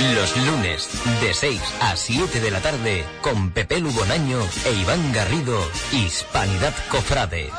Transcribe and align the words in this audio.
Los 0.00 0.34
lunes, 0.46 0.88
de 1.20 1.34
6 1.34 1.60
a 1.82 1.94
7 1.94 2.40
de 2.40 2.50
la 2.50 2.60
tarde, 2.60 3.04
con 3.20 3.50
Pepe 3.50 3.80
Lubonaño 3.80 4.40
e 4.64 4.72
Iván 4.72 5.12
Garrido, 5.12 5.60
Hispanidad 5.92 6.72
Cofrade. 6.88 7.50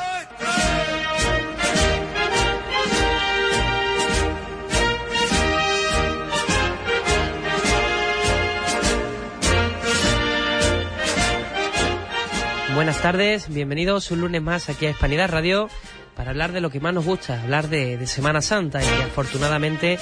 Buenas 12.74 13.00
tardes, 13.00 13.54
bienvenidos 13.54 14.10
un 14.10 14.20
lunes 14.20 14.42
más 14.42 14.68
aquí 14.68 14.86
a 14.86 14.90
Hispanidad 14.90 15.30
Radio 15.30 15.68
para 16.16 16.30
hablar 16.30 16.52
de 16.52 16.60
lo 16.60 16.70
que 16.70 16.80
más 16.80 16.92
nos 16.92 17.04
gusta, 17.04 17.40
hablar 17.40 17.68
de, 17.68 18.04
Semana 18.06 18.42
Santa 18.42 18.82
y 18.82 19.02
afortunadamente 19.02 19.98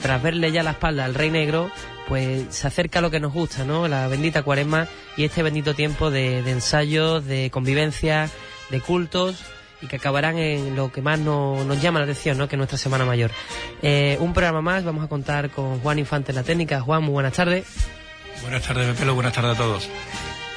tras 0.00 0.22
verle 0.22 0.52
ya 0.52 0.62
la 0.62 0.72
espalda 0.72 1.04
al 1.04 1.14
Rey 1.14 1.30
Negro, 1.30 1.70
pues 2.08 2.46
se 2.50 2.66
acerca 2.66 3.00
lo 3.00 3.10
que 3.10 3.20
nos 3.20 3.32
gusta, 3.32 3.64
¿no? 3.64 3.88
La 3.88 4.08
bendita 4.08 4.42
cuaresma 4.42 4.88
y 5.16 5.24
este 5.24 5.42
bendito 5.42 5.74
tiempo 5.74 6.10
de, 6.10 6.38
ensayos, 6.38 7.24
de 7.24 7.50
convivencia, 7.50 8.30
de 8.70 8.80
cultos 8.80 9.44
y 9.80 9.86
que 9.86 9.96
acabarán 9.96 10.38
en 10.38 10.74
lo 10.74 10.90
que 10.90 11.02
más 11.02 11.18
nos 11.18 11.80
llama 11.80 12.00
la 12.00 12.04
atención, 12.04 12.38
¿no? 12.38 12.48
Que 12.48 12.56
es 12.56 12.58
nuestra 12.58 12.78
Semana 12.78 13.04
Mayor. 13.04 13.30
Eh, 13.82 14.16
un 14.20 14.32
programa 14.32 14.60
más, 14.62 14.84
vamos 14.84 15.04
a 15.04 15.08
contar 15.08 15.50
con 15.50 15.80
Juan 15.80 15.98
Infante 15.98 16.32
en 16.32 16.36
la 16.36 16.42
técnica. 16.42 16.80
Juan, 16.80 17.02
muy 17.02 17.12
buenas 17.12 17.34
tardes. 17.34 17.66
Buenas 18.42 18.62
tardes, 18.62 18.86
Pepelo, 18.88 19.14
buenas 19.14 19.32
tardes 19.32 19.54
a 19.54 19.58
todos. 19.58 19.88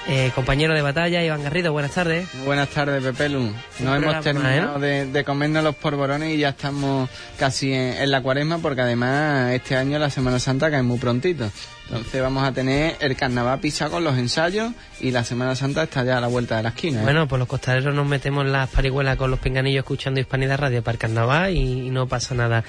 Eh, 0.08 0.32
compañero 0.34 0.74
de 0.74 0.82
batalla, 0.82 1.24
Iván 1.24 1.44
Garrido, 1.44 1.72
buenas 1.72 1.92
tardes. 1.92 2.28
Buenas 2.44 2.70
tardes, 2.70 3.04
Pepelu. 3.04 3.54
Nos 3.80 3.98
hemos 3.98 4.24
terminado 4.24 4.80
de, 4.80 5.24
comernos 5.24 5.64
los 5.64 5.76
porborones 5.76 6.34
y 6.34 6.40
ya 6.40 6.50
estamos 6.50 7.10
casi 7.38 7.72
en, 7.72 8.10
la 8.10 8.22
cuaresma 8.22 8.58
porque 8.58 8.82
además 8.82 9.52
este 9.52 9.76
año 9.76 10.00
la 10.00 10.10
Semana 10.10 10.40
Santa 10.40 10.72
cae 10.72 10.82
muy 10.82 10.98
prontito. 10.98 11.52
Entonces 11.86 12.22
vamos 12.22 12.44
a 12.44 12.52
tener 12.52 12.96
el 13.00 13.16
carnaval 13.16 13.60
pisado 13.60 13.92
con 13.92 14.04
los 14.04 14.18
ensayos 14.18 14.72
y 15.00 15.12
la 15.12 15.24
Semana 15.24 15.56
Santa 15.56 15.84
está 15.84 16.04
ya 16.04 16.18
a 16.18 16.22
la 16.22 16.28
vuelta 16.28 16.58
de 16.58 16.64
la 16.64 16.70
esquina. 16.70 17.02
¿eh? 17.02 17.04
Bueno, 17.04 17.28
pues 17.28 17.38
los 17.38 17.48
costaleros 17.48 17.94
nos 17.94 18.08
metemos 18.08 18.46
las 18.46 18.70
parihuelas 18.70 19.18
con 19.18 19.30
los 19.30 19.40
pinganillos 19.40 19.84
escuchando 19.84 20.20
Hispanidad 20.20 20.58
Radio 20.58 20.82
para 20.82 20.94
el 20.94 21.00
carnaval 21.00 21.56
y, 21.56 21.90
no 21.92 22.08
pasa 22.08 22.34
nada. 22.34 22.64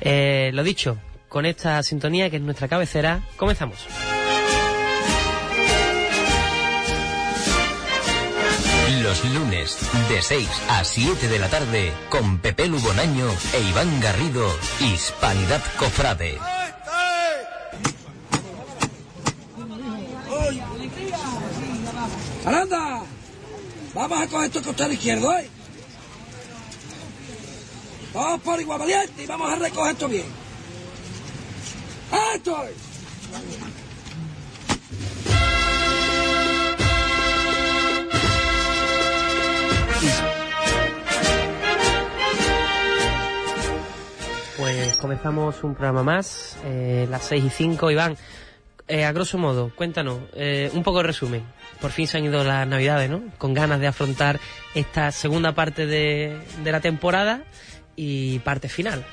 Eh, 0.00 0.50
lo 0.54 0.62
dicho, 0.62 0.96
con 1.28 1.44
esta 1.44 1.82
sintonía 1.82 2.30
que 2.30 2.36
es 2.36 2.42
nuestra 2.42 2.68
cabecera, 2.68 3.20
comenzamos. 3.36 3.86
Los 9.08 9.24
lunes, 9.24 9.78
de 10.10 10.20
6 10.20 10.46
a 10.68 10.84
7 10.84 11.28
de 11.28 11.38
la 11.38 11.48
tarde, 11.48 11.94
con 12.10 12.40
Pepe 12.40 12.66
Lubonaño 12.66 13.26
e 13.54 13.62
Iván 13.62 14.00
Garrido, 14.02 14.54
Hispanidad 14.80 15.62
Cofrade. 15.78 16.38
¡Aranda! 22.44 23.02
Vamos 23.94 24.20
a 24.20 24.26
coger 24.26 24.46
esto 24.48 24.62
costado 24.62 24.92
izquierdo, 24.92 25.32
¿eh? 25.38 25.48
Vamos 28.12 28.42
por 28.42 28.60
igual 28.60 28.78
valiente 28.80 29.22
y 29.22 29.26
vamos 29.26 29.50
a 29.50 29.56
recoger 29.56 29.92
esto 29.92 30.08
bien. 30.08 30.26
¡Esto! 32.34 32.62
Pues 44.58 44.96
comenzamos 44.96 45.62
un 45.62 45.76
programa 45.76 46.02
más, 46.02 46.56
eh, 46.64 47.06
las 47.08 47.24
6 47.26 47.44
y 47.44 47.50
5. 47.50 47.92
Iván, 47.92 48.16
eh, 48.88 49.04
a 49.04 49.12
grosso 49.12 49.38
modo, 49.38 49.70
cuéntanos, 49.72 50.18
eh, 50.34 50.68
un 50.74 50.82
poco 50.82 50.98
de 50.98 51.04
resumen. 51.04 51.44
Por 51.80 51.92
fin 51.92 52.08
se 52.08 52.18
han 52.18 52.24
ido 52.24 52.42
las 52.42 52.66
navidades, 52.66 53.08
¿no? 53.08 53.22
Con 53.38 53.54
ganas 53.54 53.78
de 53.78 53.86
afrontar 53.86 54.40
esta 54.74 55.12
segunda 55.12 55.52
parte 55.52 55.86
de, 55.86 56.36
de 56.64 56.72
la 56.72 56.80
temporada 56.80 57.44
y 57.94 58.40
parte 58.40 58.68
final. 58.68 59.06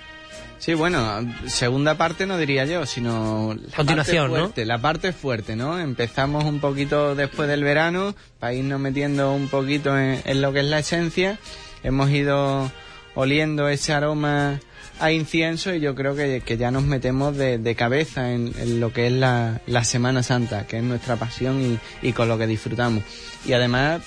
Sí, 0.58 0.74
bueno, 0.74 1.00
segunda 1.46 1.96
parte 1.96 2.26
no 2.26 2.40
diría 2.40 2.66
yo, 2.66 2.88
sino 2.88 3.54
la 3.54 3.76
Continuación, 3.76 4.32
parte 4.32 4.40
fuerte, 4.40 4.66
La 4.66 4.78
parte 4.80 5.14
fuerte, 5.14 5.56
¿no? 5.56 5.78
Empezamos 5.78 6.44
un 6.46 6.60
poquito 6.60 7.14
después 7.14 7.48
del 7.48 7.64
verano 7.64 8.16
para 8.40 8.54
irnos 8.54 8.80
metiendo 8.80 9.32
un 9.32 9.48
poquito 9.48 9.96
en, 9.96 10.42
lo 10.42 10.52
que 10.54 10.62
es 10.62 10.66
la 10.66 10.80
esencia. 10.80 11.38
Hemos 11.84 12.10
ido 12.10 12.72
oliendo 13.14 13.70
ese 13.70 13.94
aroma 13.94 14.60
a 15.00 15.12
incienso 15.12 15.74
y 15.74 15.80
yo 15.80 15.96
creo 15.96 16.16
que, 16.16 16.42
ya 16.58 16.72
nos 16.72 16.84
metemos 16.84 17.36
de, 17.38 17.76
cabeza 17.76 18.32
en, 18.32 18.80
lo 18.80 18.94
que 18.94 19.08
es 19.08 19.14
la, 19.14 19.60
Semana 19.84 20.24
Santa, 20.24 20.66
que 20.68 20.78
es 20.78 20.84
nuestra 20.84 21.16
pasión 21.16 21.80
y, 22.02 22.12
con 22.14 22.28
lo 22.28 22.38
que 22.38 22.48
disfrutamos. 22.48 23.04
Y 23.46 23.54
además, 23.54 24.02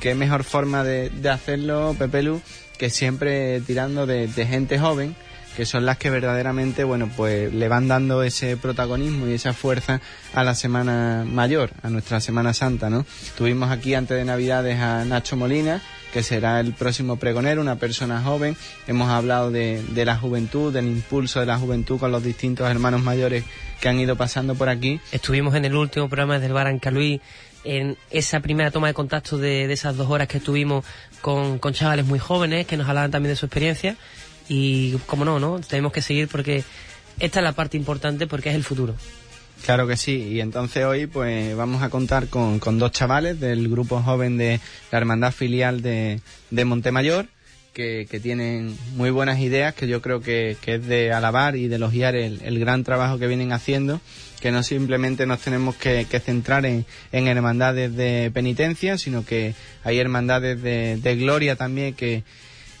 qué 0.00 0.14
mejor 0.14 0.44
forma 0.44 0.84
de, 0.84 1.10
hacerlo, 1.30 1.94
Pepelu, 1.98 2.40
que 2.78 2.90
siempre 2.90 3.60
tirando 3.60 4.06
de 4.06 4.28
gente 4.46 4.78
joven 4.78 5.14
que 5.56 5.66
son 5.66 5.84
las 5.84 5.98
que 5.98 6.10
verdaderamente, 6.10 6.84
bueno, 6.84 7.10
pues 7.16 7.52
le 7.52 7.68
van 7.68 7.88
dando 7.88 8.22
ese 8.22 8.56
protagonismo 8.56 9.26
y 9.28 9.34
esa 9.34 9.52
fuerza 9.52 10.00
a 10.34 10.44
la 10.44 10.54
Semana 10.54 11.24
Mayor, 11.26 11.70
a 11.82 11.90
nuestra 11.90 12.20
Semana 12.20 12.54
Santa, 12.54 12.90
¿no? 12.90 13.04
Tuvimos 13.36 13.70
aquí 13.70 13.94
antes 13.94 14.16
de 14.16 14.24
Navidades 14.24 14.80
a 14.80 15.04
Nacho 15.04 15.36
Molina, 15.36 15.82
que 16.12 16.22
será 16.22 16.60
el 16.60 16.72
próximo 16.72 17.16
pregonero, 17.16 17.60
una 17.60 17.76
persona 17.76 18.22
joven. 18.22 18.56
Hemos 18.86 19.10
hablado 19.10 19.50
de, 19.50 19.82
de 19.82 20.04
la 20.04 20.16
juventud, 20.16 20.72
del 20.72 20.86
impulso 20.86 21.40
de 21.40 21.46
la 21.46 21.58
juventud 21.58 21.98
con 21.98 22.12
los 22.12 22.22
distintos 22.22 22.70
hermanos 22.70 23.02
mayores 23.02 23.44
que 23.80 23.88
han 23.88 23.98
ido 23.98 24.16
pasando 24.16 24.54
por 24.54 24.68
aquí. 24.68 25.00
Estuvimos 25.10 25.54
en 25.54 25.64
el 25.64 25.74
último 25.74 26.08
programa 26.08 26.38
del 26.38 26.52
Luis 26.92 27.20
en 27.64 27.96
esa 28.10 28.40
primera 28.40 28.70
toma 28.70 28.88
de 28.88 28.94
contacto 28.94 29.38
de, 29.38 29.66
de 29.68 29.74
esas 29.74 29.96
dos 29.96 30.10
horas 30.10 30.28
que 30.28 30.38
estuvimos 30.38 30.84
con, 31.20 31.58
con 31.58 31.72
chavales 31.72 32.06
muy 32.06 32.18
jóvenes 32.18 32.66
que 32.66 32.76
nos 32.76 32.88
hablaban 32.88 33.10
también 33.10 33.32
de 33.32 33.36
su 33.36 33.46
experiencia 33.46 33.96
y 34.48 34.92
como 35.06 35.24
no, 35.24 35.38
¿no? 35.38 35.60
Tenemos 35.60 35.92
que 35.92 36.02
seguir 36.02 36.28
porque 36.28 36.64
esta 37.18 37.40
es 37.40 37.44
la 37.44 37.52
parte 37.52 37.76
importante 37.76 38.26
porque 38.26 38.50
es 38.50 38.54
el 38.54 38.64
futuro. 38.64 38.94
Claro 39.64 39.86
que 39.86 39.96
sí, 39.96 40.16
y 40.16 40.40
entonces 40.40 40.84
hoy 40.84 41.06
pues 41.06 41.56
vamos 41.56 41.82
a 41.82 41.88
contar 41.88 42.26
con, 42.26 42.58
con 42.58 42.78
dos 42.78 42.90
chavales 42.90 43.38
del 43.38 43.68
grupo 43.68 44.02
joven 44.02 44.36
de 44.36 44.58
la 44.90 44.98
Hermandad 44.98 45.30
Filial 45.30 45.82
de, 45.82 46.20
de 46.50 46.64
Montemayor, 46.64 47.28
que, 47.72 48.08
que, 48.10 48.18
tienen 48.18 48.76
muy 48.96 49.10
buenas 49.10 49.38
ideas, 49.38 49.72
que 49.74 49.86
yo 49.86 50.02
creo 50.02 50.20
que, 50.20 50.56
que 50.60 50.74
es 50.74 50.86
de 50.86 51.12
alabar 51.12 51.54
y 51.54 51.68
de 51.68 51.76
elogiar 51.76 52.16
el, 52.16 52.58
gran 52.58 52.82
trabajo 52.82 53.20
que 53.20 53.28
vienen 53.28 53.52
haciendo, 53.52 54.00
que 54.40 54.50
no 54.50 54.64
simplemente 54.64 55.26
nos 55.26 55.40
tenemos 55.40 55.76
que, 55.76 56.06
que 56.10 56.18
centrar 56.18 56.66
en, 56.66 56.84
en, 57.12 57.28
hermandades 57.28 57.94
de 57.94 58.32
penitencia, 58.34 58.98
sino 58.98 59.24
que 59.24 59.54
hay 59.84 59.98
hermandades 60.00 60.60
de, 60.60 60.96
de 60.96 61.16
gloria 61.16 61.54
también 61.54 61.94
que, 61.94 62.24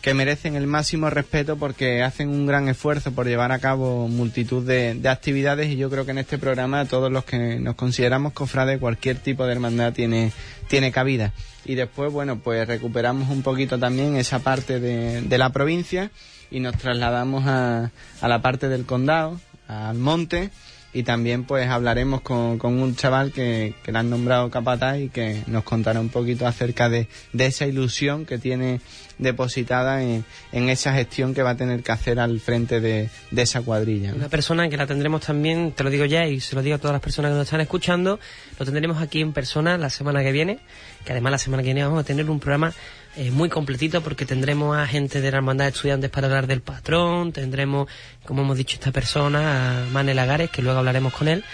que 0.02 0.14
merecen 0.14 0.56
el 0.56 0.66
máximo 0.66 1.10
respeto 1.10 1.56
porque 1.56 2.02
hacen 2.02 2.28
un 2.28 2.44
gran 2.44 2.68
esfuerzo 2.68 3.12
por 3.12 3.26
llevar 3.26 3.52
a 3.52 3.60
cabo 3.60 4.08
multitud 4.08 4.66
de, 4.66 5.00
actividades 5.08 5.70
y 5.70 5.76
yo 5.76 5.88
creo 5.90 6.04
que 6.04 6.10
en 6.10 6.18
este 6.18 6.38
programa 6.38 6.84
todos 6.86 7.10
los 7.10 7.24
que 7.24 7.60
nos 7.60 7.76
consideramos 7.76 8.32
cofrades 8.32 8.80
cualquier 8.80 9.18
tipo 9.18 9.46
de 9.46 9.52
hermandad 9.52 9.92
tiene, 9.92 10.32
tiene 10.66 10.90
cabida. 10.90 11.32
Y 11.64 11.76
después, 11.76 12.12
bueno, 12.12 12.40
pues 12.40 12.66
recuperamos 12.66 13.30
un 13.30 13.42
poquito 13.42 13.78
también 13.78 14.16
esa 14.16 14.40
parte 14.40 14.80
de, 14.80 15.38
la 15.38 15.50
provincia 15.50 16.10
y 16.50 16.58
nos 16.58 16.76
trasladamos 16.76 17.46
a, 17.46 17.92
a 18.20 18.28
la 18.28 18.42
parte 18.42 18.68
del 18.68 18.84
condado, 18.84 19.40
al 19.68 19.98
monte 19.98 20.50
y 20.92 21.04
también 21.04 21.44
pues 21.44 21.68
hablaremos 21.68 22.20
con, 22.20 22.58
con 22.58 22.80
un 22.80 22.96
chaval 22.96 23.32
que, 23.32 23.74
que 23.82 23.92
le 23.92 23.98
han 23.98 24.10
nombrado 24.10 24.50
capataz 24.50 24.98
y 24.98 25.08
que 25.08 25.42
nos 25.46 25.64
contará 25.64 26.00
un 26.00 26.10
poquito 26.10 26.46
acerca 26.46 26.88
de, 26.88 27.08
de 27.32 27.46
esa 27.46 27.66
ilusión 27.66 28.26
que 28.26 28.38
tiene 28.38 28.80
depositada 29.22 30.02
en, 30.02 30.24
esa 30.52 30.92
gestión 30.94 31.34
que 31.34 31.42
va 31.42 31.50
a 31.50 31.56
tener 31.56 31.82
que 31.82 31.92
hacer 31.92 32.20
al 32.20 32.40
frente 32.40 32.80
de, 32.80 33.08
de 33.30 33.42
esa 33.42 33.62
cuadrilla. 33.62 34.12
Una 34.14 34.28
persona 34.28 34.68
que 34.68 34.76
la 34.76 34.86
tendremos 34.86 35.22
también, 35.22 35.72
te 35.72 35.84
lo 35.84 35.90
digo 35.90 36.04
ya 36.04 36.26
y 36.26 36.40
se 36.40 36.54
lo 36.54 36.62
digo 36.62 36.76
a 36.76 36.78
todas 36.78 36.92
las 36.92 37.02
personas 37.02 37.30
que 37.30 37.36
nos 37.36 37.44
están 37.44 37.60
escuchando, 37.60 38.18
lo 38.58 38.64
tendremos 38.64 39.00
aquí 39.00 39.20
en 39.20 39.32
persona 39.32 39.78
la 39.78 39.90
semana 39.90 40.22
que 40.22 40.32
viene, 40.32 40.58
que 41.04 41.12
además 41.12 41.32
la 41.32 41.38
semana 41.38 41.62
que 41.62 41.68
viene 41.68 41.84
vamos 41.84 42.00
a 42.00 42.04
tener 42.04 42.28
un 42.28 42.40
programa 42.40 42.72
eh, 43.14 43.30
muy 43.30 43.50
completito 43.50 44.00
porque 44.00 44.24
tendremos 44.24 44.74
a 44.76 44.86
gente 44.86 45.20
de 45.20 45.30
la 45.30 45.36
hermandad 45.36 45.66
de 45.66 45.72
estudiantes 45.72 46.10
para 46.10 46.28
hablar 46.28 46.46
del 46.46 46.62
patrón, 46.62 47.32
tendremos, 47.32 47.88
como 48.24 48.42
hemos 48.42 48.56
dicho, 48.56 48.76
esta 48.76 48.90
persona, 48.90 49.82
a 49.82 49.86
Manel 49.86 50.18
Agares, 50.18 50.50
que 50.50 50.62
luego 50.62 50.78
hablaremos 50.78 51.12
con 51.12 51.28
él. 51.28 51.44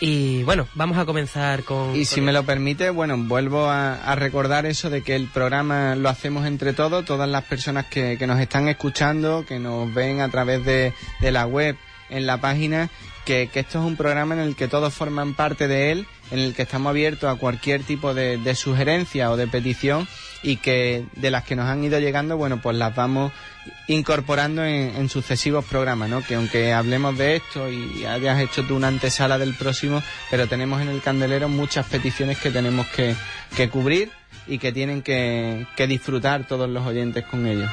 Y 0.00 0.42
bueno, 0.44 0.66
vamos 0.74 0.96
a 0.96 1.04
comenzar 1.04 1.62
con... 1.62 1.94
Y 1.94 2.06
si 2.06 2.22
me 2.22 2.32
lo 2.32 2.42
permite, 2.44 2.88
bueno, 2.88 3.16
vuelvo 3.18 3.68
a, 3.68 4.14
recordar 4.16 4.64
eso 4.64 4.88
de 4.88 5.02
que 5.02 5.14
el 5.14 5.28
programa 5.28 5.94
lo 5.94 6.08
hacemos 6.08 6.46
entre 6.46 6.72
todos, 6.72 7.04
todas 7.04 7.28
las 7.28 7.44
personas 7.44 7.86
que, 7.86 8.16
que 8.18 8.26
nos 8.26 8.40
están 8.40 8.68
escuchando, 8.68 9.44
que 9.46 9.58
nos 9.58 9.92
ven 9.92 10.20
a 10.20 10.30
través 10.30 10.64
de, 10.64 10.94
de 11.20 11.30
la 11.30 11.46
web 11.46 11.76
en 12.08 12.26
la 12.26 12.38
página 12.38 12.90
que, 13.24 13.48
que 13.52 13.60
esto 13.60 13.78
es 13.78 13.84
un 13.84 13.96
programa 13.96 14.34
en 14.34 14.40
el 14.40 14.56
que 14.56 14.68
todos 14.68 14.92
forman 14.94 15.34
parte 15.34 15.68
de 15.68 15.92
él, 15.92 16.06
en 16.30 16.38
el 16.38 16.54
que 16.54 16.62
estamos 16.62 16.90
abiertos 16.90 17.30
a 17.30 17.38
cualquier 17.38 17.82
tipo 17.82 18.14
de, 18.14 18.54
sugerencia 18.54 19.30
o 19.30 19.36
de 19.36 19.46
petición 19.46 20.08
y 20.42 20.56
que 20.56 21.04
de 21.16 21.30
las 21.30 21.44
que 21.44 21.56
nos 21.56 21.66
han 21.66 21.84
ido 21.84 21.98
llegando, 21.98 22.36
bueno, 22.36 22.60
pues 22.62 22.76
las 22.76 22.94
vamos 22.94 23.32
incorporando 23.88 24.64
en, 24.64 24.96
en 24.96 25.08
sucesivos 25.08 25.64
programas, 25.64 26.08
¿no? 26.08 26.22
Que 26.22 26.36
aunque 26.36 26.72
hablemos 26.72 27.16
de 27.18 27.36
esto 27.36 27.70
y 27.70 28.04
hayas 28.06 28.40
hecho 28.40 28.64
tú 28.64 28.76
una 28.76 28.88
antesala 28.88 29.38
del 29.38 29.54
próximo, 29.54 30.02
pero 30.30 30.46
tenemos 30.46 30.80
en 30.80 30.88
el 30.88 31.02
candelero 31.02 31.48
muchas 31.48 31.86
peticiones 31.86 32.38
que 32.38 32.50
tenemos 32.50 32.86
que, 32.88 33.14
que 33.56 33.68
cubrir 33.68 34.10
y 34.46 34.58
que 34.58 34.72
tienen 34.72 35.02
que, 35.02 35.66
que 35.76 35.86
disfrutar 35.86 36.46
todos 36.46 36.68
los 36.68 36.86
oyentes 36.86 37.24
con 37.24 37.46
ellos. 37.46 37.70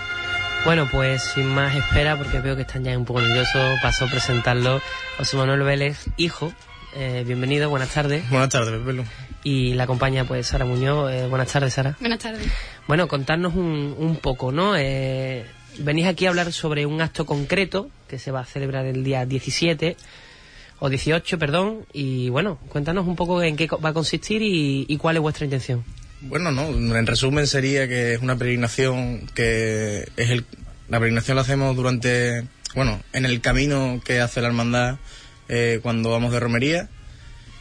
Bueno, 0.68 0.86
pues 0.92 1.24
sin 1.24 1.46
más 1.46 1.74
espera, 1.74 2.18
porque 2.18 2.42
veo 2.42 2.58
que 2.58 2.64
están 2.64 2.84
ya 2.84 2.98
un 2.98 3.06
poco 3.06 3.22
nerviosos, 3.22 3.80
paso 3.82 4.04
a 4.04 4.10
presentarlo. 4.10 4.82
José 5.18 5.38
Manuel 5.38 5.62
Vélez, 5.62 6.10
hijo, 6.18 6.52
eh, 6.94 7.24
bienvenido, 7.26 7.70
buenas 7.70 7.94
tardes. 7.94 8.30
Buenas 8.30 8.50
tardes, 8.50 8.78
Pepelo. 8.78 9.06
Y 9.46 9.76
la 9.76 9.86
acompaña 9.86 10.26
pues 10.26 10.48
Sara 10.48 10.66
Muñoz. 10.66 11.10
Eh, 11.10 11.28
buenas 11.30 11.50
tardes, 11.54 11.74
Sara. 11.74 11.96
Buenas 12.02 12.20
tardes. 12.20 12.52
Bueno, 12.86 13.08
contarnos 13.08 13.56
un, 13.56 13.96
un 13.98 14.18
poco, 14.18 14.52
¿no? 14.52 14.76
Eh, 14.76 15.46
venís 15.80 16.06
aquí 16.06 16.26
a 16.26 16.32
hablar 16.32 16.52
sobre 16.52 16.86
un 16.86 17.00
acto 17.00 17.26
concreto 17.26 17.90
que 18.10 18.20
se 18.20 18.32
va 18.32 18.42
a 18.42 18.46
celebrar 18.46 18.86
el 18.88 19.06
día 19.06 19.26
17 19.26 19.96
o 20.80 20.90
18, 20.90 21.40
perdón. 21.40 21.86
Y 21.94 22.28
bueno, 22.28 22.60
cuéntanos 22.68 23.08
un 23.08 23.16
poco 23.16 23.42
en 23.42 23.56
qué 23.56 23.68
va 23.68 23.92
a 23.92 23.94
consistir 23.94 24.42
y, 24.42 24.86
y 24.86 24.98
cuál 24.98 25.16
es 25.16 25.22
vuestra 25.22 25.46
intención. 25.46 25.86
Bueno, 26.22 26.52
no, 26.52 26.70
en 26.70 27.08
resumen 27.08 27.46
sería 27.48 27.88
que 27.88 28.14
es 28.14 28.22
una 28.22 28.36
peregrinación 28.36 29.28
que 29.36 30.10
es 30.18 30.30
el 30.30 30.46
la 30.90 31.00
peregrinación 31.00 31.36
la 31.36 31.42
hacemos 31.42 31.76
durante, 31.76 32.46
bueno, 32.74 33.02
en 33.12 33.26
el 33.26 33.42
camino 33.42 34.02
que 34.06 34.22
hace 34.22 34.42
la 34.42 34.48
hermandad 34.48 34.98
eh, 35.50 35.80
cuando 35.82 36.12
vamos 36.12 36.32
de 36.32 36.40
romería. 36.40 36.90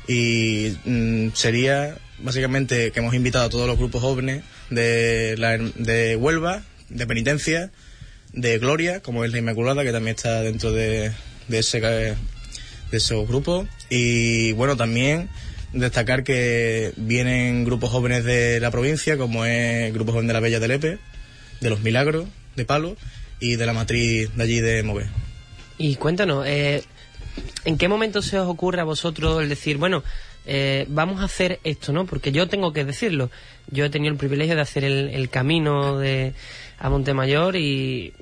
Y 0.06 0.76
mm, 0.84 1.30
sería 1.34 1.96
básicamente 2.20 2.92
que 2.92 3.00
hemos 3.00 3.14
invitado 3.14 3.46
a 3.46 3.50
todos 3.50 3.66
los 3.66 3.78
grupos 3.78 4.00
jóvenes 4.00 4.44
de, 4.70 5.34
la, 5.38 5.58
de 5.58 6.14
Huelva, 6.14 6.62
de 6.88 7.06
Penitencia, 7.06 7.72
de 8.32 8.58
Gloria, 8.58 9.00
como 9.00 9.24
es 9.24 9.32
la 9.32 9.38
Inmaculada, 9.38 9.82
que 9.82 9.92
también 9.92 10.14
está 10.14 10.42
dentro 10.42 10.70
de, 10.70 11.10
de 11.48 11.58
ese 11.58 11.80
de 11.80 12.16
esos 12.92 13.26
grupos. 13.26 13.66
Y 13.90 14.52
bueno 14.52 14.76
también 14.76 15.28
destacar 15.78 16.24
que 16.24 16.92
vienen 16.96 17.64
grupos 17.64 17.90
jóvenes 17.90 18.24
de 18.24 18.60
la 18.60 18.70
provincia 18.70 19.16
como 19.16 19.44
es 19.44 19.86
el 19.86 19.92
grupo 19.92 20.12
joven 20.12 20.26
de 20.26 20.32
la 20.32 20.40
Bella 20.40 20.60
de 20.60 20.68
Lepe 20.68 20.98
de 21.60 21.70
los 21.70 21.80
Milagros 21.80 22.26
de 22.56 22.64
Palo 22.64 22.96
y 23.40 23.56
de 23.56 23.66
la 23.66 23.72
matriz 23.72 24.34
de 24.34 24.42
allí 24.42 24.60
de 24.60 24.82
Mové 24.82 25.06
Y 25.78 25.96
cuéntanos, 25.96 26.46
eh, 26.46 26.82
¿en 27.64 27.78
qué 27.78 27.88
momento 27.88 28.22
se 28.22 28.38
os 28.38 28.48
ocurre 28.48 28.80
a 28.80 28.84
vosotros 28.84 29.42
el 29.42 29.48
decir, 29.48 29.76
bueno, 29.76 30.02
eh, 30.46 30.86
vamos 30.88 31.20
a 31.20 31.24
hacer 31.24 31.60
esto, 31.64 31.92
¿no? 31.92 32.06
Porque 32.06 32.32
yo 32.32 32.48
tengo 32.48 32.72
que 32.72 32.84
decirlo. 32.84 33.30
Yo 33.70 33.84
he 33.84 33.90
tenido 33.90 34.12
el 34.12 34.18
privilegio 34.18 34.54
de 34.54 34.62
hacer 34.62 34.84
el, 34.84 35.10
el 35.10 35.28
camino 35.28 35.98
de, 35.98 36.34
a 36.78 36.88
Montemayor 36.88 37.56
y 37.56 38.14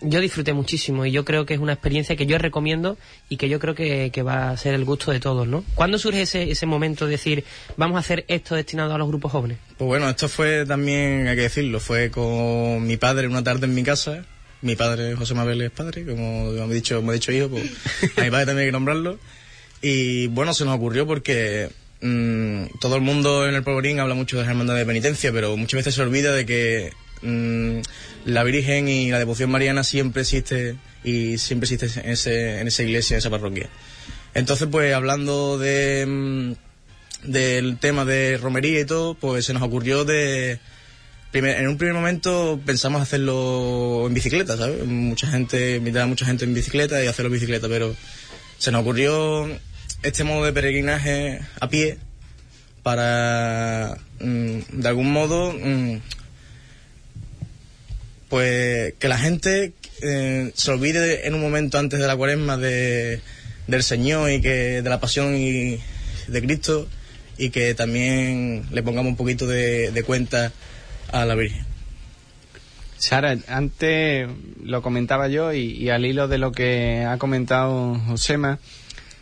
yo 0.00 0.20
disfruté 0.20 0.52
muchísimo 0.52 1.04
y 1.06 1.12
yo 1.12 1.24
creo 1.24 1.46
que 1.46 1.54
es 1.54 1.60
una 1.60 1.72
experiencia 1.72 2.16
que 2.16 2.26
yo 2.26 2.38
recomiendo 2.38 2.96
y 3.28 3.36
que 3.36 3.48
yo 3.48 3.58
creo 3.58 3.74
que, 3.74 4.10
que 4.12 4.22
va 4.22 4.50
a 4.50 4.56
ser 4.56 4.74
el 4.74 4.84
gusto 4.84 5.12
de 5.12 5.20
todos, 5.20 5.46
¿no? 5.46 5.64
¿Cuándo 5.74 5.98
surge 5.98 6.22
ese, 6.22 6.50
ese 6.50 6.66
momento 6.66 7.06
de 7.06 7.12
decir, 7.12 7.44
vamos 7.76 7.96
a 7.96 8.00
hacer 8.00 8.24
esto 8.28 8.54
destinado 8.54 8.94
a 8.94 8.98
los 8.98 9.08
grupos 9.08 9.32
jóvenes? 9.32 9.58
Pues 9.76 9.86
bueno, 9.86 10.08
esto 10.08 10.28
fue 10.28 10.64
también, 10.66 11.28
hay 11.28 11.36
que 11.36 11.42
decirlo, 11.42 11.80
fue 11.80 12.10
con 12.10 12.86
mi 12.86 12.96
padre 12.96 13.26
una 13.26 13.42
tarde 13.42 13.66
en 13.66 13.74
mi 13.74 13.82
casa. 13.82 14.24
Mi 14.62 14.76
padre, 14.76 15.16
José 15.16 15.32
Mabel, 15.34 15.62
es 15.62 15.70
padre, 15.70 16.04
como 16.04 16.50
me 16.50 16.64
he 16.64 16.74
dicho, 16.74 17.00
me 17.00 17.12
he 17.12 17.14
dicho 17.14 17.32
hijo, 17.32 17.48
pues 17.48 17.64
a 18.16 18.22
mi 18.22 18.30
padre 18.30 18.46
también 18.46 18.58
hay 18.58 18.66
que 18.66 18.72
nombrarlo. 18.72 19.18
Y 19.80 20.26
bueno, 20.26 20.52
se 20.52 20.66
nos 20.66 20.76
ocurrió 20.76 21.06
porque 21.06 21.70
mm, 22.02 22.78
todo 22.78 22.96
el 22.96 23.00
mundo 23.00 23.48
en 23.48 23.54
el 23.54 23.62
Polvorín 23.62 24.00
habla 24.00 24.14
mucho 24.14 24.36
de 24.36 24.42
las 24.42 24.50
hermandades 24.50 24.82
de 24.82 24.86
penitencia, 24.86 25.32
pero 25.32 25.56
muchas 25.56 25.78
veces 25.78 25.94
se 25.94 26.02
olvida 26.02 26.34
de 26.34 26.44
que 26.44 26.92
mm, 27.22 27.80
la 28.26 28.44
Virgen 28.44 28.88
y 28.88 29.10
la 29.10 29.18
devoción 29.18 29.50
mariana 29.50 29.84
siempre 29.84 30.22
existe 30.22 30.76
y 31.04 31.38
siempre 31.38 31.66
existe 31.72 32.00
en, 32.00 32.10
ese, 32.12 32.60
en 32.60 32.68
esa 32.68 32.82
iglesia, 32.82 33.14
en 33.14 33.18
esa 33.18 33.30
parroquia. 33.30 33.68
Entonces, 34.34 34.68
pues 34.70 34.94
hablando 34.94 35.58
de, 35.58 36.06
mm, 36.06 36.52
del 37.30 37.78
tema 37.78 38.04
de 38.04 38.36
romería 38.38 38.80
y 38.80 38.84
todo, 38.84 39.14
pues 39.14 39.44
se 39.46 39.52
nos 39.52 39.62
ocurrió 39.62 40.04
de... 40.04 40.58
primer- 41.32 41.56
en 41.58 41.68
un 41.68 41.76
primer 41.78 41.94
momento 41.94 42.60
pensamos 42.64 43.00
hacerlo 43.02 44.04
en 44.06 44.14
bicicleta, 44.14 44.56
¿sabes? 44.56 44.84
Mucha 44.86 45.26
gente, 45.28 45.76
invitar 45.76 46.02
a 46.02 46.06
mucha 46.06 46.26
gente 46.26 46.44
en 46.44 46.54
bicicleta 46.54 47.02
y 47.02 47.06
hacerlo 47.08 47.28
en 47.28 47.34
bicicleta, 47.34 47.68
pero 47.68 47.94
se 48.58 48.70
nos 48.72 48.82
ocurrió 48.82 49.48
este 50.02 50.24
modo 50.24 50.44
de 50.44 50.52
peregrinaje 50.52 51.40
a 51.60 51.68
pie 51.68 51.98
para, 52.82 53.96
mm, 54.20 54.58
de 54.80 54.88
algún 54.88 55.12
modo, 55.12 55.52
pues 58.30 58.94
que 58.98 59.08
la 59.08 59.18
gente 59.18 59.72
eh, 60.02 60.52
se 60.54 60.70
olvide 60.70 61.26
en 61.26 61.34
un 61.34 61.42
momento 61.42 61.78
antes 61.78 62.00
de 62.00 62.06
la 62.06 62.16
cuaresma 62.16 62.56
de, 62.56 63.20
del 63.66 63.82
Señor 63.82 64.30
y 64.30 64.40
que 64.40 64.80
de 64.80 64.88
la 64.88 65.00
pasión 65.00 65.36
y 65.36 65.78
de 66.28 66.42
Cristo 66.42 66.88
y 67.36 67.50
que 67.50 67.74
también 67.74 68.64
le 68.70 68.82
pongamos 68.82 69.10
un 69.10 69.16
poquito 69.16 69.46
de, 69.46 69.90
de 69.90 70.02
cuenta 70.04 70.52
a 71.12 71.24
la 71.24 71.34
Virgen. 71.34 71.64
Sara, 72.98 73.36
antes 73.48 74.28
lo 74.62 74.82
comentaba 74.82 75.26
yo 75.28 75.52
y, 75.52 75.88
al 75.88 76.04
hilo 76.04 76.28
de 76.28 76.38
lo 76.38 76.52
que 76.52 77.04
ha 77.04 77.16
comentado 77.16 77.98
Josema, 78.06 78.58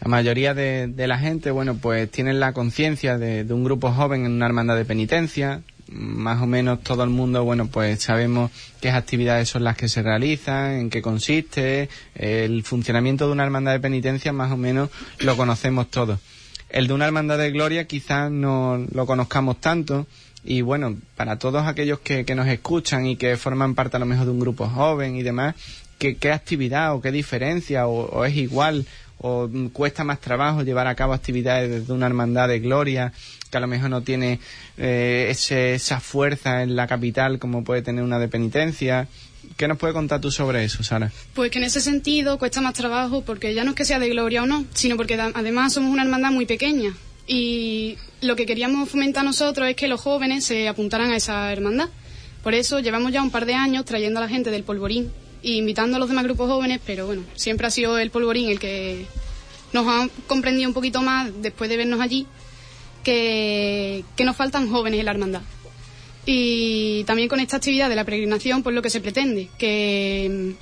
la 0.03 0.09
mayoría 0.09 0.53
de, 0.53 0.89
de 0.89 1.07
la 1.07 1.19
gente, 1.19 1.51
bueno, 1.51 1.77
pues 1.77 2.11
tienen 2.11 2.41
la 2.41 2.53
conciencia 2.53 3.19
de, 3.19 3.45
de 3.45 3.55
un 3.55 3.65
grupo 3.65 3.91
joven 3.93 4.27
en 4.27 4.33
una 4.33 4.47
hermandad 4.47 4.77
de 4.77 4.85
penitencia. 4.85 5.63
Más 5.91 6.43
o 6.43 6.47
menos 6.47 6.83
todo 6.83 7.03
el 7.03 7.11
mundo, 7.11 7.45
bueno, 7.45 7.67
pues 7.67 8.03
sabemos 8.03 8.51
qué 8.81 8.91
actividades 8.91 9.49
son 9.49 9.65
las 9.65 9.77
que 9.77 9.89
se 9.89 10.03
realizan, 10.03 10.73
en 10.73 10.91
qué 10.91 11.01
consiste, 11.01 11.89
el 12.15 12.63
funcionamiento 12.63 13.27
de 13.27 13.33
una 13.33 13.45
hermandad 13.45 13.73
de 13.73 13.81
penitencia 13.81 14.33
más 14.33 14.53
o 14.53 14.57
menos 14.57 14.91
lo 15.21 15.37
conocemos 15.37 15.91
todos. 15.91 16.21
El 16.69 16.87
de 16.87 16.95
una 16.95 17.07
hermandad 17.07 17.39
de 17.39 17.51
gloria 17.51 17.87
quizás 17.87 18.31
no 18.31 18.85
lo 18.93 19.07
conozcamos 19.07 19.61
tanto 19.61 20.07
y 20.45 20.61
bueno, 20.61 20.97
para 21.17 21.39
todos 21.39 21.67
aquellos 21.67 22.01
que, 22.01 22.25
que 22.25 22.35
nos 22.35 22.47
escuchan 22.47 23.07
y 23.07 23.17
que 23.17 23.37
forman 23.37 23.75
parte 23.75 23.97
a 23.97 24.01
lo 24.01 24.07
mejor 24.07 24.27
de 24.27 24.33
un 24.33 24.41
grupo 24.41 24.69
joven 24.69 25.17
y 25.17 25.23
demás, 25.23 25.55
¿qué, 25.99 26.17
actividad 26.33 26.95
o 26.95 27.01
qué 27.01 27.11
diferencia 27.11 27.87
o 27.87 28.25
es 28.25 28.37
igual 28.37 28.87
o 29.19 29.49
cuesta 29.73 30.05
más 30.05 30.21
trabajo 30.21 30.63
llevar 30.63 30.87
a 30.87 30.95
cabo 30.95 31.13
actividades 31.13 31.71
desde 31.71 31.93
una 31.93 32.07
hermandad 32.07 32.49
de 32.49 32.61
gloria 32.61 33.13
que 33.51 33.57
a 33.57 33.61
lo 33.61 33.67
mejor 33.67 33.91
no 33.91 34.03
tiene 34.03 34.39
eh, 34.77 35.29
esa 35.31 36.01
fuerza 36.01 36.63
en 36.63 36.77
la 36.77 36.87
capital 36.87 37.39
como 37.39 37.65
puede 37.65 37.83
tener 37.83 38.05
una 38.05 38.19
de 38.19 38.29
penitencia? 38.29 39.09
¿Qué 39.57 39.67
nos 39.67 39.79
puede 39.79 39.95
contar 39.95 40.21
tú 40.21 40.31
sobre 40.31 40.65
eso, 40.65 40.83
Sara? 40.83 41.11
Pues 41.35 41.51
que 41.51 41.59
en 41.59 41.65
ese 41.65 41.81
sentido 41.81 42.39
cuesta 42.39 42.61
más 42.61 42.75
trabajo 42.75 43.23
porque 43.23 43.55
ya 43.55 43.65
no 43.65 43.71
es 43.71 43.77
que 43.77 43.85
sea 43.85 43.99
de 43.99 44.09
gloria 44.09 44.43
o 44.43 44.47
no, 44.47 44.65
sino 44.75 44.97
porque 44.97 45.15
además 45.15 45.73
somos 45.73 45.91
una 45.91 46.03
hermandad 46.03 46.31
muy 46.31 46.47
pequeña. 46.47 46.95
Y 47.27 47.97
lo 48.21 48.37
que 48.37 48.47
queríamos 48.47 48.89
fomentar 48.89 49.25
nosotros 49.25 49.69
es 49.69 49.77
que 49.77 49.89
los 49.89 50.01
jóvenes 50.01 50.45
se 50.45 50.69
apuntaran 50.69 51.11
a 51.11 51.17
esa 51.17 51.51
hermandad. 51.53 51.89
Por 52.43 52.55
eso 52.55 52.81
llevamos 52.81 53.13
ya 53.13 53.23
un 53.23 53.31
par 53.31 53.47
de 53.47 53.55
años 53.55 53.85
trayendo 53.85 54.21
a 54.21 54.23
la 54.23 54.29
gente 54.29 54.51
del 54.51 54.65
polvorín 54.65 55.11
invitando 55.43 55.97
a 55.97 56.01
los 56.01 56.09
demás 56.09 56.25
grupos 56.25 56.49
jóvenes, 56.49 56.81
pero 56.85 57.07
bueno, 57.07 57.23
siempre 57.35 57.67
ha 57.67 57.71
sido 57.71 57.99
el 57.99 58.11
polvorín 58.11 58.49
el 58.51 58.59
que 58.59 59.07
nos 59.73 59.87
ha 59.87 60.09
comprendido 60.27 60.69
un 60.69 60.75
poquito 60.75 61.03
más 61.03 61.31
después 61.43 61.69
de 61.71 61.77
vernos 61.77 62.01
allí 62.01 62.27
que, 63.05 64.05
que 64.17 64.25
nos 64.25 64.37
faltan 64.37 64.71
jóvenes 64.71 65.01
en 65.01 65.07
la 65.07 65.13
hermandad. 65.13 65.43
Y 66.27 67.05
también 67.05 67.29
con 67.29 67.41
esta 67.41 67.57
actividad 67.57 67.89
de 67.89 67.97
la 67.97 68.05
peregrinación, 68.05 68.63
pues 68.63 68.75
lo 68.75 68.83
que 68.83 68.91
se 68.91 69.01
pretende, 69.01 69.49
que 69.59 70.55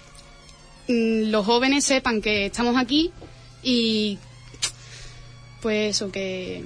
mm, 0.88 1.30
los 1.30 1.44
jóvenes 1.44 1.84
sepan 1.84 2.22
que 2.22 2.46
estamos 2.46 2.76
aquí 2.76 3.10
y 3.62 4.18
pues 5.60 5.96
eso, 5.96 6.12
que, 6.12 6.62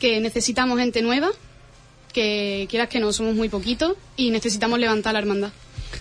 que 0.00 0.20
necesitamos 0.20 0.78
gente 0.78 1.02
nueva, 1.02 1.28
que 2.12 2.66
quieras 2.68 2.88
que 2.88 2.98
no, 2.98 3.12
somos 3.12 3.36
muy 3.36 3.48
poquitos 3.48 3.96
y 4.16 4.30
necesitamos 4.30 4.80
levantar 4.80 5.12
la 5.12 5.20
hermandad. 5.20 5.52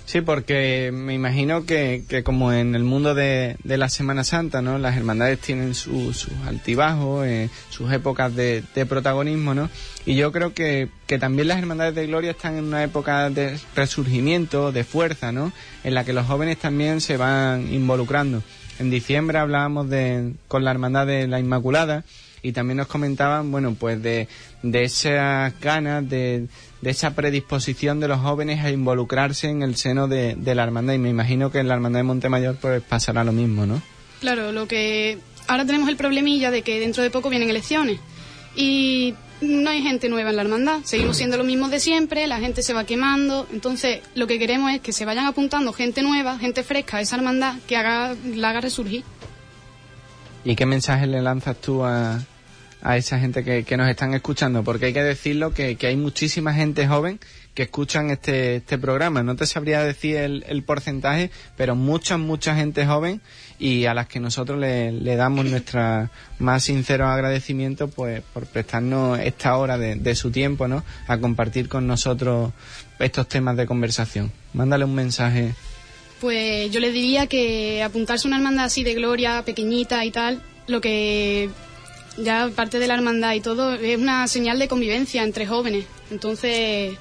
Sí, 0.05 0.21
porque 0.21 0.91
me 0.93 1.13
imagino 1.13 1.65
que, 1.65 2.03
que 2.07 2.23
como 2.23 2.51
en 2.53 2.75
el 2.75 2.83
mundo 2.83 3.15
de, 3.15 3.55
de 3.63 3.77
la 3.77 3.89
Semana 3.89 4.23
Santa, 4.23 4.61
¿no? 4.61 4.77
Las 4.77 4.95
hermandades 4.97 5.39
tienen 5.39 5.73
su- 5.73 6.13
sus 6.13 6.33
altibajos, 6.47 7.25
eh, 7.25 7.49
sus 7.69 7.91
épocas 7.91 8.35
de, 8.35 8.63
de 8.75 8.85
protagonismo, 8.85 9.53
¿no? 9.55 9.69
Y 10.05 10.15
yo 10.15 10.31
creo 10.31 10.53
que, 10.53 10.89
que 11.07 11.17
también 11.17 11.47
las 11.47 11.57
hermandades 11.57 11.95
de 11.95 12.05
gloria 12.07 12.31
están 12.31 12.57
en 12.57 12.65
una 12.65 12.83
época 12.83 13.29
de 13.29 13.57
resurgimiento, 13.75 14.71
de 14.71 14.83
fuerza, 14.83 15.31
¿no? 15.31 15.51
En 15.83 15.93
la 15.95 16.03
que 16.03 16.13
los 16.13 16.27
jóvenes 16.27 16.57
también 16.59 17.01
se 17.01 17.17
van 17.17 17.73
involucrando. 17.73 18.43
En 18.77 18.89
diciembre 18.91 19.37
hablábamos 19.39 19.89
de, 19.89 20.33
con 20.47 20.63
la 20.63 20.71
hermandad 20.71 21.07
de 21.07 21.27
la 21.27 21.39
Inmaculada 21.39 22.03
y 22.43 22.51
también 22.51 22.77
nos 22.77 22.87
comentaban, 22.87 23.49
bueno, 23.49 23.73
pues 23.79 24.03
de, 24.03 24.27
de 24.61 24.83
esas 24.83 25.59
ganas, 25.61 26.07
de, 26.07 26.45
de 26.82 26.89
esa 26.91 27.15
predisposición 27.15 28.00
de 28.00 28.08
los 28.08 28.20
jóvenes 28.20 28.63
a 28.63 28.70
involucrarse 28.70 29.50
en 29.50 29.62
el 29.62 29.75
seno 29.75 30.08
de, 30.08 30.36
de 30.36 30.55
la 30.55 30.63
hermandad. 30.63 30.94
Y 30.94 31.00
me 31.00 31.10
imagino 31.10 31.51
que 31.51 31.60
en 31.60 31.67
la 31.67 31.74
hermandad 31.74 32.00
de 32.00 32.03
Montemayor 32.03 32.58
pues 32.62 32.82
pasará 32.82 33.24
lo 33.24 33.32
mismo, 33.32 33.65
¿no? 33.65 33.82
Claro, 34.20 34.51
lo 34.51 34.67
que 34.67 35.20
ahora 35.48 35.65
tenemos 35.65 35.89
el 35.89 35.98
problemilla 35.98 36.51
de 36.51 36.62
que 36.62 36.79
dentro 36.79 37.03
de 37.03 37.10
poco 37.10 37.29
vienen 37.29 37.50
elecciones 37.50 38.00
y 38.55 39.15
no 39.41 39.70
hay 39.70 39.82
gente 39.82 40.10
nueva 40.10 40.29
en 40.29 40.38
la 40.38 40.41
hermandad, 40.44 40.79
seguimos 40.84 41.17
siendo 41.17 41.38
lo 41.38 41.44
mismo 41.44 41.67
de 41.70 41.79
siempre, 41.79 42.25
la 42.27 42.39
gente 42.39 42.63
se 42.63 42.74
va 42.74 42.86
quemando, 42.86 43.48
entonces 43.51 44.01
lo 44.15 44.27
que 44.27 44.39
queremos 44.39 44.72
es 44.72 44.82
que 44.82 44.94
se 44.94 45.05
vayan 45.05 45.25
apuntando 45.25 45.74
gente 45.74 46.01
nueva, 46.01 46.39
gente 46.39 46.63
fresca 46.63 46.98
a 46.98 47.01
esa 47.01 47.17
hermandad 47.17 47.55
que 47.67 47.75
haga, 47.75 48.15
la 48.34 48.50
haga 48.51 48.62
resurgir. 48.62 49.03
¿Y 50.44 50.55
qué 50.55 50.65
mensaje 50.65 51.08
le 51.08 51.22
lanzas 51.22 51.60
tú 51.60 51.84
a, 51.84 52.24
a 52.85 52.97
esa 52.97 53.19
gente 53.19 53.43
que, 53.43 53.63
que 53.63 53.77
nos 53.77 53.89
están 53.89 54.13
escuchando? 54.13 54.63
Porque 54.63 54.85
hay 54.85 54.93
que 54.93 55.01
decirlo 55.01 55.53
que, 55.53 55.75
que 55.75 55.87
hay 55.87 55.95
muchísima 55.97 56.53
gente 56.53 56.87
joven 56.87 57.19
que 57.55 57.63
escuchan 57.63 58.11
este, 58.11 58.57
este 58.57 58.77
programa. 58.77 59.23
No 59.23 59.35
te 59.35 59.47
sabría 59.47 59.81
decir 59.81 60.17
el, 60.17 60.63
porcentaje, 60.63 61.31
pero 61.57 61.75
mucha, 61.75 62.17
mucha 62.17 62.55
gente 62.55 62.85
joven 62.85 63.21
y 63.57 63.85
a 63.85 63.95
las 63.95 64.07
que 64.07 64.19
nosotros 64.19 64.59
le, 64.59 64.91
le 64.91 65.15
damos 65.15 65.45
nuestra 65.45 66.11
más 66.37 66.63
sincero 66.65 67.07
agradecimiento 67.07 67.87
pues 67.87 68.21
por 68.33 68.45
prestarnos 68.45 69.19
esta 69.19 69.57
hora 69.57 69.79
de, 69.79 69.95
de 69.95 70.15
su 70.15 70.29
tiempo, 70.29 70.67
¿no? 70.67 70.83
A 71.07 71.17
compartir 71.17 71.69
con 71.69 71.87
nosotros 71.87 72.51
estos 72.99 73.27
temas 73.27 73.57
de 73.57 73.65
conversación. 73.65 74.31
Mándale 74.53 74.85
un 74.85 74.93
mensaje. 74.93 75.55
Pues 76.21 76.69
yo 76.71 76.79
les 76.79 76.93
diría 76.93 77.25
que 77.25 77.81
apuntarse 77.81 78.27
a 78.27 78.29
una 78.29 78.37
hermandad 78.37 78.65
así 78.65 78.83
de 78.83 78.93
gloria, 78.93 79.43
pequeñita 79.43 80.05
y 80.05 80.11
tal, 80.11 80.43
lo 80.67 80.81
que 80.81 81.49
ya 82.17 82.50
parte 82.55 82.79
de 82.79 82.88
la 82.88 82.95
hermandad 82.95 83.34
y 83.34 83.41
todo, 83.41 83.74
es 83.74 83.98
una 83.98 84.27
señal 84.27 84.60
de 84.60 84.67
convivencia 84.67 85.24
entre 85.24 85.45
jóvenes. 85.45 85.86
Entonces, 86.12 86.98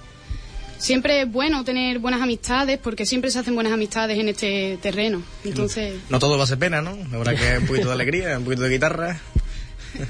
siempre 0.79 1.23
es 1.23 1.31
bueno 1.31 1.65
tener 1.65 1.99
buenas 1.99 2.23
amistades 2.23 2.79
porque 2.79 3.07
siempre 3.07 3.31
se 3.31 3.39
hacen 3.39 3.55
buenas 3.55 3.73
amistades 3.73 4.19
en 4.19 4.29
este 4.29 4.79
terreno. 4.83 5.23
Entonces, 5.45 5.95
No 6.11 6.19
todo 6.19 6.37
va 6.37 6.45
a 6.45 6.47
ser 6.47 6.59
pena, 6.59 6.83
¿no? 6.83 6.97
Habrá 7.13 7.35
que 7.35 7.59
un 7.59 7.67
poquito 7.67 7.89
de 7.89 7.95
alegría, 7.95 8.39
un 8.39 8.45
poquito 8.45 8.63
de 8.63 8.71
guitarra. 8.71 9.21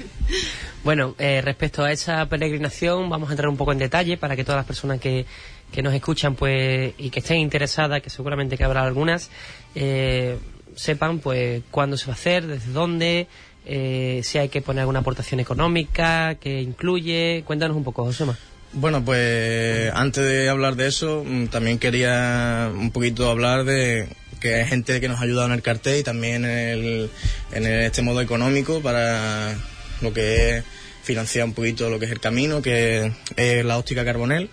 Bueno, 0.83 1.15
eh, 1.17 1.41
respecto 1.41 1.83
a 1.83 1.91
esa 1.91 2.23
peregrinación, 2.27 3.09
vamos 3.09 3.29
a 3.29 3.33
entrar 3.33 3.49
un 3.49 3.57
poco 3.57 3.71
en 3.71 3.79
detalle 3.79 4.17
para 4.17 4.35
que 4.35 4.43
todas 4.43 4.57
las 4.59 4.67
personas 4.67 4.99
que, 4.99 5.25
que 5.71 5.81
nos 5.81 5.95
escuchan 5.95 6.35
pues 6.35 6.93
y 6.99 7.09
que 7.09 7.21
estén 7.21 7.37
interesadas, 7.37 8.03
que 8.03 8.11
seguramente 8.11 8.55
que 8.55 8.63
habrá 8.63 8.83
algunas, 8.83 9.31
eh, 9.73 10.37
sepan 10.75 11.17
pues 11.17 11.63
cuándo 11.71 11.97
se 11.97 12.05
va 12.05 12.13
a 12.13 12.15
hacer, 12.15 12.45
desde 12.45 12.71
dónde, 12.71 13.27
eh, 13.65 14.21
si 14.23 14.37
hay 14.37 14.49
que 14.49 14.61
poner 14.61 14.81
alguna 14.81 14.99
aportación 14.99 15.39
económica, 15.39 16.35
que 16.35 16.61
incluye. 16.61 17.43
Cuéntanos 17.45 17.75
un 17.75 17.83
poco, 17.83 18.03
Josema. 18.05 18.37
Bueno, 18.73 19.03
pues 19.03 19.91
antes 19.93 20.23
de 20.25 20.49
hablar 20.49 20.75
de 20.75 20.87
eso, 20.87 21.23
mm, 21.25 21.47
también 21.47 21.79
quería 21.79 22.69
un 22.73 22.91
poquito 22.91 23.29
hablar 23.29 23.63
de 23.63 24.09
que 24.41 24.55
hay 24.55 24.65
gente 24.67 24.99
que 24.99 25.07
nos 25.07 25.19
ha 25.19 25.23
ayudado 25.23 25.47
en 25.47 25.53
el 25.53 25.61
cartel 25.61 25.99
y 25.99 26.03
también 26.03 26.45
en, 26.45 26.49
el, 26.51 27.09
este 27.53 28.01
modo 28.01 28.21
económico 28.21 28.81
para 28.81 29.55
lo 30.01 30.13
que 30.13 30.57
es 30.57 30.63
financiar 31.03 31.45
un 31.45 31.53
poquito 31.53 31.89
lo 31.89 31.99
que 31.99 32.05
es 32.05 32.11
el 32.11 32.19
camino, 32.19 32.61
que 32.61 33.13
es 33.37 33.65
la 33.65 33.77
óptica 33.77 34.03
Carbonel, 34.03 34.49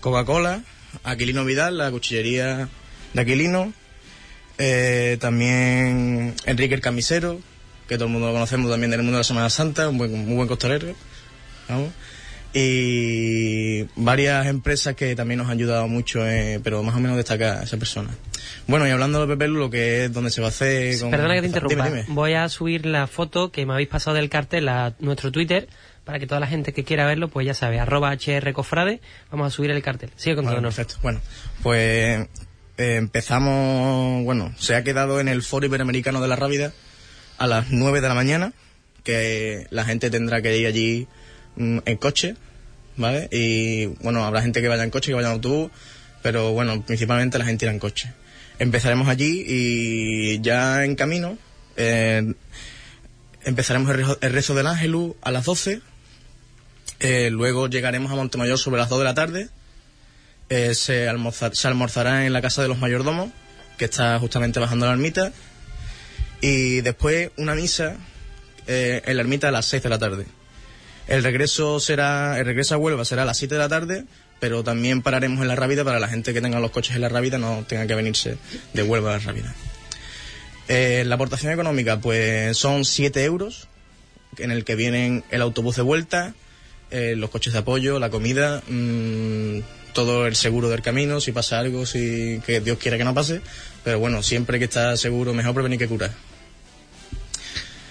Coca-Cola, 0.00 0.62
Aquilino 1.02 1.44
Vidal, 1.44 1.78
la 1.78 1.90
cuchillería 1.90 2.68
de 3.12 3.20
Aquilino, 3.20 3.72
eh, 4.58 5.18
también 5.20 6.34
Enrique 6.46 6.74
el 6.74 6.80
Camisero, 6.80 7.40
que 7.88 7.96
todo 7.96 8.04
el 8.06 8.12
mundo 8.12 8.28
lo 8.28 8.32
conocemos 8.34 8.70
también 8.70 8.90
del 8.90 9.00
mundo 9.00 9.16
de 9.16 9.20
la 9.20 9.24
Semana 9.24 9.50
Santa, 9.50 9.88
un 9.88 9.98
buen, 9.98 10.12
muy 10.26 10.36
buen 10.36 10.46
costalero. 10.48 10.94
Vamos. 11.68 11.90
Y 12.54 13.82
varias 13.96 14.46
empresas 14.46 14.94
que 14.94 15.14
también 15.14 15.38
nos 15.38 15.46
han 15.48 15.54
ayudado 15.54 15.86
mucho, 15.88 16.26
eh, 16.26 16.60
pero 16.62 16.82
más 16.82 16.96
o 16.96 17.00
menos 17.00 17.16
destaca 17.16 17.62
esa 17.62 17.76
persona. 17.76 18.10
Bueno, 18.66 18.86
y 18.86 18.90
hablando 18.90 19.20
de 19.20 19.26
Pepe 19.34 19.48
Lu, 19.48 19.58
lo 19.58 19.70
que 19.70 20.04
es 20.06 20.12
donde 20.12 20.30
se 20.30 20.40
va 20.40 20.48
a 20.48 20.50
hacer... 20.50 20.98
con- 21.00 21.10
Perdona 21.10 21.34
que 21.34 21.40
te 21.42 21.46
interrumpa. 21.48 21.84
Dime, 21.84 22.02
dime. 22.02 22.14
Voy 22.14 22.34
a 22.34 22.48
subir 22.48 22.86
la 22.86 23.06
foto 23.06 23.50
que 23.52 23.64
me 23.66 23.72
habéis 23.74 23.88
pasado 23.88 24.16
del 24.16 24.28
cartel 24.30 24.68
a 24.68 24.94
nuestro 24.98 25.30
Twitter 25.32 25.68
para 26.04 26.18
que 26.18 26.26
toda 26.26 26.40
la 26.40 26.46
gente 26.46 26.72
que 26.72 26.84
quiera 26.84 27.06
verlo, 27.06 27.28
pues 27.28 27.46
ya 27.46 27.52
sabe, 27.54 27.78
arroba 27.80 28.14
hrcofrade, 28.16 29.00
vamos 29.30 29.46
a 29.48 29.50
subir 29.54 29.70
el 29.70 29.82
cartel. 29.82 30.10
Sigue 30.16 30.36
contándonos. 30.36 30.74
perfecto. 30.74 30.98
Bueno, 31.02 31.20
pues 31.62 32.26
eh, 32.78 32.96
empezamos, 32.96 34.24
bueno, 34.24 34.54
se 34.58 34.74
ha 34.74 34.82
quedado 34.84 35.20
en 35.20 35.28
el 35.28 35.42
Foro 35.42 35.66
Iberoamericano 35.66 36.20
de 36.22 36.28
la 36.28 36.36
Rábida 36.36 36.72
a 37.38 37.46
las 37.46 37.70
9 37.70 38.00
de 38.00 38.08
la 38.08 38.14
mañana, 38.14 38.52
que 39.04 39.66
la 39.70 39.84
gente 39.84 40.10
tendrá 40.10 40.42
que 40.42 40.58
ir 40.58 40.66
allí 40.66 41.06
mm, 41.56 41.78
en 41.84 41.96
coche, 41.96 42.36
¿vale? 42.96 43.28
Y 43.32 43.86
bueno, 44.02 44.24
habrá 44.24 44.42
gente 44.42 44.60
que 44.60 44.68
vaya 44.68 44.84
en 44.84 44.90
coche, 44.90 45.10
que 45.10 45.14
vaya 45.14 45.28
en 45.28 45.34
autobús, 45.34 45.70
pero 46.22 46.52
bueno, 46.52 46.82
principalmente 46.82 47.38
la 47.38 47.44
gente 47.44 47.64
irá 47.64 47.72
en 47.72 47.78
coche. 47.78 48.12
Empezaremos 48.58 49.08
allí 49.08 49.44
y 49.46 50.40
ya 50.40 50.84
en 50.84 50.96
camino 50.96 51.38
eh, 51.80 52.34
empezaremos 53.44 53.88
el 53.90 53.96
rezo, 53.96 54.18
el 54.20 54.32
rezo 54.32 54.54
del 54.54 54.66
Ángelus 54.66 55.14
a 55.22 55.30
las 55.30 55.44
12. 55.44 55.80
Eh, 57.00 57.30
luego 57.30 57.68
llegaremos 57.68 58.10
a 58.10 58.16
Montemayor 58.16 58.58
sobre 58.58 58.80
las 58.80 58.88
2 58.88 58.98
de 58.98 59.04
la 59.04 59.14
tarde. 59.14 59.48
Eh, 60.50 60.74
se, 60.74 61.08
se 61.52 61.68
almorzará 61.68 62.26
en 62.26 62.32
la 62.32 62.42
casa 62.42 62.62
de 62.62 62.68
los 62.68 62.78
mayordomos, 62.78 63.30
que 63.78 63.84
está 63.84 64.18
justamente 64.18 64.58
bajando 64.58 64.86
la 64.86 64.92
ermita. 64.92 65.32
Y 66.40 66.80
después 66.82 67.30
una 67.36 67.54
misa 67.54 67.96
eh, 68.66 69.02
en 69.04 69.16
la 69.16 69.22
ermita 69.22 69.48
a 69.48 69.50
las 69.50 69.66
6 69.66 69.82
de 69.82 69.88
la 69.88 69.98
tarde. 69.98 70.26
El 71.06 71.24
regreso 71.24 71.80
será, 71.80 72.38
el 72.38 72.44
regreso 72.44 72.74
a 72.74 72.78
Huelva 72.78 73.04
será 73.04 73.22
a 73.22 73.24
las 73.24 73.38
7 73.38 73.54
de 73.54 73.58
la 73.58 73.68
tarde, 73.68 74.04
pero 74.40 74.62
también 74.62 75.02
pararemos 75.02 75.40
en 75.40 75.48
la 75.48 75.56
Rábida 75.56 75.84
para 75.84 75.98
la 75.98 76.08
gente 76.08 76.34
que 76.34 76.40
tenga 76.40 76.60
los 76.60 76.70
coches 76.70 76.94
en 76.94 77.02
la 77.02 77.08
Rábida 77.08 77.38
no 77.38 77.64
tenga 77.66 77.86
que 77.86 77.94
venirse 77.94 78.36
de 78.74 78.82
Huelva 78.82 79.14
a 79.14 79.18
la 79.18 79.24
Rábida. 79.24 79.54
Eh, 80.68 81.02
la 81.06 81.14
aportación 81.14 81.52
económica, 81.52 81.98
pues 81.98 82.56
son 82.58 82.84
7 82.84 83.24
euros, 83.24 83.68
en 84.36 84.50
el 84.50 84.64
que 84.64 84.76
vienen 84.76 85.24
el 85.30 85.40
autobús 85.40 85.76
de 85.76 85.82
vuelta, 85.82 86.34
eh, 86.90 87.14
los 87.16 87.30
coches 87.30 87.54
de 87.54 87.60
apoyo, 87.60 87.98
la 87.98 88.10
comida, 88.10 88.62
mm, 88.68 89.60
todo 89.94 90.26
el 90.26 90.36
seguro 90.36 90.68
del 90.68 90.82
camino, 90.82 91.22
si 91.22 91.32
pasa 91.32 91.58
algo, 91.58 91.86
si 91.86 92.40
que 92.46 92.60
Dios 92.60 92.76
quiera 92.78 92.98
que 92.98 93.04
no 93.04 93.14
pase, 93.14 93.40
pero 93.82 93.98
bueno, 93.98 94.22
siempre 94.22 94.58
que 94.58 94.66
está 94.66 94.94
seguro, 94.98 95.32
mejor 95.32 95.54
prevenir 95.54 95.78
que 95.78 95.88
curar. 95.88 96.12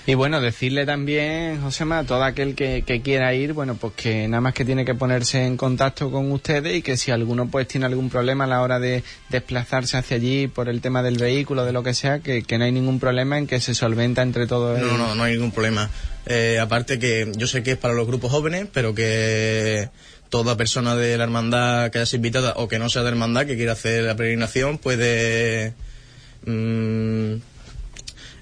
Y 0.09 0.15
bueno, 0.15 0.39
decirle 0.39 0.85
también, 0.85 1.61
Josema, 1.61 1.99
a 1.99 2.03
todo 2.05 2.23
aquel 2.23 2.55
que, 2.55 2.81
que 2.87 3.01
quiera 3.01 3.33
ir, 3.33 3.51
bueno, 3.51 3.75
pues 3.75 3.91
que 3.93 4.25
nada 4.29 4.39
más 4.39 4.53
que 4.53 4.63
tiene 4.63 4.85
que 4.85 4.95
ponerse 4.95 5.45
en 5.45 5.57
contacto 5.57 6.09
con 6.09 6.31
ustedes 6.31 6.77
y 6.77 6.81
que 6.81 6.95
si 6.95 7.11
alguno 7.11 7.49
pues 7.49 7.67
tiene 7.67 7.87
algún 7.87 8.09
problema 8.09 8.45
a 8.45 8.47
la 8.47 8.61
hora 8.61 8.79
de 8.79 9.03
desplazarse 9.27 9.97
hacia 9.97 10.15
allí 10.15 10.47
por 10.47 10.69
el 10.69 10.79
tema 10.79 11.03
del 11.03 11.17
vehículo, 11.17 11.65
de 11.65 11.73
lo 11.73 11.83
que 11.83 11.93
sea, 11.93 12.19
que, 12.19 12.43
que 12.43 12.57
no 12.57 12.63
hay 12.63 12.71
ningún 12.71 13.01
problema 13.01 13.37
en 13.37 13.47
que 13.47 13.59
se 13.59 13.75
solventa 13.75 14.21
entre 14.21 14.47
todos. 14.47 14.79
No, 14.79 14.97
no, 14.97 15.13
no 15.13 15.23
hay 15.23 15.33
ningún 15.33 15.51
problema. 15.51 15.89
Eh, 16.25 16.57
aparte 16.57 16.99
que 16.99 17.29
yo 17.35 17.45
sé 17.45 17.61
que 17.61 17.71
es 17.71 17.77
para 17.77 17.93
los 17.93 18.07
grupos 18.07 18.31
jóvenes, 18.31 18.67
pero 18.71 18.95
que 18.95 19.89
toda 20.29 20.55
persona 20.55 20.95
de 20.95 21.17
la 21.17 21.25
hermandad 21.25 21.91
que 21.91 21.97
haya 21.97 22.05
sido 22.05 22.19
invitada 22.19 22.53
o 22.55 22.69
que 22.69 22.79
no 22.79 22.87
sea 22.87 23.01
de 23.01 23.09
hermandad 23.09 23.45
que 23.45 23.57
quiera 23.57 23.73
hacer 23.73 24.03
la 24.03 24.15
peregrinación 24.15 24.77
puede 24.77 25.73
mm, 26.45 27.35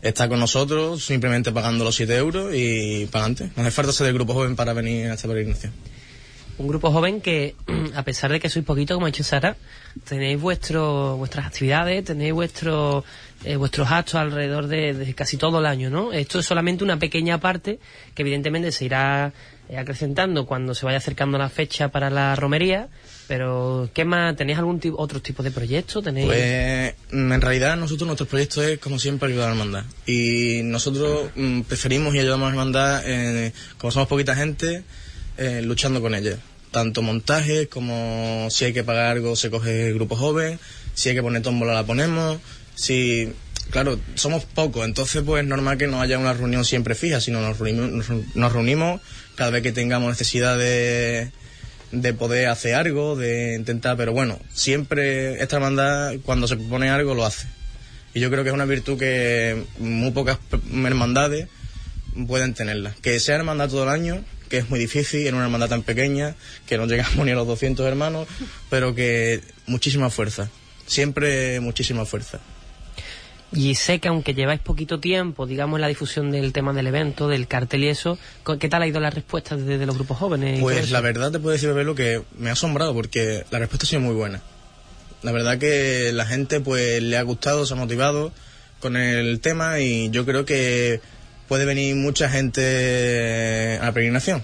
estar 0.10 0.30
con 0.30 0.40
nosotros 0.40 1.04
simplemente 1.04 1.52
pagando 1.52 1.84
los 1.84 1.96
7 1.96 2.16
euros 2.16 2.54
y 2.54 3.08
para 3.08 3.26
adelante. 3.26 3.52
No 3.56 3.64
hace 3.64 3.72
falta 3.72 3.92
ser 3.92 4.06
del 4.06 4.16
grupo 4.16 4.34
joven 4.34 4.56
para 4.56 4.74
venir 4.74 5.08
a 5.08 5.16
esta 5.16 5.28
peregrinación. 5.28 5.74
Un 6.58 6.68
grupo 6.68 6.92
joven 6.92 7.20
que, 7.20 7.56
a 7.96 8.04
pesar 8.04 8.32
de 8.32 8.40
que 8.40 8.48
sois 8.48 8.64
poquito, 8.64 8.94
como 8.94 9.08
ha 9.08 9.12
dicho 9.12 9.24
Sara, 9.24 9.58
tenéis 10.08 10.40
vuestro, 10.40 11.18
vuestras 11.18 11.48
actividades, 11.48 12.06
tenéis 12.06 12.34
vuestro, 12.34 13.04
eh, 13.44 13.58
vuestros 13.58 13.92
actos 13.92 14.16
alrededor 14.16 14.68
de, 14.68 14.94
de 14.94 15.14
casi 15.14 15.36
todo 15.36 15.60
el 15.60 15.66
año, 15.66 15.90
¿no? 15.90 16.14
Esto 16.14 16.40
es 16.40 16.46
solamente 16.46 16.84
una 16.84 16.98
pequeña 16.98 17.40
parte 17.40 17.80
que 18.14 18.22
evidentemente 18.22 18.72
se 18.72 18.86
irá 18.86 19.34
eh, 19.68 19.78
acrecentando 19.78 20.46
cuando 20.46 20.76
se 20.76 20.86
vaya 20.86 21.00
acercando 21.00 21.38
la 21.38 21.50
fecha 21.50 21.90
para 21.90 22.10
la 22.10 22.36
romería, 22.36 22.88
pero 23.27 23.89
¿qué 23.94 24.05
más? 24.05 24.36
¿Tenéis 24.36 24.58
algún 24.60 24.79
tipo, 24.79 24.98
otro 25.01 25.22
tipo 25.22 25.41
de 25.44 25.51
proyecto? 25.51 26.01
¿Tenéis... 26.01 26.27
Pues 26.27 26.94
mm, 27.12 27.32
en 27.34 27.41
realidad 27.41 27.75
nosotros 27.77 28.05
nuestro 28.08 28.27
proyecto 28.27 28.62
es 28.63 28.79
como 28.79 29.00
siempre 29.00 29.29
ayudar 29.29 29.50
a 29.51 29.55
la 29.55 29.60
hermandad. 29.62 29.84
Y 30.05 30.62
nosotros 30.63 31.29
mm, 31.36 31.62
preferimos 31.62 32.13
y 32.15 32.20
ayudamos 32.20 32.46
a 32.46 32.50
la 32.50 32.53
hermandad 32.53 33.03
eh, 33.05 33.53
como 33.77 33.91
somos 33.91 34.08
poquita 34.08 34.36
gente 34.36 34.84
eh, 35.38 35.62
luchando 35.63 36.01
con 36.01 36.13
ella. 36.15 36.38
Tanto 36.72 37.01
montajes 37.01 37.67
como 37.67 38.48
si 38.51 38.65
hay 38.65 38.74
que 38.74 38.84
pagar 38.84 39.05
algo 39.12 39.36
se 39.36 39.50
coge 39.50 39.88
el 39.88 39.94
grupo 39.96 40.15
joven. 40.15 40.60
Si 40.94 41.10
hay 41.10 41.15
que 41.15 41.22
poner 41.24 41.41
tómbola 41.41 41.74
la 41.74 41.86
ponemos. 41.86 42.38
Si 42.75 43.32
claro 43.72 44.00
somos 44.15 44.46
pocos. 44.46 44.86
Entonces 44.86 45.24
pues 45.25 45.41
es 45.44 45.50
normal 45.50 45.77
que 45.77 45.88
no 45.88 46.01
haya 46.01 46.20
una 46.20 46.34
reunión 46.34 46.63
siempre 46.65 46.94
fija 46.96 47.20
sino 47.22 47.41
nos 47.41 47.58
reunimos, 47.60 48.10
nos- 48.10 48.36
nos 48.36 48.51
reunimos 48.53 49.01
cada 49.36 49.50
vez 49.51 49.63
que 49.63 49.72
tengamos 49.72 50.10
necesidad 50.10 50.58
de 50.58 51.32
de 52.02 52.14
poder 52.14 52.48
hacer 52.48 52.75
algo, 52.75 53.16
de 53.16 53.56
intentar, 53.56 53.98
pero 53.98 54.14
bueno, 54.14 54.40
siempre 54.54 55.42
esta 55.42 55.58
hermandad 55.58 56.16
cuando 56.24 56.48
se 56.48 56.58
propone 56.58 56.90
algo 56.90 57.16
lo 57.16 57.25
hace. 57.25 57.48
Y 58.14 58.20
yo 58.20 58.30
creo 58.30 58.44
que 58.44 58.50
es 58.50 58.54
una 58.54 58.66
virtud 58.66 58.98
que 58.98 59.64
muy 59.80 60.12
pocas 60.12 60.38
hermandades 60.52 61.48
pueden 62.28 62.54
tenerla. 62.54 62.96
Que 63.02 63.20
sea 63.20 63.36
hermandad 63.36 63.70
todo 63.70 63.84
el 63.84 63.90
año, 63.90 64.24
que 64.50 64.58
es 64.58 64.70
muy 64.70 64.80
difícil 64.80 65.28
en 65.28 65.36
una 65.36 65.46
hermandad 65.46 65.70
tan 65.70 65.84
pequeña, 65.84 66.36
que 66.66 66.78
no 66.78 66.86
llegamos 66.86 67.25
ni 67.25 67.32
a 67.32 67.36
los 67.36 67.48
200 67.48 67.86
hermanos, 67.86 68.28
pero 68.70 68.96
que 68.96 69.42
muchísima 69.68 70.10
fuerza. 70.10 70.50
Siempre 70.88 71.60
muchísima 71.60 72.06
fuerza. 72.06 72.40
Y 73.56 73.76
sé 73.76 74.00
que 74.00 74.10
aunque 74.10 74.34
lleváis 74.34 74.60
poquito 74.60 75.00
tiempo, 75.00 75.48
digamos, 75.48 75.78
en 75.78 75.82
la 75.82 75.88
difusión 75.88 76.30
del 76.30 76.52
tema 76.52 76.74
del 76.74 76.88
evento, 76.88 77.30
del 77.30 77.48
cartel 77.48 77.86
y 77.86 77.88
eso, 77.88 78.20
¿qué 78.60 78.68
tal 78.70 78.82
ha 78.82 78.88
ido 78.88 79.00
la 79.00 79.10
respuesta 79.10 79.56
desde 79.56 79.86
los 79.86 79.96
grupos 79.96 80.18
jóvenes? 80.18 80.60
Pues 80.60 80.92
la 80.92 81.02
verdad 81.02 81.32
te 81.32 81.40
puedo 81.40 81.54
decir, 81.54 81.70
lo 81.70 81.96
que 81.96 82.22
me 82.38 82.50
ha 82.50 82.54
asombrado 82.54 82.94
porque 82.94 83.46
la 83.52 83.60
respuesta 83.60 83.86
ha 83.86 83.90
sido 83.90 84.02
muy 84.02 84.14
buena. 84.14 84.42
La 85.24 85.32
verdad 85.32 85.58
que 85.58 86.12
la 86.14 86.26
gente 86.26 86.60
pues 86.60 87.02
le 87.02 87.18
ha 87.18 87.24
gustado, 87.24 87.66
se 87.66 87.74
ha 87.74 87.78
motivado 87.78 88.34
con 88.80 88.98
el 88.98 89.40
tema 89.40 89.80
y 89.80 90.10
yo 90.10 90.26
creo 90.26 90.46
que 90.46 91.00
puede 91.48 91.66
venir 91.66 91.96
mucha 91.96 92.30
gente 92.30 93.80
a 93.82 93.86
la 93.86 93.94
peregrinación. 93.94 94.44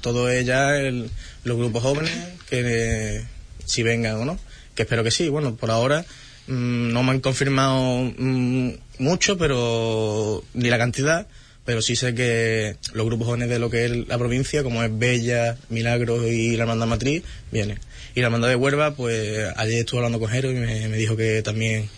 Todo 0.00 0.30
ella, 0.30 0.78
los 0.80 1.56
grupos 1.56 1.82
jóvenes, 1.82 2.12
que 2.48 3.24
si 3.64 3.82
vengan 3.82 4.16
o 4.16 4.24
no, 4.24 4.38
que 4.74 4.82
espero 4.82 5.02
que 5.02 5.10
sí. 5.10 5.28
Bueno, 5.28 5.56
por 5.56 5.70
ahora 5.70 6.04
no 6.46 7.02
me 7.02 7.10
han 7.10 7.20
confirmado 7.20 8.12
mm, 8.16 8.70
mucho, 8.98 9.36
pero 9.36 10.42
ni 10.54 10.68
la 10.68 10.78
cantidad, 10.78 11.26
pero 11.64 11.82
sí 11.82 11.96
sé 11.96 12.14
que 12.14 12.76
los 12.92 13.06
grupos 13.06 13.26
jóvenes 13.26 13.48
de 13.48 13.58
lo 13.58 13.70
que 13.70 13.84
es 13.84 14.08
la 14.08 14.18
provincia, 14.18 14.62
como 14.62 14.82
es 14.82 14.96
Bella, 14.96 15.56
Milagros 15.68 16.24
y 16.26 16.56
la 16.56 16.62
Hermandad 16.62 16.86
Matriz, 16.86 17.22
vienen. 17.50 17.80
Y 18.14 18.20
la 18.20 18.26
Hermandad 18.26 18.48
de 18.48 18.56
Huerva, 18.56 18.94
pues 18.94 19.46
ayer 19.56 19.80
estuve 19.80 19.98
hablando 19.98 20.20
con 20.20 20.30
Jero 20.30 20.50
y 20.50 20.54
me, 20.54 20.88
me 20.88 20.96
dijo 20.96 21.16
que 21.16 21.42
también 21.42 21.88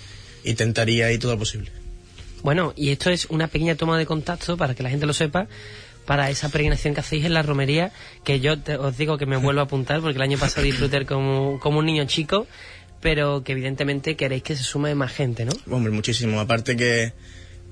intentaría 0.45 1.13
ir 1.13 1.21
todo 1.21 1.33
lo 1.33 1.39
posible. 1.39 1.71
Bueno, 2.43 2.73
y 2.77 2.91
esto 2.91 3.11
es 3.11 3.27
una 3.27 3.49
pequeña 3.49 3.75
toma 3.75 3.99
de 3.99 4.07
contacto 4.07 4.57
para 4.57 4.75
que 4.75 4.83
la 4.83 4.91
gente 4.91 5.07
lo 5.07 5.13
sepa 5.13 5.49
para 6.09 6.31
esa 6.31 6.49
peregrinación 6.49 6.95
que 6.95 7.01
hacéis 7.01 7.27
en 7.27 7.35
la 7.35 7.43
romería, 7.43 7.93
que 8.25 8.41
yo 8.41 8.55
os 8.81 8.97
digo 8.97 9.19
que 9.19 9.27
me 9.27 9.37
vuelvo 9.37 9.61
a 9.61 9.65
apuntar 9.65 10.01
porque 10.01 10.17
el 10.17 10.23
año 10.23 10.39
pasado 10.39 10.65
disfruté 10.65 11.05
como, 11.05 11.61
como 11.61 11.81
un 11.81 11.85
niño 11.85 12.07
chico, 12.07 12.47
pero 13.01 13.43
que 13.45 13.53
evidentemente 13.53 14.17
queréis 14.17 14.43
que 14.43 14.57
se 14.57 14.65
sume 14.65 14.95
más 14.95 15.13
gente, 15.13 15.45
¿no? 15.45 15.53
Hombre, 15.71 15.93
muchísimo. 15.93 16.41
Aparte 16.41 16.77
que 16.77 17.13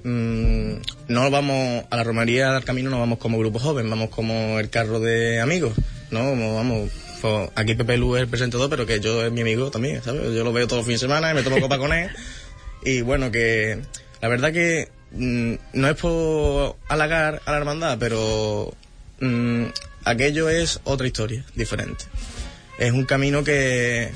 mmm, 0.04 0.74
no 1.08 1.30
vamos 1.30 1.84
a 1.90 1.96
la 1.96 2.04
romería, 2.04 2.56
al 2.56 2.64
camino, 2.64 2.90
no 2.90 2.98
vamos 2.98 3.18
como 3.18 3.38
grupo 3.38 3.58
joven, 3.58 3.90
vamos 3.90 4.10
como 4.10 4.58
el 4.60 4.70
carro 4.70 5.00
de 5.00 5.40
amigos, 5.40 5.74
¿no? 6.10 6.30
Vamos 6.54 6.90
pues, 7.20 7.50
aquí 7.56 7.74
Pepe 7.74 7.96
Lu 7.96 8.14
es 8.16 8.22
el 8.22 8.28
presentador, 8.28 8.70
pero 8.70 8.86
que 8.86 9.00
yo 9.00 9.24
es 9.24 9.32
mi 9.32 9.40
amigo 9.40 9.70
también, 9.70 10.02
¿sabes? 10.02 10.32
Yo 10.34 10.44
lo 10.44 10.52
veo 10.52 10.66
todos 10.66 10.80
los 10.80 10.86
fines 10.86 11.00
de 11.00 11.06
semana 11.06 11.30
y 11.30 11.34
me 11.34 11.42
tomo 11.42 11.60
copa 11.60 11.78
con 11.78 11.92
él. 11.92 12.10
Y 12.84 13.00
bueno, 13.00 13.32
que 13.32 13.80
la 14.22 14.28
verdad 14.28 14.52
que 14.52 14.88
mm, 15.12 15.54
no 15.72 15.88
es 15.88 15.96
por 15.96 16.76
halagar 16.88 17.42
a 17.44 17.50
la 17.50 17.58
hermandad, 17.58 17.98
pero 17.98 18.72
mm, 19.20 19.64
aquello 20.04 20.48
es 20.48 20.80
otra 20.84 21.06
historia, 21.06 21.44
diferente. 21.54 22.04
Es 22.78 22.92
un 22.92 23.06
camino 23.06 23.42
que 23.42 24.12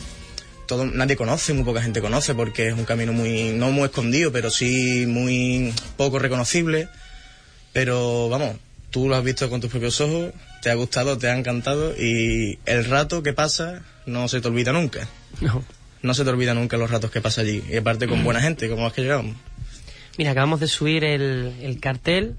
todo, 0.71 0.87
nadie 0.87 1.17
conoce, 1.17 1.53
muy 1.53 1.65
poca 1.65 1.83
gente 1.83 2.01
conoce, 2.01 2.33
porque 2.33 2.69
es 2.69 2.75
un 2.75 2.85
camino 2.85 3.13
muy, 3.13 3.51
no 3.51 3.73
muy 3.73 3.87
escondido, 3.87 4.31
pero 4.31 4.51
sí 4.51 5.05
muy 5.09 5.75
poco 5.97 6.21
reconocible. 6.21 6.89
Pero 7.73 8.29
vamos, 8.29 8.57
tú 8.91 9.09
lo 9.09 9.17
has 9.17 9.25
visto 9.25 9.51
con 9.51 9.61
tus 9.61 9.69
propios 9.69 10.01
ojos, 10.01 10.33
te 10.63 10.71
ha 10.71 10.75
gustado, 10.75 11.19
te 11.19 11.29
ha 11.29 11.37
encantado 11.37 11.93
y 11.99 12.61
el 12.67 12.85
rato 12.85 13.25
que 13.25 13.33
pasa 13.33 13.83
no 14.07 14.29
se 14.29 14.41
te 14.41 14.47
olvida 14.47 14.73
nunca. 14.73 15.09
No. 15.41 15.65
No 16.03 16.15
se 16.15 16.23
te 16.23 16.31
olvida 16.31 16.55
nunca 16.55 16.77
los 16.77 16.89
ratos 16.89 17.11
que 17.11 17.21
pasa 17.21 17.41
allí. 17.41 17.65
Y 17.69 17.77
aparte 17.77 18.07
con 18.07 18.23
buena 18.23 18.41
gente, 18.41 18.69
como 18.71 18.87
es 18.87 18.93
que 18.93 19.03
llegamos. 19.03 19.35
Mira, 20.19 20.31
acabamos 20.31 20.61
de 20.61 20.69
subir 20.69 21.03
el, 21.03 21.79
cartel. 21.81 22.37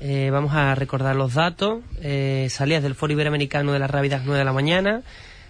Eh, 0.00 0.28
vamos 0.30 0.52
a 0.52 0.74
recordar 0.74 1.16
los 1.16 1.32
datos. 1.32 1.80
Eh, 2.02 2.48
salidas 2.50 2.82
del 2.82 2.94
Foro 2.94 3.14
Iberoamericano 3.14 3.72
de 3.72 3.78
las 3.78 3.90
Rábidas 3.90 4.22
9 4.24 4.38
de 4.38 4.44
la 4.44 4.52
mañana. 4.52 5.02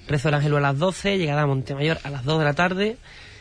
Rezo 0.09 0.29
del 0.29 0.35
Ángelo 0.35 0.57
a 0.57 0.61
las 0.61 0.79
12. 0.79 1.19
Llegada 1.19 1.43
a 1.43 1.47
Montemayor 1.47 1.99
a 2.03 2.11
las 2.11 2.25
2 2.25 2.39
de 2.39 2.45
la 2.45 2.55
tarde. 2.55 2.97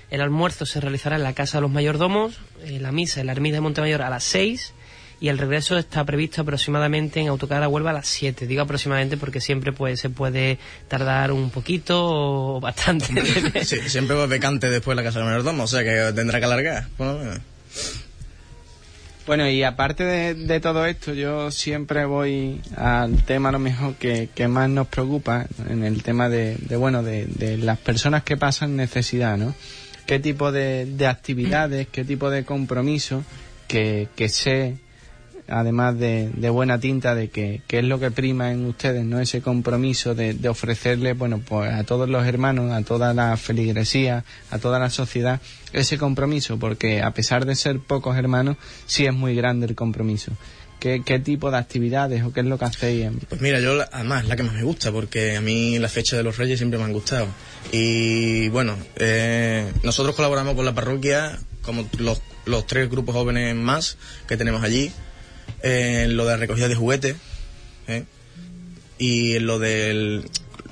El 0.09 0.21
almuerzo 0.21 0.65
se 0.65 0.79
realizará 0.79 1.15
en 1.15 1.23
la 1.23 1.33
Casa 1.33 1.57
de 1.57 1.63
los 1.63 1.71
Mayordomos. 1.71 2.39
Eh, 2.63 2.79
la 2.79 2.91
misa 2.91 3.21
en 3.21 3.27
la 3.27 3.31
Ermita 3.33 3.55
de 3.55 3.61
Montemayor 3.61 4.01
a 4.01 4.09
las 4.09 4.23
6 4.23 4.73
y 5.23 5.29
el 5.29 5.37
regreso 5.37 5.77
está 5.77 6.03
previsto 6.03 6.41
aproximadamente 6.41 7.21
en 7.21 7.29
autocar 7.29 7.63
a 7.63 7.69
Huelva 7.69 7.91
a 7.91 7.93
las 7.93 8.07
7. 8.09 8.45
Digo 8.45 8.61
aproximadamente 8.61 9.15
porque 9.15 9.39
siempre 9.39 9.71
pues 9.71 10.01
se 10.01 10.09
puede 10.09 10.59
tardar 10.89 11.31
un 11.31 11.49
poquito 11.49 12.03
o 12.03 12.59
bastante. 12.59 13.05
sí, 13.63 13.77
siempre 13.87 14.17
va 14.17 14.25
becante 14.25 14.69
después 14.69 14.97
la 14.97 15.03
casa 15.03 15.19
del 15.19 15.29
mayordomo, 15.29 15.63
o 15.63 15.67
sea 15.67 15.81
que 15.83 16.11
tendrá 16.13 16.39
que 16.39 16.45
alargar. 16.45 16.87
Bueno, 16.97 17.39
y 19.49 19.63
aparte 19.63 20.03
de, 20.03 20.59
todo 20.59 20.85
esto, 20.85 21.13
yo 21.13 21.49
siempre 21.49 22.05
voy 22.05 22.61
al 22.75 23.23
tema 23.23 23.51
lo 23.51 23.59
mejor 23.59 23.95
que, 23.95 24.29
más 24.47 24.69
nos 24.69 24.87
preocupa, 24.87 25.45
en 25.69 25.83
el 25.83 26.03
tema 26.03 26.27
de, 26.29 26.57
bueno, 26.77 27.03
de, 27.03 27.57
las 27.57 27.79
personas 27.79 28.23
que 28.23 28.37
pasan 28.37 28.75
necesidad, 28.75 29.37
¿no? 29.37 29.55
¿Qué 30.05 30.19
tipo 30.19 30.51
de, 30.51 31.07
actividades, 31.07 31.87
qué 31.89 32.03
tipo 32.03 32.29
de 32.29 32.43
compromiso 32.43 33.23
que, 33.67 34.09
que 34.15 34.27
sé 34.27 34.77
además 35.47 35.97
de, 35.97 36.29
buena 36.49 36.79
tinta 36.79 37.15
de 37.15 37.29
que, 37.29 37.61
es 37.67 37.83
lo 37.83 37.99
que 37.99 38.11
prima 38.11 38.51
en 38.51 38.65
ustedes, 38.65 39.03
¿no? 39.03 39.19
Ese 39.19 39.41
compromiso 39.41 40.15
de, 40.15 40.37
ofrecerle, 40.47 41.13
bueno, 41.13 41.41
pues 41.45 41.73
a 41.73 41.83
todos 41.83 42.09
los 42.09 42.25
hermanos, 42.25 42.71
a 42.71 42.81
toda 42.83 43.13
la 43.13 43.35
feligresía, 43.37 44.23
a 44.51 44.59
toda 44.59 44.79
la 44.79 44.89
sociedad, 44.89 45.41
ese 45.71 45.97
compromiso, 45.97 46.57
porque 46.59 47.01
a 47.01 47.11
pesar 47.11 47.45
de 47.45 47.55
ser 47.55 47.79
pocos 47.79 48.17
hermanos, 48.17 48.57
sí 48.85 49.05
es 49.05 49.13
muy 49.13 49.35
grande 49.35 49.65
el 49.65 49.75
compromiso. 49.75 50.31
¿Qué, 50.79 51.21
tipo 51.23 51.49
de 51.49 51.55
actividades 51.55 52.23
o 52.23 52.33
qué 52.33 52.41
es 52.41 52.45
lo 52.45 52.59
que 52.59 52.65
hacéis? 52.65 53.09
Pues 53.29 53.39
mira, 53.39 53.61
yo 53.61 53.81
además 53.93 54.27
la 54.27 54.35
que 54.35 54.43
más 54.43 54.53
me 54.53 54.63
gusta, 54.63 54.91
porque 54.91 55.37
a 55.37 55.41
mí 55.41 55.79
la 55.79 55.87
fecha 55.87 56.17
de 56.17 56.23
los 56.23 56.35
Reyes 56.35 56.59
siempre 56.59 56.77
me 56.77 56.83
han 56.83 56.91
gustado. 56.91 57.25
Y 57.71 58.49
bueno, 58.49 58.75
eh, 58.97 59.71
nosotros 59.83 60.13
colaboramos 60.13 60.55
con 60.55 60.65
la 60.65 60.75
parroquia, 60.75 61.39
como 61.61 61.87
los, 61.99 62.21
los 62.43 62.67
tres 62.67 62.89
grupos 62.89 63.15
jóvenes 63.15 63.55
más 63.55 63.97
que 64.27 64.35
tenemos 64.35 64.61
allí, 64.61 64.91
en 65.63 66.17
lo 66.17 66.25
de 66.25 66.37
recogida 66.37 66.67
de 66.67 66.75
juguetes 66.75 67.15
¿eh? 67.87 68.03
y 68.99 69.37
en 69.37 69.47
lo 69.47 69.57
del 69.57 70.25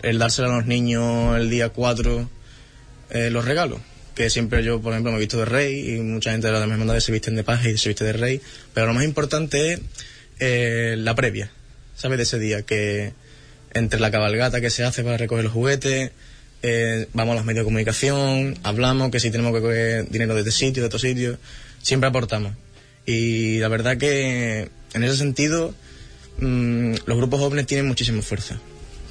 el 0.04 0.20
dárselo 0.20 0.52
a 0.52 0.58
los 0.58 0.68
niños 0.68 1.38
el 1.38 1.50
día 1.50 1.70
4 1.70 2.30
eh, 3.12 3.30
los 3.32 3.46
regalos 3.46 3.80
que 4.14 4.30
siempre 4.30 4.64
yo 4.64 4.82
por 4.82 4.92
ejemplo 4.92 5.12
me 5.12 5.18
he 5.18 5.22
visto 5.22 5.40
de 5.40 5.46
rey 5.46 5.96
y 5.96 6.02
mucha 6.02 6.32
gente 6.32 6.48
de 6.48 6.54
las 6.54 6.62
hermandades 6.62 7.06
se 7.06 7.14
visten 7.14 7.36
de 7.36 7.44
paja 7.44 7.70
y 7.70 7.78
se 7.78 7.90
viste 7.90 8.04
de 8.04 8.14
rey 8.14 8.42
pero 8.74 8.88
lo 8.88 8.94
más 8.94 9.06
importante 9.06 9.74
es 9.74 9.82
eh, 10.40 10.96
la 10.98 11.16
previa 11.16 11.52
¿sabes? 11.96 12.18
de 12.18 12.24
ese 12.24 12.38
día 12.38 12.64
que 12.64 13.14
entre 13.74 14.02
la 14.02 14.12
cabalgata 14.12 14.60
que 14.60 14.70
se 14.70 14.84
hace 14.84 15.04
para 15.04 15.16
recoger 15.16 15.46
los 15.46 15.54
juguetes 15.54 16.12
vamos 17.14 17.34
a 17.34 17.36
los 17.38 17.46
medios 17.46 17.62
de 17.62 17.66
comunicación 17.66 18.60
hablamos 18.64 19.10
que 19.10 19.22
si 19.22 19.32
tenemos 19.32 19.54
que 19.54 19.62
coger 19.62 20.10
dinero 20.10 20.34
de 20.36 20.42
este 20.42 20.52
sitio 20.52 20.84
de 20.84 20.88
otro 20.88 21.00
sitio 21.00 21.38
siempre 21.82 22.10
aportamos 22.10 22.54
y 23.12 23.60
la 23.60 23.68
verdad 23.68 23.98
que 23.98 24.70
en 24.94 25.04
ese 25.04 25.18
sentido 25.18 25.76
mm, 26.38 26.94
los 27.06 27.18
grupos 27.18 27.42
jóvenes 27.42 27.68
tienen 27.68 27.88
muchísima 27.88 28.22
fuerza, 28.22 28.58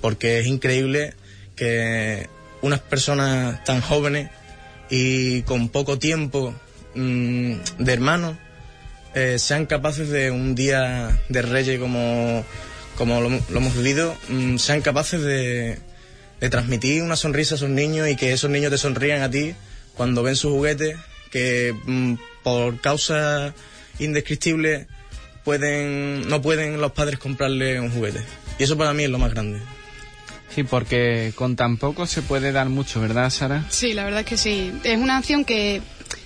porque 0.01 0.39
es 0.39 0.47
increíble 0.47 1.15
que 1.55 2.29
unas 2.63 2.81
personas 2.81 3.63
tan 3.65 3.83
jóvenes 3.83 4.31
y 4.89 5.43
con 5.43 5.69
poco 5.69 5.99
tiempo 5.99 6.55
mm, 6.95 7.53
de 7.79 7.93
hermanos 7.93 8.37
eh, 9.15 9.39
sean 9.39 9.67
capaces 9.67 10.09
de 10.09 10.31
un 10.31 10.55
día 10.55 11.21
de 11.29 11.43
reyes 11.43 11.79
como, 11.79 12.43
como 12.97 13.21
lo, 13.21 13.29
hemos 13.29 13.77
vivido, 13.77 14.17
mm, 14.31 14.57
sean 14.57 14.81
capaces 14.81 15.21
de, 15.21 15.79
de 16.41 16.49
transmitir 16.49 17.03
una 17.03 17.17
sonrisa 17.17 17.55
a 17.55 17.57
esos 17.57 17.69
niños 17.69 18.09
y 18.09 18.17
que 18.17 18.33
esos 18.33 18.51
niños 18.51 18.71
te 18.71 18.79
sonrían 18.79 19.21
a 19.21 19.31
ti 19.31 19.55
cuando 19.95 20.23
ven 20.23 20.37
sus 20.37 20.53
juguetes, 20.53 20.97
que 21.31 21.75
por 22.43 22.81
causa 22.81 23.55
indescriptible 24.01 24.87
pueden 25.45 26.29
no 26.29 26.43
pueden 26.43 26.81
los 26.81 26.93
padres 26.93 27.19
comprarle 27.19 27.81
un 27.81 27.91
juguete. 27.91 28.21
Y 28.59 28.65
eso 28.65 28.77
para 28.77 28.93
mí 28.93 29.05
es 29.05 29.11
lo 29.11 29.19
más 29.19 29.33
grande. 29.33 29.61
Sí, 30.55 30.65
porque 30.65 31.33
con 31.37 31.55
tan 31.55 31.77
poco 31.77 32.07
se 32.07 32.23
puede 32.23 32.51
dar 32.53 32.69
mucho, 32.69 33.01
¿verdad, 33.01 33.31
Sara? 33.31 33.65
Sí, 33.71 33.95
la 33.95 34.05
verdad 34.05 34.21
es 34.21 34.27
que 34.27 34.37
sí. 34.37 34.73
Es 34.83 34.99
una 34.99 35.17
acción 35.17 35.45
que 35.45 35.81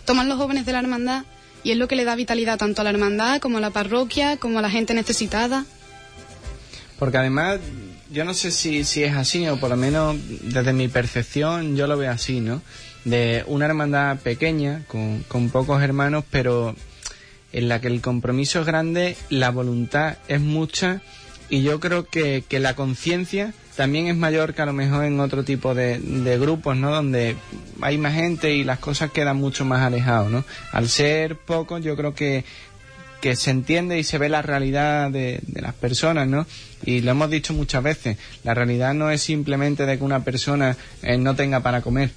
toman 0.07 0.29
los 0.29 0.39
jóvenes 0.39 0.65
de 0.65 0.73
la 0.73 0.81
hermandad 0.81 1.25
y 1.63 1.73
es 1.73 1.77
lo 1.77 1.89
que 1.89 1.97
le 1.97 2.05
da 2.05 2.15
vitalidad 2.15 2.59
tanto 2.59 2.81
a 2.81 2.85
la 2.85 2.91
hermandad 2.91 3.41
como 3.41 3.59
a 3.59 3.61
la 3.61 3.71
parroquia, 3.71 4.37
como 4.39 4.59
a 4.59 4.63
la 4.63 4.71
gente 4.71 4.95
necesitada. 4.95 5.67
Porque 6.99 7.19
además, 7.19 7.59
yo 8.11 8.25
no 8.25 8.33
sé 8.35 8.51
si, 8.51 8.85
si 8.85 9.03
es 9.03 9.15
así, 9.15 9.47
o 9.49 9.59
por 9.59 9.71
lo 9.71 9.77
menos 9.77 10.17
desde 10.43 10.73
mi 10.73 10.89
percepción 10.89 11.77
yo 11.77 11.87
lo 11.87 11.99
veo 11.99 12.11
así, 12.11 12.41
¿no? 12.41 12.63
De 13.05 13.45
una 13.47 13.67
hermandad 13.67 14.19
pequeña, 14.19 14.85
con, 14.87 15.23
con 15.25 15.51
pocos 15.51 15.83
hermanos, 15.83 16.25
pero 16.31 16.75
en 17.55 17.69
la 17.69 17.81
que 17.81 17.87
el 17.87 18.01
compromiso 18.01 18.61
es 18.61 18.67
grande, 18.67 19.17
la 19.31 19.51
voluntad 19.51 20.19
es 20.27 20.41
mucha 20.41 21.01
y 21.49 21.63
yo 21.63 21.79
creo 21.79 22.05
que, 22.05 22.45
la 22.51 22.75
conciencia 22.75 23.55
también 23.77 24.09
es 24.09 24.17
mayor 24.17 24.55
que 24.55 24.63
a 24.63 24.67
lo 24.67 24.73
mejor 24.73 25.05
en 25.05 25.21
otro 25.21 25.45
tipo 25.45 25.73
de, 25.73 26.01
grupos, 26.41 26.77
¿no? 26.77 26.91
Donde 26.91 27.37
hay 27.81 27.97
más 27.97 28.15
gente 28.15 28.55
y 28.57 28.65
las 28.65 28.81
cosas 28.81 29.13
quedan 29.13 29.37
mucho 29.37 29.65
más 29.65 29.83
alejadas, 29.83 30.31
¿no? 30.31 30.45
Al 30.73 30.89
ser 30.89 31.37
pocos, 31.37 31.81
yo 31.85 31.95
creo 31.95 32.13
que, 32.13 32.45
que 33.21 33.37
se 33.37 33.53
entiende 33.53 34.01
y 34.01 34.05
se 34.05 34.19
ve 34.19 34.29
la 34.29 34.43
realidad 34.43 35.13
de, 35.13 35.41
las 35.55 35.75
personas, 35.75 36.27
¿no? 36.27 36.49
Y 36.85 37.03
lo 37.03 37.13
hemos 37.13 37.31
dicho 37.31 37.55
muchas 37.55 37.85
veces, 37.85 38.19
la 38.43 38.55
realidad 38.55 38.95
no 38.95 39.11
es 39.11 39.23
simplemente 39.23 39.87
de 39.87 39.97
que 39.97 40.03
una 40.03 40.25
persona 40.25 40.77
eh, 41.03 41.19
no 41.19 41.37
tenga 41.37 41.61
para 41.61 41.83
comer, 41.83 42.11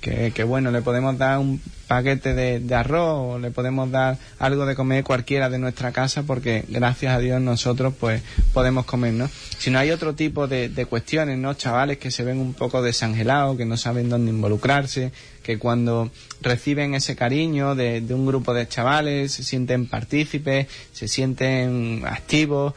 que, 0.00 0.32
que 0.34 0.44
bueno, 0.44 0.70
le 0.70 0.80
podemos 0.80 1.18
dar 1.18 1.40
un 1.40 1.60
paquete 1.88 2.34
de, 2.34 2.74
arroz 2.74 3.34
o 3.34 3.38
le 3.38 3.50
podemos 3.50 3.90
dar 3.90 4.18
algo 4.38 4.66
de 4.66 4.76
comer 4.76 5.02
cualquiera 5.02 5.48
de 5.48 5.58
nuestra 5.58 5.90
casa 5.90 6.22
porque 6.22 6.64
gracias 6.68 7.14
a 7.14 7.18
Dios 7.18 7.40
nosotros 7.40 7.94
pues 7.98 8.22
podemos 8.52 8.84
comer, 8.84 9.14
¿no? 9.14 9.28
Si 9.58 9.70
no 9.70 9.78
hay 9.78 9.90
otro 9.90 10.14
tipo 10.14 10.46
de, 10.46 10.68
de 10.68 10.86
cuestiones, 10.86 11.38
¿no? 11.38 11.54
Chavales 11.54 11.98
que 11.98 12.10
se 12.10 12.22
ven 12.22 12.38
un 12.38 12.52
poco 12.52 12.82
desangelados, 12.82 13.56
que 13.56 13.64
no 13.64 13.76
saben 13.76 14.08
dónde 14.08 14.30
involucrarse, 14.30 15.10
que 15.42 15.58
cuando 15.58 16.10
reciben 16.42 16.94
ese 16.94 17.16
cariño 17.16 17.74
de, 17.74 18.02
de 18.02 18.14
un 18.14 18.26
grupo 18.26 18.52
de 18.52 18.68
chavales 18.68 19.32
se 19.32 19.42
sienten 19.42 19.86
partícipes, 19.86 20.66
se 20.92 21.08
sienten 21.08 22.02
activos 22.06 22.74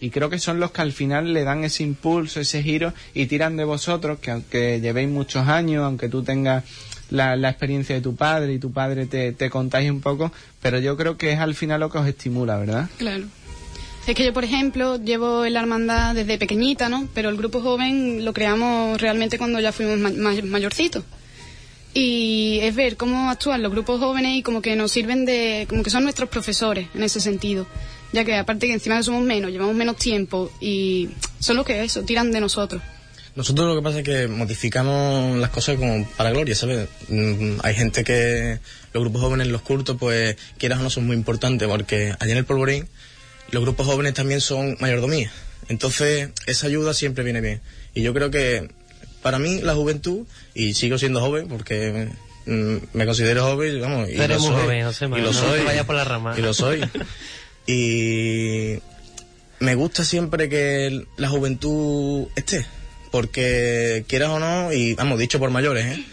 y 0.00 0.10
creo 0.10 0.28
que 0.28 0.38
son 0.38 0.60
los 0.60 0.70
que 0.70 0.82
al 0.82 0.92
final 0.92 1.32
le 1.32 1.44
dan 1.44 1.64
ese 1.64 1.82
impulso, 1.82 2.40
ese 2.40 2.62
giro 2.62 2.92
y 3.14 3.24
tiran 3.24 3.56
de 3.56 3.64
vosotros 3.64 4.18
que 4.18 4.32
aunque 4.32 4.80
llevéis 4.82 5.08
muchos 5.08 5.48
años, 5.48 5.82
aunque 5.82 6.10
tú 6.10 6.22
tengas 6.22 6.64
la, 7.10 7.36
la 7.36 7.50
experiencia 7.50 7.94
de 7.94 8.00
tu 8.00 8.14
padre 8.16 8.52
y 8.54 8.58
tu 8.58 8.72
padre 8.72 9.06
te, 9.06 9.32
te 9.32 9.50
contagie 9.50 9.90
un 9.90 10.00
poco, 10.00 10.32
pero 10.62 10.78
yo 10.78 10.96
creo 10.96 11.16
que 11.16 11.32
es 11.32 11.38
al 11.38 11.54
final 11.54 11.80
lo 11.80 11.90
que 11.90 11.98
os 11.98 12.06
estimula, 12.06 12.56
¿verdad? 12.58 12.88
Claro. 12.98 13.24
Es 14.06 14.14
que 14.14 14.24
yo, 14.24 14.32
por 14.32 14.44
ejemplo, 14.44 14.96
llevo 14.96 15.44
en 15.44 15.52
la 15.52 15.60
hermandad 15.60 16.14
desde 16.14 16.38
pequeñita, 16.38 16.88
¿no? 16.88 17.06
Pero 17.14 17.28
el 17.28 17.36
grupo 17.36 17.60
joven 17.60 18.24
lo 18.24 18.32
creamos 18.32 19.00
realmente 19.00 19.36
cuando 19.38 19.60
ya 19.60 19.72
fuimos 19.72 19.98
ma- 19.98 20.10
ma- 20.10 20.42
mayorcitos. 20.42 21.04
Y 21.92 22.60
es 22.62 22.74
ver 22.74 22.96
cómo 22.96 23.30
actúan 23.30 23.62
los 23.62 23.72
grupos 23.72 23.98
jóvenes 24.00 24.36
y 24.36 24.42
como 24.42 24.62
que 24.62 24.76
nos 24.76 24.92
sirven 24.92 25.24
de... 25.26 25.66
como 25.68 25.82
que 25.82 25.90
son 25.90 26.04
nuestros 26.04 26.28
profesores 26.28 26.88
en 26.94 27.02
ese 27.02 27.20
sentido. 27.20 27.66
Ya 28.12 28.24
que 28.24 28.36
aparte 28.36 28.66
que 28.68 28.72
encima 28.72 29.02
somos 29.02 29.22
menos, 29.24 29.50
llevamos 29.50 29.74
menos 29.74 29.96
tiempo 29.96 30.50
y 30.60 31.08
son 31.40 31.56
los 31.56 31.66
que 31.66 31.82
eso, 31.82 32.02
tiran 32.02 32.30
de 32.32 32.40
nosotros. 32.40 32.80
Nosotros 33.40 33.68
lo 33.68 33.74
que 33.74 33.82
pasa 33.82 34.00
es 34.00 34.04
que 34.04 34.28
modificamos 34.28 35.38
las 35.38 35.48
cosas 35.48 35.78
como 35.78 36.06
para 36.10 36.30
gloria, 36.30 36.54
¿sabes? 36.54 36.90
Mm, 37.08 37.54
hay 37.62 37.74
gente 37.74 38.04
que 38.04 38.58
los 38.92 39.02
grupos 39.02 39.22
jóvenes, 39.22 39.46
los 39.46 39.62
cultos, 39.62 39.96
pues 39.98 40.36
quieras 40.58 40.78
o 40.78 40.82
no 40.82 40.90
son 40.90 41.06
muy 41.06 41.16
importantes 41.16 41.66
porque 41.66 42.14
allá 42.20 42.32
en 42.32 42.36
el 42.36 42.44
polvorín 42.44 42.86
los 43.50 43.62
grupos 43.62 43.86
jóvenes 43.86 44.12
también 44.12 44.42
son 44.42 44.76
mayordomía. 44.78 45.32
Entonces 45.70 46.28
esa 46.44 46.66
ayuda 46.66 46.92
siempre 46.92 47.24
viene 47.24 47.40
bien. 47.40 47.62
Y 47.94 48.02
yo 48.02 48.12
creo 48.12 48.30
que 48.30 48.68
para 49.22 49.38
mí 49.38 49.62
la 49.62 49.74
juventud, 49.74 50.26
y 50.52 50.74
sigo 50.74 50.98
siendo 50.98 51.22
joven 51.22 51.48
porque 51.48 52.10
mm, 52.44 52.76
me 52.92 53.06
considero 53.06 53.44
joven, 53.44 53.80
vamos, 53.80 54.10
y 54.10 54.16
lo 54.18 54.38
soy, 54.38 54.52
joven, 54.52 54.78
y 54.78 54.82
lo 55.22 55.32
no 55.32 55.32
soy, 55.32 55.60
por 55.86 55.96
la 55.96 56.04
rama. 56.04 56.34
y 56.36 56.42
lo 56.42 56.52
soy. 56.52 56.82
Y 57.66 58.80
me 59.60 59.76
gusta 59.76 60.04
siempre 60.04 60.48
que 60.50 61.06
la 61.16 61.28
juventud 61.28 62.26
esté, 62.34 62.66
porque 63.10 64.04
quieras 64.08 64.30
o 64.30 64.38
no, 64.38 64.72
y 64.72 64.94
vamos, 64.94 65.18
dicho 65.18 65.38
por 65.38 65.50
mayores, 65.50 65.86
¿eh? 65.86 66.04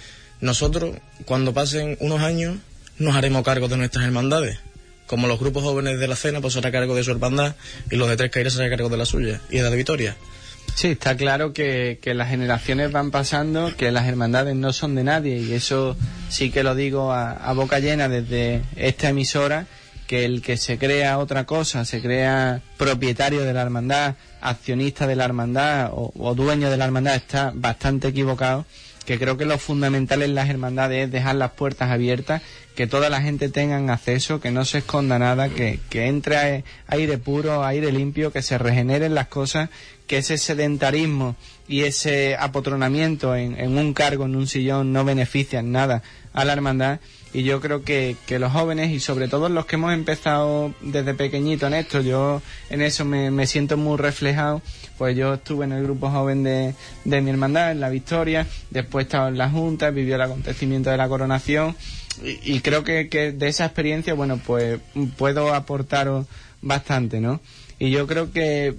nosotros 0.42 0.96
cuando 1.26 1.54
pasen 1.54 1.98
unos 2.00 2.22
años 2.22 2.58
nos 3.00 3.16
haremos 3.16 3.44
cargo 3.44 3.68
de 3.68 3.78
nuestras 3.78 4.06
hermandades. 4.06 4.60
Como 5.06 5.28
los 5.28 5.40
grupos 5.40 5.64
jóvenes 5.64 6.00
de 6.00 6.08
la 6.08 6.16
cena, 6.16 6.42
pues 6.42 6.54
se 6.54 6.60
hará 6.60 6.72
cargo 6.72 6.96
de 6.96 7.04
su 7.04 7.12
hermandad 7.12 7.56
y 7.90 7.96
los 7.96 8.10
de 8.10 8.18
Tres 8.18 8.32
Caíras 8.32 8.54
se 8.54 8.60
hará 8.60 8.70
cargo 8.70 8.90
de 8.90 8.98
la 8.98 9.06
suya 9.06 9.42
y 9.50 9.58
de 9.58 9.64
la 9.64 9.70
de 9.70 9.78
Vitoria. 9.78 10.18
Sí, 10.76 10.90
está 10.90 11.16
claro 11.16 11.54
que, 11.54 11.98
que 12.02 12.14
las 12.14 12.30
generaciones 12.30 12.92
van 12.92 13.10
pasando, 13.10 13.76
que 13.78 13.92
las 13.92 14.06
hermandades 14.06 14.56
no 14.56 14.74
son 14.74 14.96
de 14.96 15.04
nadie 15.04 15.38
y 15.38 15.54
eso 15.54 15.96
sí 16.30 16.52
que 16.52 16.62
lo 16.62 16.76
digo 16.76 17.14
a, 17.14 17.32
a 17.32 17.54
boca 17.54 17.80
llena 17.80 18.10
desde 18.10 18.62
esta 18.76 19.10
emisora, 19.10 19.66
que 20.08 20.24
el 20.24 20.42
que 20.42 20.58
se 20.58 20.78
crea 20.78 21.20
otra 21.20 21.46
cosa, 21.46 21.86
se 21.86 22.02
crea 22.02 22.62
propietario 22.78 23.44
de 23.44 23.54
la 23.54 23.62
hermandad, 23.62 24.16
accionista 24.42 25.06
de 25.06 25.18
la 25.18 25.26
hermandad 25.26 25.92
o, 25.94 26.34
dueño 26.34 26.70
de 26.70 26.78
la 26.78 26.86
hermandad 26.86 27.16
está 27.16 27.52
bastante 27.54 28.08
equivocado, 28.08 28.66
que 29.06 29.20
creo 29.20 29.38
que 29.38 29.46
lo 29.46 29.58
fundamental 29.58 30.22
en 30.22 30.34
las 30.34 30.50
hermandades 30.50 31.06
es 31.06 31.12
dejar 31.12 31.36
las 31.36 31.52
puertas 31.52 31.92
abiertas, 31.92 32.42
que 32.76 32.88
toda 32.88 33.10
la 33.10 33.22
gente 33.22 33.50
tenga 33.50 33.78
acceso, 33.94 34.40
que 34.40 34.52
no 34.52 34.64
se 34.64 34.80
esconda 34.80 35.20
nada, 35.20 35.50
que, 35.50 35.80
que 35.90 36.08
entre 36.08 36.64
aire 36.88 37.18
puro, 37.18 37.66
aire 37.66 37.92
limpio, 37.92 38.32
que 38.32 38.42
se 38.42 38.58
regeneren 38.58 39.14
las 39.14 39.28
cosas, 39.28 39.70
que 40.08 40.20
ese 40.20 40.38
sedentarismo 40.38 41.36
y 41.68 41.82
ese 41.82 42.38
apotronamiento 42.38 43.36
en, 43.36 43.60
en 43.60 43.78
un 43.78 43.94
cargo, 43.94 44.26
en 44.26 44.36
un 44.36 44.48
sillón, 44.48 44.94
no 44.94 45.04
benefician 45.04 45.72
nada 45.72 46.02
a 46.34 46.46
la 46.46 46.54
hermandad. 46.54 47.00
Y 47.34 47.44
yo 47.44 47.60
creo 47.60 47.84
que, 47.84 48.16
que 48.26 48.40
los 48.40 48.52
jóvenes 48.52 48.92
y 48.92 49.00
sobre 49.00 49.28
todo 49.28 49.50
los 49.50 49.66
que 49.66 49.76
hemos 49.76 49.94
empezado 49.94 50.74
desde 50.82 51.14
pequeñito 51.14 51.68
en 51.68 51.74
esto, 51.74 52.02
yo 52.02 52.42
en 52.70 52.82
eso 52.82 53.06
me, 53.06 53.48
siento 53.48 53.78
muy 53.78 53.98
reflejado. 53.98 54.62
Pues 54.98 55.16
yo 55.16 55.36
estuve 55.36 55.66
en 55.66 55.74
el 55.74 55.84
grupo 55.84 56.10
joven 56.10 56.44
de, 56.44 56.74
de 57.04 57.22
mi 57.22 57.30
hermandad, 57.30 57.72
en 57.72 57.80
la 57.80 57.90
Victoria, 57.90 58.48
después 58.72 59.06
estaba 59.06 59.28
en 59.28 59.38
la 59.38 59.50
Junta, 59.50 59.92
vivió 59.92 60.16
el 60.16 60.22
acontecimiento 60.22 60.90
de 60.90 60.98
la 60.98 61.08
coronación 61.08 61.76
y, 62.24 62.62
creo 62.62 62.84
que, 62.84 63.10
que 63.10 63.32
de 63.32 63.48
esa 63.48 63.66
experiencia, 63.66 64.16
bueno, 64.16 64.40
pues 64.44 64.80
puedo 65.18 65.54
aportaros 65.54 66.26
bastante, 66.62 67.22
¿no? 67.22 67.40
Y 67.78 67.92
yo 67.92 68.08
creo 68.08 68.32
que 68.32 68.74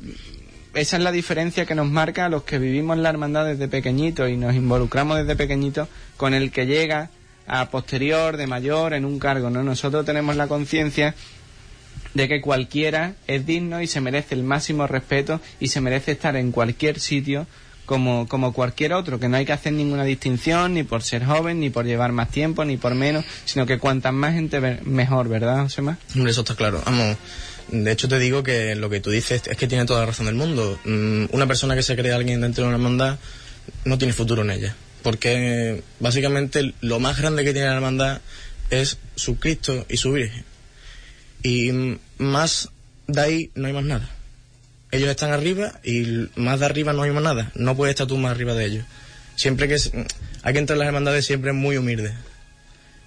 esa 0.75 0.97
es 0.97 1.03
la 1.03 1.13
diferencia 1.13 1.65
que 1.65 1.75
nos 1.75 1.89
marca 1.89 2.27
a 2.27 2.29
los 2.29 2.43
que 2.43 2.59
vivimos 2.59 2.99
la 2.99 3.11
hermandad 3.11 3.47
desde 3.47 3.69
pequeñitos 3.69 4.29
y 4.29 4.37
nos 4.37 4.55
involucramos 4.55 5.19
desde 5.19 5.37
pequeñitos 5.37 5.89
con 6.17 6.35
el 6.35 6.51
que 6.51 6.67
llega 6.67 7.11
a 7.49 7.71
posterior, 7.71 8.37
de 8.37 8.47
mayor, 8.47 8.95
en 8.95 9.05
un 9.05 9.19
cargo, 9.19 9.51
¿no? 9.51 9.63
Nosotros 9.63 10.05
tenemos 10.05 10.37
la 10.37 10.47
conciencia 10.47 11.15
de 12.15 12.29
que 12.29 12.41
cualquiera 12.41 13.15
es 13.27 13.47
digno 13.47 13.81
y 13.83 13.87
se 13.87 14.01
merece 14.01 14.35
el 14.35 14.43
máximo 14.43 14.87
respeto 14.87 15.41
y 15.61 15.69
se 15.69 15.81
merece 15.81 16.13
estar 16.13 16.37
en 16.37 16.53
cualquier 16.53 17.01
sitio 17.01 17.47
como, 17.87 18.29
como 18.29 18.53
cualquier 18.53 18.93
otro, 18.93 19.19
que 19.19 19.29
no 19.31 19.39
hay 19.39 19.47
que 19.47 19.53
hacer 19.53 19.73
ninguna 19.73 20.05
distinción 20.05 20.75
ni 20.75 20.83
por 20.83 21.03
ser 21.03 21.25
joven, 21.25 21.59
ni 21.59 21.71
por 21.71 21.87
llevar 21.87 22.13
más 22.13 22.31
tiempo, 22.31 22.65
ni 22.67 22.77
por 22.77 22.95
menos, 22.95 23.25
sino 23.47 23.65
que 23.65 23.79
cuantas 23.79 24.13
más 24.13 24.35
gente 24.35 24.61
mejor, 24.85 25.29
¿verdad, 25.29 25.63
Josema? 25.63 25.97
Hombre, 26.15 26.31
eso 26.33 26.43
está 26.43 26.55
claro. 26.55 26.83
Vamos, 26.85 27.17
de 27.69 27.91
hecho 27.91 28.07
te 28.07 28.19
digo 28.19 28.43
que 28.43 28.75
lo 28.75 28.91
que 28.91 29.01
tú 29.01 29.11
dices 29.11 29.43
es 29.47 29.57
que 29.57 29.67
tiene 29.67 29.87
toda 29.87 30.01
la 30.01 30.07
razón 30.07 30.27
del 30.27 30.35
mundo. 30.35 30.79
Mm, 30.85 31.27
Una 31.31 31.47
persona 31.47 31.75
que 31.75 31.83
se 31.83 31.97
cree 31.97 32.13
alguien 32.13 32.43
dentro 32.43 32.65
de 32.65 32.69
una 32.69 32.77
hermandad 32.77 33.19
no 33.87 33.97
tiene 33.97 34.13
futuro 34.13 34.43
en 34.43 34.51
ella. 34.51 34.77
Porque 35.03 35.83
básicamente 36.01 36.75
lo 36.81 37.01
más 37.01 37.19
grande 37.19 37.45
que 37.45 37.53
tiene 37.53 37.69
la 37.69 37.75
hermandad 37.75 38.21
es 38.71 38.99
su 39.15 39.39
Cristo 39.39 39.87
y 39.89 39.97
su 39.97 40.13
Virgen. 40.13 40.45
Y 41.43 41.99
más 42.19 42.71
de 43.07 43.21
ahí 43.21 43.51
no 43.55 43.67
hay 43.67 43.73
más 43.73 43.85
nada. 43.85 44.11
Ellos 44.91 45.09
están 45.09 45.33
arriba 45.33 45.81
y 45.85 46.29
más 46.37 46.61
de 46.61 46.67
arriba 46.67 46.93
no 46.93 47.03
hay 47.03 47.11
más 47.11 47.23
nada. 47.23 47.53
No 47.55 47.77
puedes 47.77 47.93
estar 47.93 48.07
tú 48.07 48.17
más 48.17 48.33
arriba 48.33 48.55
de 48.55 48.65
ellos. 48.65 48.85
Siempre 49.37 49.69
que 49.69 49.77
hay 50.43 50.53
que 50.53 50.59
entrar 50.59 50.77
en 50.77 50.81
las 50.81 50.89
hermandades 50.89 51.27
siempre 51.27 51.53
muy 51.53 51.77
humilde. 51.77 52.13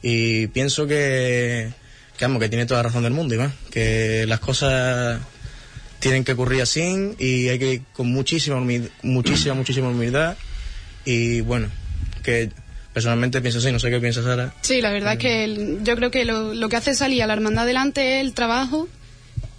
Y 0.02 0.48
pienso 0.48 0.88
que, 0.88 1.72
que, 2.18 2.40
que 2.40 2.50
tiene 2.50 2.66
toda 2.66 2.80
la 2.80 2.90
razón 2.90 3.04
del 3.04 3.14
mundo, 3.14 3.36
Iván. 3.36 3.54
Que 3.70 4.26
las 4.28 4.40
cosas 4.40 5.20
tienen 6.00 6.24
que 6.24 6.34
ocurrir 6.34 6.62
así 6.62 7.16
y 7.20 7.50
hay 7.50 7.60
que 7.60 7.74
ir 7.74 7.82
con 7.94 8.12
muchísima, 8.12 8.60
muchísima, 9.04 9.54
muchísima 9.54 9.90
humildad. 9.90 10.38
Y 11.06 11.42
bueno, 11.42 11.70
que 12.22 12.50
personalmente 12.94 13.42
pienso 13.42 13.60
así, 13.60 13.72
no 13.72 13.80
sé 13.80 13.90
qué 13.90 14.00
piensa 14.00 14.22
Sara. 14.24 14.54
Sí, 14.62 14.82
la 14.82 14.92
verdad 14.92 15.14
es 15.14 15.20
que 15.20 15.44
el- 15.46 15.84
yo 15.84 15.96
creo 15.96 16.12
que 16.12 16.26
lo, 16.26 16.54
lo 16.54 16.70
que 16.70 16.76
hace 16.76 16.94
salir 16.94 17.24
a 17.24 17.28
la 17.28 17.34
hermandad 17.34 17.64
adelante 17.64 18.20
es 18.20 18.26
el 18.26 18.34
trabajo, 18.34 18.88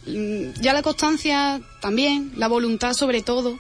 mm, 0.07 0.61
ya 0.61 0.73
la 0.73 0.83
constancia 0.83 1.61
también, 1.81 2.33
la 2.37 2.49
voluntad 2.49 2.93
sobre 2.95 3.23
todo 3.23 3.59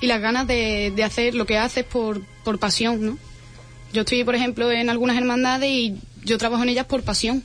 y 0.00 0.06
las 0.06 0.20
ganas 0.20 0.46
de, 0.46 0.92
de 0.96 1.04
hacer 1.04 1.34
lo 1.34 1.44
que 1.46 1.58
haces 1.58 1.84
por, 1.84 2.22
por 2.44 2.58
pasión, 2.58 3.04
¿no? 3.04 3.18
Yo 3.92 4.00
estoy, 4.02 4.24
por 4.24 4.34
ejemplo, 4.34 4.70
en 4.72 4.88
algunas 4.88 5.16
hermandades 5.18 5.68
y 5.70 5.96
yo 6.24 6.38
trabajo 6.38 6.62
en 6.62 6.70
ellas 6.70 6.86
por 6.86 7.02
pasión. 7.02 7.42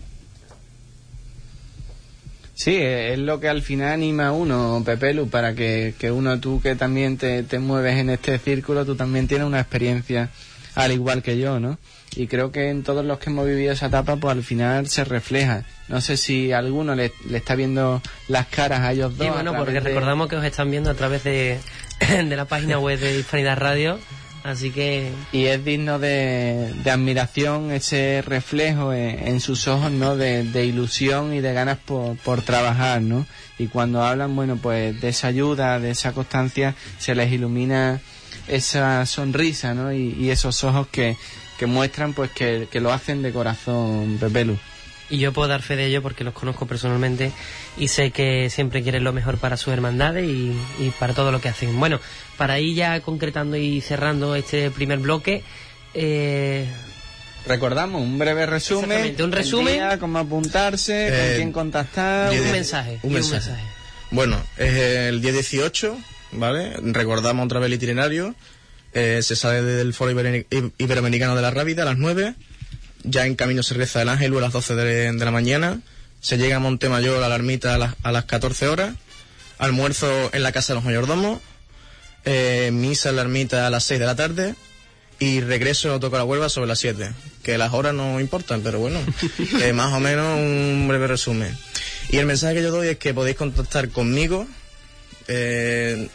Sí, 2.55 2.75
es 2.75 3.19
lo 3.19 3.39
que 3.39 3.49
al 3.49 3.61
final 3.61 3.91
anima 3.93 4.27
a 4.27 4.31
uno, 4.31 4.81
Pepelu, 4.83 5.27
para 5.29 5.53
que, 5.53 5.93
que 5.99 6.09
uno, 6.09 6.39
tú 6.39 6.59
que 6.59 6.75
también 6.75 7.17
te, 7.17 7.43
te 7.43 7.59
mueves 7.59 7.97
en 7.99 8.09
este 8.09 8.39
círculo, 8.39 8.83
tú 8.85 8.95
también 8.95 9.27
tienes 9.27 9.45
una 9.45 9.59
experiencia 9.59 10.29
al 10.77 10.91
igual 10.91 11.21
que 11.23 11.37
yo, 11.37 11.59
¿no? 11.59 11.77
Y 12.15 12.27
creo 12.27 12.51
que 12.51 12.69
en 12.69 12.83
todos 12.83 13.05
los 13.05 13.19
que 13.19 13.29
hemos 13.29 13.45
vivido 13.45 13.73
esa 13.73 13.87
etapa, 13.87 14.15
pues 14.15 14.31
al 14.35 14.43
final 14.43 14.87
se 14.87 15.03
refleja. 15.03 15.63
No 15.87 16.01
sé 16.01 16.17
si 16.17 16.51
alguno 16.51 16.95
le, 16.95 17.11
le 17.29 17.37
está 17.37 17.55
viendo 17.55 18.01
las 18.27 18.47
caras 18.47 18.79
a 18.81 18.91
ellos 18.93 19.17
dos. 19.17 19.27
Bueno, 19.31 19.53
porque 19.55 19.73
de- 19.73 19.79
recordamos 19.81 20.27
que 20.27 20.35
os 20.37 20.43
están 20.45 20.71
viendo 20.71 20.89
a 20.89 20.93
través 20.95 21.23
de, 21.23 21.59
de 22.09 22.35
la 22.35 22.45
página 22.45 22.79
web 22.79 22.99
de 22.99 23.19
Hispanidad 23.19 23.57
Radio, 23.57 23.99
así 24.43 24.71
que 24.71 25.11
Y 25.31 25.45
es 25.45 25.63
digno 25.63 25.99
de, 25.99 26.73
de 26.83 26.89
admiración 26.91 27.71
ese 27.71 28.23
reflejo 28.25 28.93
en, 28.93 29.27
en 29.27 29.39
sus 29.39 29.67
ojos, 29.67 29.91
¿no? 29.91 30.15
De, 30.15 30.43
de 30.43 30.65
ilusión 30.65 31.33
y 31.33 31.41
de 31.41 31.53
ganas 31.53 31.77
por, 31.77 32.17
por 32.17 32.41
trabajar, 32.41 33.01
¿no? 33.01 33.27
Y 33.59 33.67
cuando 33.67 34.03
hablan, 34.03 34.35
bueno, 34.35 34.57
pues 34.57 34.99
de 35.01 35.09
esa 35.09 35.27
ayuda, 35.27 35.79
de 35.79 35.91
esa 35.91 36.13
constancia, 36.13 36.73
se 36.99 37.13
les 37.15 37.31
ilumina 37.31 37.99
esa 38.47 39.05
sonrisa, 39.05 39.73
¿no? 39.73 39.91
Y, 39.93 40.15
y 40.19 40.29
esos 40.29 40.63
ojos 40.63 40.87
que, 40.87 41.15
que 41.57 41.65
muestran, 41.65 42.13
pues, 42.13 42.31
que, 42.31 42.67
que 42.71 42.79
lo 42.79 42.91
hacen 42.93 43.21
de 43.21 43.31
corazón, 43.31 44.17
Pepelu. 44.19 44.57
y 45.09 45.17
yo 45.19 45.31
puedo 45.33 45.47
dar 45.47 45.61
fe 45.61 45.75
de 45.75 45.85
ello 45.85 46.01
porque 46.01 46.23
los 46.23 46.33
conozco 46.33 46.65
personalmente 46.65 47.31
y 47.77 47.87
sé 47.89 48.11
que 48.11 48.49
siempre 48.49 48.83
quieren 48.83 49.03
lo 49.03 49.13
mejor 49.13 49.37
para 49.37 49.55
sus 49.57 49.73
hermandades 49.73 50.25
y, 50.27 50.51
y 50.79 50.89
para 50.99 51.13
todo 51.13 51.31
lo 51.31 51.39
que 51.41 51.49
hacen. 51.49 51.79
Bueno, 51.79 51.99
para 52.37 52.59
ir 52.59 52.75
ya 52.75 52.99
concretando 53.01 53.55
y 53.57 53.81
cerrando 53.81 54.35
este 54.35 54.69
primer 54.71 54.99
bloque, 54.99 55.43
eh, 55.93 56.67
Recordamos 57.45 58.01
un 58.01 58.19
breve 58.19 58.45
resumen. 58.45 59.15
Un 59.23 59.31
resumen. 59.31 59.73
día, 59.75 59.97
cómo 59.99 60.19
apuntarse, 60.19 61.07
Eh, 61.07 61.11
con 61.27 61.35
quién 61.37 61.51
contactar. 61.53 62.29
Un 62.31 62.43
de- 62.43 62.51
mensaje. 62.51 62.99
un 63.03 63.11
y 63.11 63.13
mensaje. 63.13 63.51
Bueno, 64.11 64.37
es 64.57 64.73
el 64.75 65.21
día 65.21 65.31
18, 65.31 65.97
¿vale? 66.31 66.73
Recordamos 66.81 67.45
otra 67.45 67.59
vez 67.59 67.67
el 67.67 67.73
itinerario. 67.73 68.35
Eh, 68.93 69.21
se 69.21 69.35
sale 69.35 69.61
del 69.61 69.93
Foro 69.93 70.11
Iberoamericano 70.11 71.35
de 71.35 71.41
la 71.41 71.51
Rábida 71.51 71.83
a 71.83 71.85
las 71.85 71.97
9. 71.97 72.35
Ya 73.03 73.25
en 73.25 73.35
camino 73.35 73.63
se 73.63 73.73
reza 73.75 74.01
el 74.01 74.09
Ángel 74.09 74.35
a 74.37 74.41
las 74.41 74.53
12 74.53 74.75
de, 74.75 75.11
de 75.11 75.25
la 75.25 75.31
mañana. 75.31 75.81
Se 76.19 76.37
llega 76.37 76.55
a 76.55 76.59
Montemayor 76.59 77.23
a 77.23 77.29
la 77.29 77.35
ermita 77.35 77.75
a 77.75 77.77
las, 77.77 77.95
a 78.03 78.11
las 78.11 78.25
14 78.25 78.67
horas. 78.67 78.95
Almuerzo 79.59 80.29
en 80.33 80.43
la 80.43 80.51
casa 80.51 80.73
de 80.73 80.75
los 80.75 80.83
mayordomos. 80.83 81.39
Eh, 82.25 82.71
misa 82.73 83.09
en 83.09 83.15
la 83.15 83.21
ermita 83.21 83.67
a 83.67 83.69
las 83.69 83.83
6 83.85 83.99
de 83.99 84.05
la 84.05 84.15
tarde. 84.15 84.55
Y 85.19 85.41
regreso 85.41 85.93
a 85.93 85.99
tocar 85.99 86.19
la 86.19 86.25
Huelva 86.25 86.49
sobre 86.49 86.67
las 86.67 86.79
7. 86.79 87.11
Que 87.43 87.57
las 87.57 87.73
horas 87.73 87.93
no 87.93 88.19
importan, 88.19 88.61
pero 88.61 88.79
bueno, 88.79 88.99
más 89.73 89.93
o 89.93 89.99
menos 89.99 90.37
un 90.37 90.85
breve 90.87 91.07
resumen. 91.07 91.57
Y 92.09 92.17
el 92.17 92.25
mensaje 92.25 92.55
que 92.55 92.61
yo 92.61 92.71
doy 92.71 92.89
es 92.89 92.97
que 92.97 93.13
podéis 93.13 93.37
contactar 93.37 93.89
conmigo. 93.89 94.47
Eh, 95.29 96.07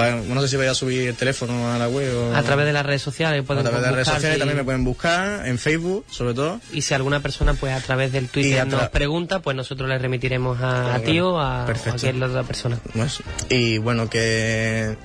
va- 0.00 0.12
no 0.16 0.40
sé 0.40 0.48
si 0.48 0.56
voy 0.56 0.66
a 0.66 0.74
subir 0.74 1.08
el 1.08 1.14
teléfono 1.14 1.70
a 1.72 1.78
la 1.78 1.88
web 1.88 2.10
o 2.16 2.34
A 2.34 2.42
través 2.42 2.64
de 2.66 2.72
las 2.72 2.86
redes 2.86 3.02
sociales 3.02 3.42
a 3.42 3.44
pueden 3.44 3.62
través 3.64 3.80
de 3.82 3.86
las 3.86 3.94
redes 3.94 4.08
sociales 4.08 4.36
y- 4.36 4.40
también 4.40 4.56
me 4.58 4.64
pueden 4.64 4.84
buscar, 4.84 5.46
en 5.46 5.58
Facebook 5.58 6.04
sobre 6.10 6.32
todo. 6.34 6.60
Y 6.72 6.82
si 6.82 6.94
alguna 6.94 7.20
persona 7.20 7.54
pues 7.54 7.72
a 7.74 7.80
través 7.80 8.12
del 8.12 8.28
Twitter 8.28 8.60
a 8.60 8.64
nos 8.64 8.88
pregunta, 8.88 9.40
pues 9.40 9.56
nosotros 9.56 9.88
le 9.88 9.98
remitiremos 9.98 10.60
a, 10.60 10.92
a 10.92 10.94
Ah, 10.96 11.00
ti 11.00 11.20
o 11.20 11.32
bueno, 11.32 11.40
a, 11.46 11.62
a 11.64 11.74
cualquier 11.74 12.22
otra 12.22 12.42
persona. 12.44 12.78
Pues, 12.94 13.22
y 13.50 13.78
bueno, 13.78 14.08
que 14.08 14.96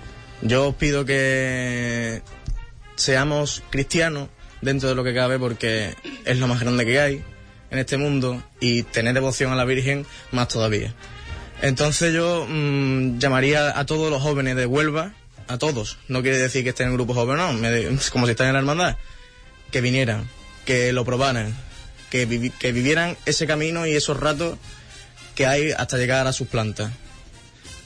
yo 0.41 0.69
os 0.69 0.75
pido 0.75 1.03
que 1.05 2.21
seamos 2.95 3.63
cristianos 3.69 4.29
dentro 4.61 4.89
de 4.89 4.95
lo 4.95 5.03
que 5.03 5.13
cabe 5.13 5.39
porque 5.39 5.95
es 6.25 6.37
lo 6.39 6.47
más 6.47 6.59
grande 6.59 6.85
que 6.85 6.99
hay 6.99 7.23
en 7.71 7.79
este 7.79 7.97
mundo 7.97 8.41
y 8.59 8.83
tener 8.83 9.13
devoción 9.13 9.51
a 9.51 9.55
la 9.55 9.65
Virgen 9.65 10.05
más 10.31 10.47
todavía. 10.49 10.93
Entonces 11.61 12.13
yo 12.13 12.45
mm, 12.49 13.19
llamaría 13.19 13.77
a 13.77 13.85
todos 13.85 14.09
los 14.09 14.21
jóvenes 14.21 14.55
de 14.55 14.65
Huelva, 14.65 15.13
a 15.47 15.57
todos, 15.57 15.97
no 16.07 16.21
quiere 16.21 16.37
decir 16.37 16.63
que 16.63 16.69
estén 16.69 16.87
en 16.87 16.91
un 16.91 16.97
grupo 16.97 17.13
joven, 17.13 17.37
no, 17.37 17.53
me- 17.53 17.97
como 18.11 18.25
si 18.25 18.31
están 18.31 18.47
en 18.47 18.53
la 18.53 18.59
hermandad, 18.59 18.95
que 19.71 19.81
vinieran, 19.81 20.27
que 20.65 20.91
lo 20.93 21.05
probaran, 21.05 21.53
que, 22.09 22.27
vivi- 22.27 22.51
que 22.57 22.71
vivieran 22.71 23.17
ese 23.25 23.45
camino 23.47 23.85
y 23.85 23.91
esos 23.95 24.19
ratos 24.19 24.57
que 25.35 25.45
hay 25.45 25.71
hasta 25.71 25.97
llegar 25.97 26.25
a 26.27 26.33
sus 26.33 26.47
plantas. 26.47 26.91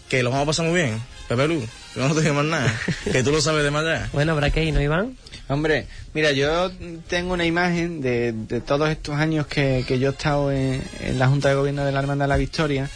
Que 0.09 0.21
los 0.23 0.31
vamos 0.31 0.45
a 0.45 0.47
pasar 0.51 0.65
muy 0.67 0.75
bien, 0.81 1.01
Pepe 1.27 1.47
Lu, 1.47 1.65
yo 1.95 2.07
no 2.07 2.13
te 2.15 2.21
digo 2.21 2.35
más 2.35 2.45
nada, 2.45 2.79
que 3.11 3.23
tú 3.23 3.31
lo 3.31 3.41
sabes 3.41 3.63
de 3.63 3.71
más 3.71 3.83
allá. 3.83 4.09
Bueno, 4.13 4.33
habrá 4.33 4.51
que 4.51 4.63
ir, 4.63 4.73
¿no, 4.73 4.81
Iván? 4.81 5.17
Hombre, 5.47 5.85
mira, 6.13 6.31
yo 6.31 6.71
tengo 7.07 7.33
una 7.33 7.45
imagen 7.45 8.01
de, 8.01 8.31
de 8.31 8.61
todos 8.61 8.89
estos 8.89 9.15
años 9.15 9.47
que, 9.47 9.83
que 9.87 9.99
yo 9.99 10.09
he 10.09 10.11
estado 10.11 10.51
en, 10.51 10.83
en 11.01 11.19
la 11.19 11.27
Junta 11.27 11.49
de 11.49 11.55
Gobierno 11.55 11.83
de 11.85 11.91
la 11.91 11.99
Hermandad 11.99 12.25
de 12.25 12.29
la 12.29 12.37
Victoria, 12.37 12.89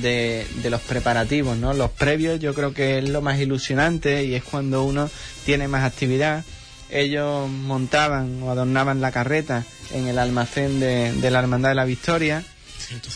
de, 0.00 0.46
de 0.62 0.70
los 0.70 0.80
preparativos, 0.80 1.56
¿no? 1.56 1.74
Los 1.74 1.90
previos 1.90 2.40
yo 2.40 2.54
creo 2.54 2.72
que 2.74 2.98
es 2.98 3.08
lo 3.08 3.22
más 3.22 3.38
ilusionante 3.38 4.24
y 4.24 4.34
es 4.34 4.44
cuando 4.44 4.84
uno 4.84 5.10
tiene 5.44 5.68
más 5.68 5.84
actividad. 5.84 6.44
Ellos 6.90 7.48
montaban 7.48 8.42
o 8.42 8.50
adornaban 8.50 9.00
la 9.00 9.12
carreta 9.12 9.64
en 9.92 10.06
el 10.06 10.18
almacén 10.18 10.80
de, 10.80 11.12
de 11.12 11.30
la 11.30 11.40
Hermandad 11.40 11.70
de 11.70 11.74
la 11.74 11.84
Victoria. 11.84 12.42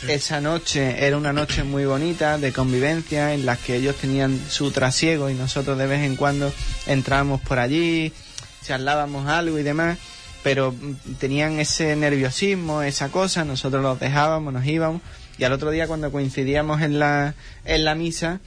Esa 0.07 0.41
noche 0.41 1.07
era 1.07 1.17
una 1.17 1.33
noche 1.33 1.65
muy 1.65 1.87
bonita 1.87 2.37
de 2.37 2.53
convivencia 2.53 3.33
en 3.33 3.47
la 3.47 3.57
que 3.57 3.77
ellos 3.77 3.97
tenían 3.97 4.39
su 4.51 4.71
trasiego 4.71 5.31
y 5.31 5.35
nosotros 5.35 5.79
de 5.79 5.87
vez 5.87 6.03
en 6.03 6.17
cuando 6.17 6.53
entrábamos 6.87 7.41
por 7.41 7.59
allí, 7.59 8.13
charlábamos 8.63 9.27
algo 9.29 9.59
y 9.59 9.63
demás, 9.63 9.97
pero 10.43 10.75
tenían 11.19 11.59
ese 11.59 11.97
nerviosismo, 11.97 12.83
esa 12.83 13.09
cosa, 13.09 13.45
nosotros 13.45 13.83
los 13.83 13.99
dejábamos, 13.99 14.53
nos 14.53 14.67
íbamos 14.67 15.01
y 15.39 15.45
al 15.45 15.53
otro 15.53 15.71
día 15.71 15.87
cuando 15.87 16.11
coincidíamos 16.13 16.83
en 16.83 16.99
la, 16.99 17.35
en 17.65 17.85
la 17.85 17.95
misa, 17.95 18.41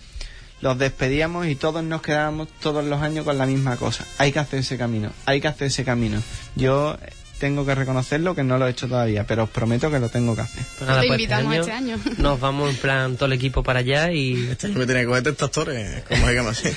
los 0.61 0.77
despedíamos 0.77 1.47
y 1.47 1.55
todos 1.55 1.83
nos 1.83 2.01
quedábamos 2.01 2.47
todos 2.59 2.83
los 2.83 3.01
años 3.01 3.25
con 3.25 3.37
la 3.37 3.45
misma 3.45 3.77
cosa. 3.77 4.05
Hay 4.17 4.31
que 4.31 4.39
hacer 4.39 4.59
ese 4.59 4.77
camino, 4.77 5.11
hay 5.25 5.41
que 5.41 5.47
hacer 5.47 5.67
ese 5.67 5.83
camino. 5.83 6.21
Yo 6.55 6.97
tengo 7.39 7.65
que 7.65 7.75
reconocerlo 7.75 8.33
que 8.33 8.43
no 8.43 8.57
lo 8.57 8.67
he 8.67 8.71
hecho 8.71 8.87
todavía, 8.87 9.25
pero 9.25 9.43
os 9.43 9.49
prometo 9.49 9.91
que 9.91 9.99
lo 9.99 10.09
tengo 10.09 10.35
que 10.35 10.41
hacer. 10.41 10.63
Pues 10.77 10.87
nada, 10.87 11.01
Te 11.01 11.07
pues 11.07 11.19
invitamos 11.19 11.55
este 11.55 11.71
año. 11.71 11.99
Nos 12.17 12.39
vamos 12.39 12.69
en 12.69 12.77
plan 12.77 13.15
todo 13.15 13.25
el 13.27 13.33
equipo 13.33 13.61
para 13.63 13.79
allá 13.79 14.11
y... 14.11 14.47
Este 14.47 14.67
año 14.67 14.79
me 14.79 14.85
tiene 14.85 15.01
que 15.01 15.07
coger 15.07 15.35
tractores, 15.35 16.03
como 16.03 16.31
llama 16.31 16.49
así. 16.51 16.69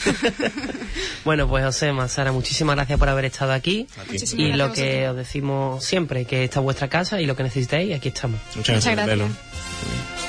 Bueno, 1.24 1.48
pues 1.48 1.64
José 1.64 1.92
Sara, 2.08 2.32
muchísimas 2.32 2.76
gracias 2.76 2.98
por 2.98 3.08
haber 3.08 3.26
estado 3.26 3.52
aquí. 3.52 3.86
Muchísimas 4.10 4.46
Y 4.46 4.52
lo 4.52 4.72
que 4.72 5.08
os 5.08 5.16
decimos 5.16 5.84
siempre, 5.84 6.24
que 6.24 6.44
esta 6.44 6.60
es 6.60 6.64
vuestra 6.64 6.88
casa 6.88 7.20
y 7.20 7.26
lo 7.26 7.36
que 7.36 7.44
necesitéis, 7.44 7.94
aquí 7.94 8.08
estamos. 8.08 8.40
Muchas 8.56 8.76
Muchas 8.76 8.96
gracias, 8.96 9.18
gracias. 9.18 9.67
Hispanidad 9.80 10.27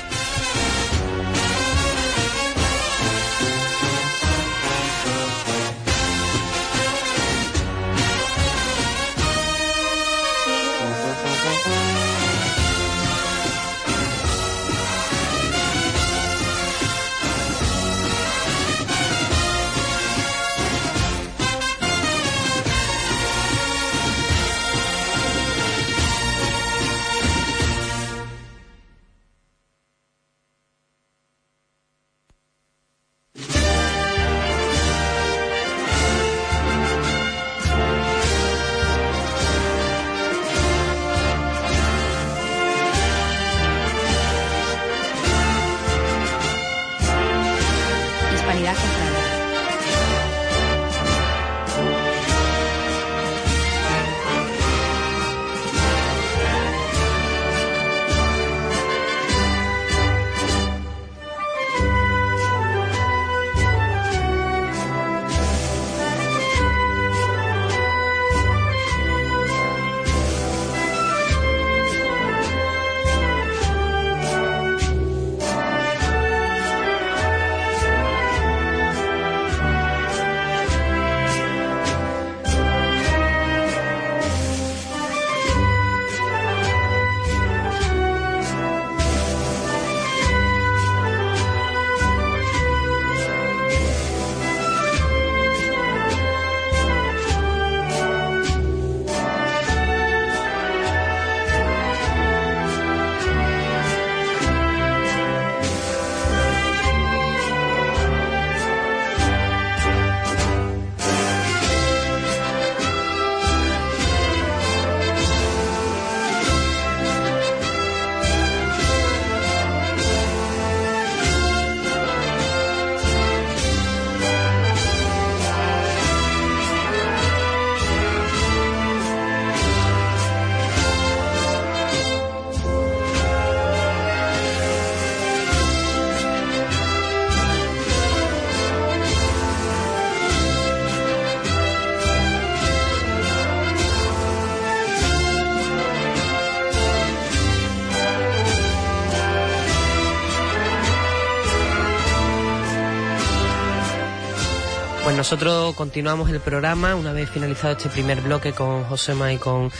nosotros 155.20 155.74
continuamos 155.74 156.30
el 156.30 156.40
programa 156.40 156.94
una 156.94 157.12
vez 157.12 157.28
finalizado 157.28 157.74
este 157.74 157.90
primer 157.90 158.22
bloque 158.22 158.54
con 158.54 158.84
Josema 158.84 159.30
y 159.34 159.36
con 159.36 159.70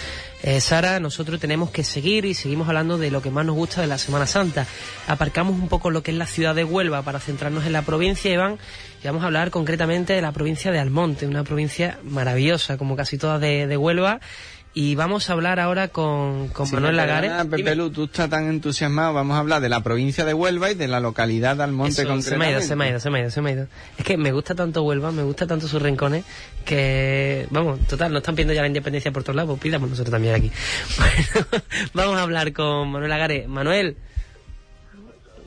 eh, 0.42 0.61
Sara. 0.61 1.00
Nosotros 1.00 1.40
tenemos 1.40 1.70
que 1.70 1.83
seguir 1.83 2.26
y 2.26 2.35
seguimos 2.35 2.68
hablando 2.68 2.98
de 2.98 3.11
lo 3.11 3.22
que 3.22 3.31
más 3.31 3.46
nos 3.46 3.57
gusta 3.57 3.81
de 3.81 3.87
la 3.87 3.96
Semana 3.96 4.26
Santa. 4.26 4.66
Aparcamos 5.09 5.55
un 5.55 5.68
poco 5.68 5.90
lo 5.90 6.03
que 6.03 6.11
es 6.11 6.18
la 6.18 6.26
ciudad 6.26 6.55
de 6.55 6.64
Huelva 6.64 7.00
para 7.00 7.20
centrarnos 7.20 7.64
en 7.64 7.72
la 7.72 7.81
provincia, 7.81 8.31
Iván, 8.31 8.59
y 9.03 9.07
vamos 9.07 9.22
a 9.22 9.26
hablar 9.29 9.50
concretamente 9.50 10.12
de 10.12 10.20
la 10.20 10.33
provincia 10.33 10.72
de 10.72 10.79
Almonte, 10.79 11.26
una 11.26 11.42
provincia 11.42 11.98
maravillosa, 12.05 12.76
como 12.76 12.94
casi 12.94 13.16
todas 13.16 13.40
de, 13.40 13.66
de 13.66 13.76
Huelva 13.79 14.20
y 14.72 14.94
vamos 14.94 15.28
a 15.28 15.33
hablar 15.33 15.59
ahora 15.59 15.88
con, 15.88 16.48
con 16.48 16.70
Manuel 16.70 16.96
Lagares. 16.96 17.30
perdona, 17.30 17.56
Pepe 17.56 17.74
Lu, 17.74 17.90
tú 17.90 18.04
estás 18.04 18.30
tan 18.30 18.48
entusiasmado. 18.48 19.12
Vamos 19.12 19.37
a 19.37 19.40
hablar 19.40 19.61
de 19.61 19.68
la 19.68 19.83
provincia 19.83 20.24
de 20.24 20.33
Huelva 20.33 20.70
y 20.70 20.74
de 20.74 20.87
la 20.87 21.00
localidad 21.00 21.56
de 21.56 21.64
Almonte 21.64 22.02
Eso, 22.02 22.22
se 22.22 22.37
me 22.37 22.46
ha 22.46 22.50
ido, 22.52 22.61
se 22.61 22.76
me 22.76 22.85
ha 22.85 22.90
ido, 22.90 23.00
se 23.00 23.11
me 23.11 23.18
ha 23.18 23.22
ido, 23.22 23.30
se 23.30 23.42
me 23.42 23.50
ha 23.50 23.52
ido. 23.54 23.66
Es 23.98 24.04
que 24.04 24.16
me 24.16 24.30
gusta 24.30 24.54
tanto 24.54 24.85
Huelva, 24.85 25.11
me 25.11 25.24
gusta 25.24 25.46
tanto 25.46 25.66
sus 25.66 25.83
rincones, 25.83 26.24
que, 26.64 27.48
vamos, 27.50 27.80
total, 27.88 28.12
no 28.12 28.18
están 28.18 28.37
pidiendo 28.37 28.54
ya 28.54 28.61
la 28.61 28.68
independencia 28.68 29.11
por 29.11 29.24
todos 29.24 29.35
lados, 29.35 29.50
pues 29.50 29.61
pidamos 29.61 29.90
nosotros 29.90 30.12
también 30.12 30.35
aquí. 30.37 30.52
Bueno, 31.92 32.11
vamos 32.11 32.18
a 32.18 32.22
hablar 32.22 32.52
con 32.52 32.92
Manuel 32.92 33.11
Lagares. 33.11 33.48
Manuel, 33.48 33.96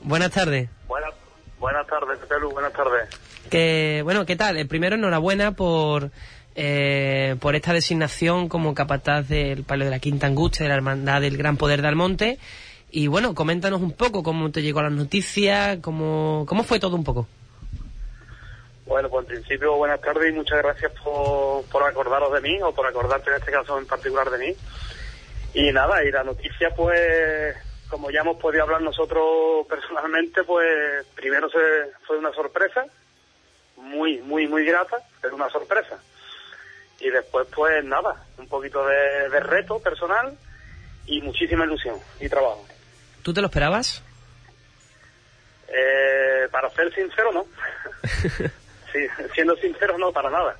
buenas 0.02 0.30
tardes. 0.30 0.68
Buenas, 0.86 1.14
buenas 1.58 1.86
tardes, 1.86 2.18
Pelu, 2.28 2.50
buenas 2.50 2.72
tardes. 2.72 3.08
Que, 3.48 4.00
bueno, 4.04 4.26
¿qué 4.26 4.36
tal? 4.36 4.56
Eh, 4.58 4.66
Primero, 4.66 4.96
enhorabuena 4.96 5.52
por, 5.52 6.10
eh, 6.54 7.36
por 7.40 7.56
esta 7.56 7.72
designación 7.72 8.48
como 8.48 8.74
capataz 8.74 9.28
del 9.28 9.64
Palio 9.64 9.84
de 9.84 9.90
la 9.90 9.98
Quinta 9.98 10.26
Angustia, 10.26 10.64
de 10.64 10.68
la 10.68 10.76
Hermandad 10.76 11.20
del 11.20 11.36
Gran 11.36 11.56
Poder 11.56 11.82
de 11.82 11.88
Almonte. 11.88 12.38
Y 12.90 13.08
bueno, 13.08 13.34
coméntanos 13.34 13.80
un 13.80 13.92
poco 13.92 14.22
cómo 14.22 14.50
te 14.52 14.62
llegó 14.62 14.80
las 14.80 14.92
noticias, 14.92 15.78
cómo, 15.80 16.44
cómo 16.48 16.62
fue 16.62 16.78
todo 16.78 16.94
un 16.94 17.04
poco. 17.04 17.26
Bueno, 18.86 19.08
pues 19.08 19.26
en 19.26 19.34
principio, 19.34 19.76
buenas 19.76 20.00
tardes 20.00 20.30
y 20.30 20.32
muchas 20.32 20.58
gracias 20.58 20.92
por, 21.02 21.64
por 21.64 21.82
acordaros 21.82 22.32
de 22.34 22.40
mí, 22.40 22.60
o 22.62 22.72
por 22.72 22.86
acordarte 22.86 23.30
en 23.30 23.36
este 23.36 23.50
caso 23.50 23.78
en 23.78 23.86
particular 23.86 24.30
de 24.30 24.38
mí. 24.38 24.54
Y 25.54 25.72
nada, 25.72 26.04
y 26.04 26.10
la 26.10 26.22
noticia, 26.22 26.70
pues, 26.76 27.56
como 27.88 28.10
ya 28.10 28.20
hemos 28.20 28.36
podido 28.36 28.64
hablar 28.64 28.82
nosotros 28.82 29.66
personalmente, 29.68 30.44
pues, 30.44 31.06
primero 31.14 31.48
se, 31.48 31.58
fue 32.06 32.18
una 32.18 32.32
sorpresa, 32.32 32.84
muy, 33.76 34.18
muy, 34.18 34.46
muy 34.46 34.64
grata, 34.64 34.98
pero 35.20 35.34
una 35.34 35.48
sorpresa. 35.48 35.98
Y 37.00 37.10
después, 37.10 37.46
pues, 37.54 37.84
nada, 37.84 38.24
un 38.38 38.48
poquito 38.48 38.86
de, 38.86 39.28
de 39.28 39.40
reto 39.40 39.78
personal 39.80 40.36
y 41.06 41.20
muchísima 41.20 41.64
ilusión 41.64 41.98
y 42.20 42.28
trabajo. 42.28 42.64
¿Tú 43.22 43.32
te 43.32 43.40
lo 43.40 43.48
esperabas? 43.48 44.02
Eh, 45.68 46.48
para 46.50 46.70
ser 46.70 46.94
sincero, 46.94 47.32
no. 47.32 47.46
sí, 48.92 49.06
siendo 49.34 49.56
sincero, 49.56 49.98
no, 49.98 50.12
para 50.12 50.30
nada. 50.30 50.56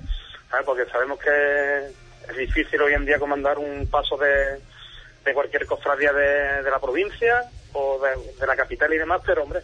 ¿Sabes? 0.49 0.65
Porque 0.65 0.85
sabemos 0.85 1.19
que 1.19 1.87
es 2.29 2.37
difícil 2.37 2.81
hoy 2.81 2.93
en 2.93 3.05
día 3.05 3.19
comandar 3.19 3.57
un 3.57 3.87
paso 3.87 4.17
de, 4.17 4.59
de 5.23 5.33
cualquier 5.33 5.65
cofradía 5.65 6.11
de, 6.11 6.63
de 6.63 6.69
la 6.69 6.79
provincia 6.79 7.49
o 7.73 7.99
de, 7.99 8.39
de 8.39 8.47
la 8.47 8.55
capital 8.55 8.93
y 8.93 8.97
demás, 8.97 9.21
pero 9.25 9.43
hombre, 9.43 9.61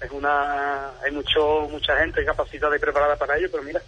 es 0.00 0.10
una 0.10 0.90
hay 1.02 1.12
mucho 1.12 1.68
mucha 1.70 1.96
gente 1.98 2.24
capacitada 2.24 2.76
y 2.76 2.80
preparada 2.80 3.16
para 3.16 3.36
ello, 3.36 3.48
pero 3.50 3.62
mira, 3.62 3.80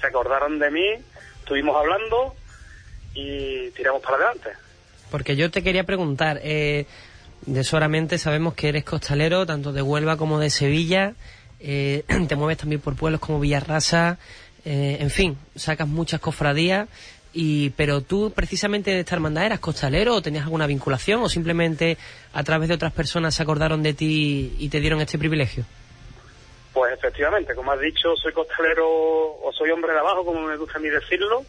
se 0.00 0.06
acordaron 0.06 0.58
de 0.58 0.70
mí, 0.70 1.04
estuvimos 1.48 1.76
hablando 1.76 2.34
y 3.14 3.70
tiramos 3.70 4.02
para 4.02 4.16
adelante. 4.16 4.50
Porque 5.10 5.34
yo 5.34 5.50
te 5.50 5.62
quería 5.62 5.84
preguntar, 5.84 6.40
eh, 6.42 6.84
de 7.46 7.64
solamente 7.64 8.18
sabemos 8.18 8.52
que 8.52 8.68
eres 8.68 8.84
costalero, 8.84 9.46
tanto 9.46 9.72
de 9.72 9.80
Huelva 9.80 10.18
como 10.18 10.38
de 10.38 10.50
Sevilla, 10.50 11.14
eh, 11.58 12.04
te 12.28 12.36
mueves 12.36 12.58
también 12.58 12.82
por 12.82 12.96
pueblos 12.96 13.22
como 13.22 13.40
Villarrasa, 13.40 14.18
eh, 14.66 14.98
en 15.00 15.08
fin, 15.08 15.38
sacas 15.56 15.88
muchas 15.88 16.20
cofradías, 16.20 16.86
y, 17.32 17.70
pero 17.70 18.02
tú 18.02 18.30
precisamente 18.36 18.90
de 18.90 19.00
esta 19.00 19.14
hermandad 19.14 19.46
eras 19.46 19.60
costalero 19.60 20.16
o 20.16 20.20
tenías 20.22 20.44
alguna 20.44 20.66
vinculación 20.66 21.22
o 21.22 21.30
simplemente 21.30 21.96
a 22.34 22.42
través 22.44 22.68
de 22.68 22.74
otras 22.74 22.92
personas 22.92 23.34
se 23.34 23.42
acordaron 23.42 23.82
de 23.82 23.94
ti 23.94 24.54
y 24.58 24.68
te 24.68 24.80
dieron 24.80 25.00
este 25.00 25.18
privilegio. 25.18 25.64
Pues 26.72 26.92
efectivamente, 26.92 27.54
como 27.54 27.72
has 27.72 27.80
dicho, 27.80 28.14
soy 28.16 28.32
costalero 28.32 28.86
o 28.86 29.50
soy 29.52 29.70
hombre 29.70 29.92
de 29.92 29.98
abajo, 29.98 30.24
como 30.24 30.42
me 30.42 30.56
gusta 30.56 30.78
a 30.78 30.80
mí 30.80 30.88
decirlo, 30.88 31.44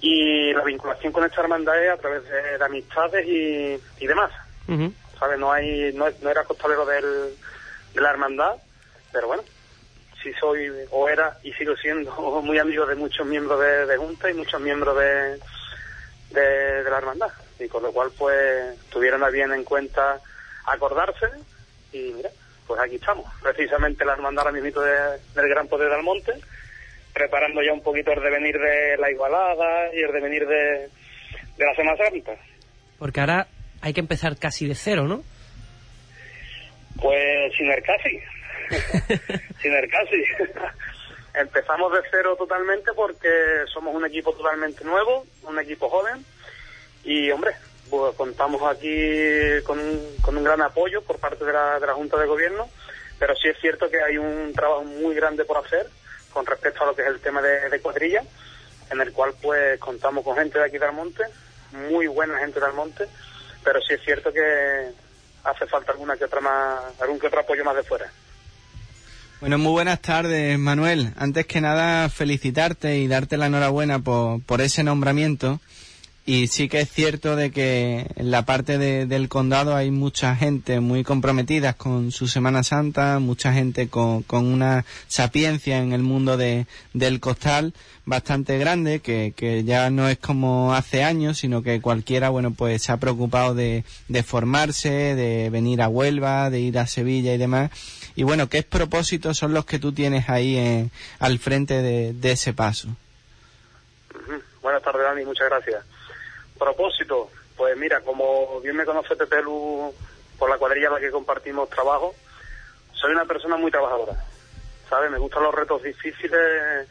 y 0.00 0.52
la 0.52 0.62
vinculación 0.62 1.12
con 1.12 1.24
esta 1.24 1.40
hermandad 1.40 1.82
es 1.82 1.90
a 1.90 1.96
través 1.96 2.24
de, 2.24 2.58
de 2.58 2.64
amistades 2.64 3.26
y, 3.26 4.04
y 4.04 4.06
demás. 4.06 4.30
¿Sabes? 5.18 5.38
No, 5.38 5.50
hay, 5.50 5.92
no, 5.94 6.06
no 6.22 6.30
era 6.30 6.44
costalero 6.44 6.86
del, 6.86 7.34
de 7.94 8.00
la 8.00 8.10
hermandad, 8.10 8.56
pero 9.12 9.26
bueno, 9.26 9.42
sí 10.22 10.30
soy 10.38 10.70
o 10.90 11.08
era 11.08 11.36
y 11.42 11.52
sigo 11.54 11.74
siendo 11.76 12.12
muy 12.42 12.58
amigo 12.58 12.86
de 12.86 12.94
muchos 12.94 13.26
miembros 13.26 13.60
de, 13.60 13.86
de 13.86 13.96
Junta 13.96 14.30
y 14.30 14.34
muchos 14.34 14.60
miembros 14.60 14.96
de, 14.96 15.40
de, 16.30 16.82
de 16.84 16.90
la 16.90 16.98
hermandad. 16.98 17.32
Y 17.58 17.66
con 17.68 17.82
lo 17.82 17.92
cual, 17.92 18.10
pues, 18.16 18.78
tuvieron 18.90 19.24
a 19.24 19.30
bien 19.30 19.52
en 19.52 19.64
cuenta 19.64 20.20
acordarse 20.66 21.26
y 21.92 22.12
mira, 22.12 22.30
pues 22.68 22.80
aquí 22.80 22.94
estamos. 22.96 23.26
Precisamente 23.42 24.04
la 24.04 24.12
hermandad 24.12 24.46
ahora 24.46 24.60
mismo 24.60 24.80
de- 24.80 25.18
del 25.34 25.48
Gran 25.48 25.66
Poder 25.66 25.88
de 25.88 25.94
Almonte, 25.96 26.32
preparando 27.12 27.60
ya 27.62 27.72
un 27.72 27.82
poquito 27.82 28.12
el 28.12 28.22
devenir 28.22 28.56
de 28.58 28.96
la 28.98 29.10
Igualada 29.10 29.92
y 29.92 30.02
el 30.02 30.12
devenir 30.12 30.46
de, 30.46 30.88
de 31.56 31.64
la 31.66 31.74
Semana 31.74 31.96
Santa. 31.96 32.32
Porque 33.00 33.18
ahora 33.20 33.48
hay 33.80 33.92
que 33.92 34.00
empezar 34.00 34.36
casi 34.38 34.68
de 34.68 34.74
cero, 34.76 35.04
¿no? 35.08 35.24
Pues 37.00 37.52
sin 37.56 37.70
el 37.70 37.82
casi. 37.82 38.20
sin 39.62 39.72
el 39.74 39.88
casi. 39.90 40.22
Empezamos 41.34 41.92
de 41.92 42.00
cero 42.10 42.34
totalmente 42.36 42.90
porque 42.96 43.28
somos 43.72 43.94
un 43.94 44.04
equipo 44.04 44.32
totalmente 44.32 44.84
nuevo, 44.84 45.24
un 45.44 45.58
equipo 45.60 45.88
joven. 45.88 46.24
Y, 47.04 47.30
hombre, 47.30 47.52
pues, 47.90 48.14
contamos 48.16 48.62
aquí 48.62 49.62
con 49.64 49.78
un, 49.78 50.16
con 50.22 50.36
un 50.36 50.44
gran 50.44 50.62
apoyo 50.62 51.02
por 51.02 51.18
parte 51.18 51.44
de 51.44 51.52
la, 51.52 51.78
de 51.80 51.86
la 51.86 51.94
Junta 51.94 52.16
de 52.18 52.26
Gobierno. 52.26 52.68
Pero 53.18 53.34
sí 53.34 53.48
es 53.48 53.58
cierto 53.60 53.90
que 53.90 54.00
hay 54.00 54.16
un 54.16 54.52
trabajo 54.54 54.84
muy 54.84 55.14
grande 55.14 55.44
por 55.44 55.58
hacer 55.58 55.88
con 56.32 56.46
respecto 56.46 56.82
a 56.82 56.86
lo 56.86 56.94
que 56.94 57.02
es 57.02 57.08
el 57.08 57.20
tema 57.20 57.42
de, 57.42 57.80
cuadrilla, 57.80 58.22
en 58.90 59.00
el 59.00 59.12
cual 59.12 59.34
pues 59.42 59.78
contamos 59.80 60.24
con 60.24 60.36
gente 60.36 60.58
de 60.58 60.66
aquí 60.66 60.78
de 60.78 60.86
Almonte, 60.86 61.24
muy 61.72 62.06
buena 62.06 62.38
gente 62.38 62.60
de 62.60 62.66
Almonte, 62.66 63.06
pero 63.64 63.80
sí 63.80 63.94
es 63.94 64.00
cierto 64.04 64.32
que 64.32 64.90
hace 65.44 65.66
falta 65.66 65.92
alguna 65.92 66.16
que 66.16 66.24
otra 66.24 66.40
más, 66.40 66.80
algún 67.00 67.18
que 67.18 67.26
otro 67.26 67.40
apoyo 67.40 67.64
más 67.64 67.76
de 67.76 67.82
fuera. 67.82 68.10
Bueno, 69.40 69.58
muy 69.58 69.72
buenas 69.72 70.00
tardes, 70.00 70.58
Manuel. 70.58 71.12
Antes 71.16 71.46
que 71.46 71.60
nada, 71.60 72.08
felicitarte 72.08 72.98
y 72.98 73.06
darte 73.06 73.36
la 73.36 73.46
enhorabuena 73.46 74.00
por 74.00 74.60
ese 74.60 74.82
nombramiento. 74.82 75.60
Y 76.30 76.48
sí 76.48 76.68
que 76.68 76.80
es 76.80 76.90
cierto 76.90 77.36
de 77.36 77.50
que 77.50 78.06
en 78.16 78.30
la 78.30 78.42
parte 78.44 78.76
de- 78.76 79.06
del 79.06 79.30
condado 79.30 79.74
hay 79.74 79.90
mucha 79.90 80.36
gente 80.36 80.78
muy 80.78 81.02
comprometida 81.02 81.72
con 81.72 82.12
su 82.12 82.28
Semana 82.28 82.62
Santa, 82.62 83.18
mucha 83.18 83.54
gente 83.54 83.88
con, 83.88 84.22
con 84.24 84.44
una 84.44 84.84
sapiencia 85.06 85.78
en 85.78 85.94
el 85.94 86.02
mundo 86.02 86.36
de, 86.36 86.66
del 86.92 87.18
costal 87.18 87.72
bastante 88.04 88.58
grande, 88.58 89.00
que, 89.00 89.32
ya 89.64 89.88
no 89.88 90.06
es 90.06 90.18
como 90.18 90.74
hace 90.74 91.02
años, 91.02 91.38
sino 91.38 91.62
que 91.62 91.80
cualquiera, 91.80 92.28
bueno, 92.28 92.50
pues 92.50 92.82
se 92.82 92.92
ha 92.92 92.98
preocupado 92.98 93.54
de, 93.54 93.84
de 94.08 94.22
formarse, 94.22 94.90
de 95.14 95.48
venir 95.48 95.80
a 95.80 95.88
Huelva, 95.88 96.50
de 96.50 96.60
ir 96.60 96.78
a 96.78 96.86
Sevilla 96.86 97.32
y 97.32 97.38
demás. 97.38 97.70
Y 98.16 98.24
bueno, 98.24 98.50
¿qué 98.50 98.62
propósitos 98.62 99.38
son 99.38 99.54
los 99.54 99.64
que 99.64 99.78
tú 99.78 99.92
tienes 99.92 100.28
ahí 100.28 100.58
en- 100.58 100.90
al 101.20 101.38
frente 101.38 101.80
de, 101.80 102.12
de 102.12 102.32
ese 102.32 102.52
paso? 102.52 102.88
Buenas 104.60 104.82
tardes, 104.82 105.02
Dani, 105.04 105.24
muchas 105.24 105.48
gracias. 105.48 105.82
Propósito, 106.58 107.30
pues 107.56 107.76
mira, 107.76 108.00
como 108.00 108.60
bien 108.60 108.76
me 108.76 108.84
conoce 108.84 109.16
Pepe 109.16 109.42
Lu 109.42 109.94
por 110.38 110.50
la 110.50 110.58
cuadrilla 110.58 110.88
en 110.88 110.94
la 110.94 111.00
que 111.00 111.10
compartimos 111.10 111.68
trabajo, 111.70 112.14
soy 112.92 113.12
una 113.12 113.24
persona 113.24 113.56
muy 113.56 113.70
trabajadora, 113.70 114.24
¿sabes? 114.88 115.10
Me 115.10 115.18
gustan 115.18 115.42
los 115.42 115.54
retos 115.54 115.82
difíciles 115.82 116.88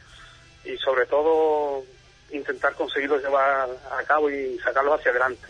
y 0.64 0.78
sobre 0.78 1.06
todo 1.06 1.84
intentar 2.32 2.74
conseguirlos 2.76 3.24
llevar 3.24 3.70
a 3.92 4.04
cabo 4.04 4.30
y 4.30 4.58
sacarlos 4.60 5.00
hacia 5.00 5.12
adelante. 5.12 5.48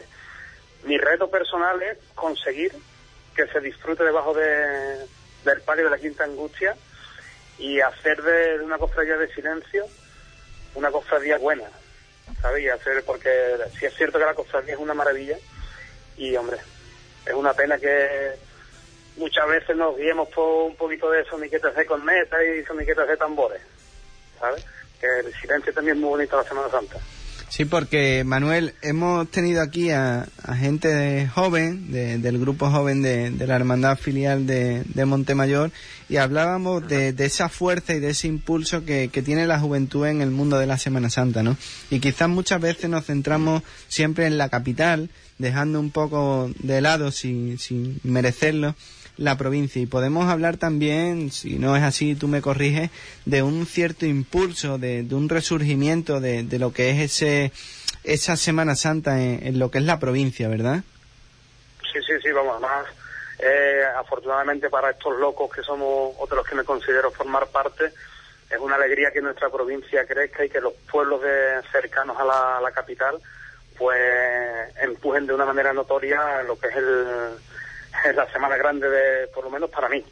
Mi 0.83 0.97
reto 0.97 1.29
personal 1.29 1.81
es 1.81 1.97
conseguir 2.13 2.71
que 3.35 3.47
se 3.47 3.59
disfrute 3.59 4.03
debajo 4.03 4.33
de, 4.33 5.07
del 5.43 5.61
palio 5.61 5.85
de 5.85 5.91
la 5.91 5.97
Quinta 5.97 6.23
Angustia 6.23 6.75
y 7.57 7.79
hacer 7.79 8.21
de, 8.21 8.59
de 8.59 8.63
una 8.63 8.77
cofradía 8.77 9.17
de 9.17 9.33
silencio 9.33 9.85
una 10.77 10.91
cofradía 10.91 11.37
buena, 11.39 11.65
¿sabes? 12.41 12.63
Y 12.63 12.69
hacer, 12.69 13.03
porque 13.05 13.29
sí 13.79 13.85
es 13.85 13.95
cierto 13.95 14.19
que 14.19 14.25
la 14.25 14.33
cofradía 14.33 14.73
es 14.73 14.79
una 14.79 14.93
maravilla 14.93 15.37
y, 16.17 16.35
hombre, 16.35 16.57
es 17.25 17.33
una 17.33 17.53
pena 17.53 17.77
que 17.77 18.35
muchas 19.17 19.47
veces 19.47 19.75
nos 19.75 19.97
guiemos 19.97 20.29
por 20.29 20.63
un 20.67 20.75
poquito 20.75 21.09
de 21.09 21.25
soniquetas 21.25 21.75
de 21.75 21.85
cornetas 21.85 22.39
y 22.43 22.63
soniquetas 22.63 23.07
de 23.07 23.17
tambores, 23.17 23.61
¿sabes? 24.39 24.63
Que 24.99 25.07
el 25.19 25.33
silencio 25.35 25.73
también 25.73 25.97
es 25.97 26.01
muy 26.01 26.09
bonito 26.09 26.37
la 26.37 26.43
Semana 26.43 26.69
Santa. 26.69 26.97
Sí, 27.49 27.63
porque 27.63 28.23
Manuel, 28.25 28.73
hemos 28.81 29.29
tenido 29.31 29.61
aquí 29.61 29.89
a, 29.89 30.27
gente 30.57 31.27
joven, 31.33 31.91
del 31.91 32.39
grupo 32.39 32.69
joven 32.69 33.01
de, 33.01 33.31
la 33.47 33.55
Hermandad 33.55 33.97
Filial 33.97 34.45
de, 34.45 35.05
Montemayor, 35.05 35.71
y 36.09 36.17
hablábamos 36.17 36.87
de, 36.87 37.15
esa 37.17 37.47
fuerza 37.47 37.93
y 37.93 37.99
de 37.99 38.09
ese 38.09 38.27
impulso 38.27 38.83
que, 38.83 39.07
tiene 39.23 39.47
la 39.47 39.59
juventud 39.59 40.05
en 40.05 40.21
el 40.21 40.29
mundo 40.29 40.59
de 40.59 40.67
la 40.67 40.77
Semana 40.77 41.09
Santa, 41.09 41.41
¿no? 41.41 41.55
Y 41.89 41.99
quizás 41.99 42.27
muchas 42.27 42.59
veces 42.59 42.89
nos 42.89 43.05
centramos 43.05 43.63
siempre 43.87 44.27
en 44.27 44.37
la 44.37 44.49
capital, 44.49 45.09
dejando 45.37 45.79
un 45.79 45.91
poco 45.91 46.51
de 46.59 46.81
lado, 46.81 47.11
sin, 47.11 47.57
sin 47.59 47.99
merecerlo, 48.03 48.75
la 49.17 49.37
provincia. 49.37 49.81
Y 49.81 49.85
podemos 49.85 50.29
hablar 50.29 50.57
también, 50.57 51.31
si 51.31 51.59
no 51.59 51.75
es 51.75 51.83
así, 51.83 52.15
tú 52.15 52.27
me 52.27 52.41
corriges, 52.41 52.89
de 53.25 53.43
un 53.43 53.65
cierto 53.65 54.05
impulso, 54.05 54.77
de, 54.77 55.05
un 55.11 55.29
resurgimiento 55.29 56.19
de, 56.19 56.43
de, 56.43 56.59
lo 56.59 56.73
que 56.73 56.91
es 56.91 56.99
ese 56.99 57.51
esa 58.03 58.37
Semana 58.37 58.75
Santa 58.75 59.21
en, 59.21 59.59
lo 59.59 59.69
que 59.69 59.79
es 59.79 59.83
la 59.83 59.99
provincia, 59.99 60.47
¿verdad? 60.47 60.81
Sí, 61.91 61.99
sí, 62.05 62.13
sí, 62.23 62.31
vamos, 62.31 62.61
más 62.61 62.85
eh, 63.39 63.83
afortunadamente 63.97 64.69
para 64.69 64.91
estos 64.91 65.17
locos 65.19 65.51
que 65.53 65.61
somos 65.61 66.15
otros 66.17 66.47
que 66.47 66.55
me 66.55 66.63
considero 66.63 67.11
formar 67.11 67.47
parte, 67.47 67.91
es 68.49 68.57
una 68.59 68.75
alegría 68.75 69.11
que 69.11 69.21
nuestra 69.21 69.49
provincia 69.49 70.05
crezca 70.07 70.45
y 70.45 70.49
que 70.49 70.61
los 70.61 70.73
pueblos 70.89 71.21
de, 71.21 71.61
cercanos 71.71 72.17
a 72.17 72.61
la 72.61 72.71
capital 72.71 73.19
pues 73.77 73.99
empujen 74.81 75.27
de 75.27 75.33
una 75.33 75.45
manera 75.45 75.71
notoria 75.71 76.41
lo 76.43 76.57
que 76.57 76.67
es 76.67 76.75
el, 76.75 77.37
es 78.05 78.15
la 78.15 78.31
semana 78.31 78.57
grande 78.57 78.89
de, 78.89 79.27
por 79.27 79.43
lo 79.43 79.49
menos 79.49 79.69
para 79.69 79.89
mí, 79.89 80.03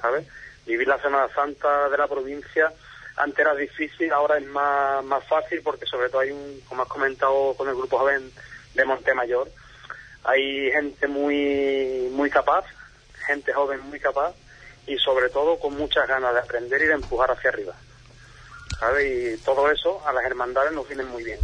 ¿sabes? 0.00 0.26
Vivir 0.66 0.88
la 0.88 1.00
Semana 1.00 1.28
Santa 1.34 1.88
de 1.88 1.98
la 1.98 2.06
provincia 2.06 2.72
antes 3.16 3.38
era 3.38 3.54
difícil, 3.54 4.12
ahora 4.12 4.38
es 4.38 4.46
más, 4.46 5.04
más 5.04 5.24
fácil 5.24 5.60
porque 5.62 5.86
sobre 5.86 6.08
todo 6.08 6.20
hay 6.20 6.30
un, 6.30 6.60
como 6.68 6.82
has 6.82 6.88
comentado 6.88 7.54
con 7.54 7.68
el 7.68 7.74
grupo 7.74 7.98
joven 7.98 8.30
de 8.74 8.84
Montemayor, 8.84 9.50
hay 10.24 10.70
gente 10.70 11.06
muy, 11.06 12.08
muy 12.12 12.30
capaz, 12.30 12.64
gente 13.26 13.52
joven 13.52 13.80
muy 13.88 14.00
capaz 14.00 14.34
y 14.86 14.96
sobre 14.98 15.28
todo 15.28 15.58
con 15.58 15.76
muchas 15.76 16.06
ganas 16.08 16.32
de 16.34 16.40
aprender 16.40 16.80
y 16.82 16.86
de 16.86 16.94
empujar 16.94 17.30
hacia 17.30 17.50
arriba. 17.50 17.74
¿Sabes? 18.78 19.38
Y 19.38 19.44
todo 19.44 19.70
eso 19.70 20.06
a 20.06 20.12
las 20.12 20.24
hermandades 20.24 20.72
nos 20.72 20.88
viene 20.88 21.04
muy 21.04 21.22
bien. 21.22 21.38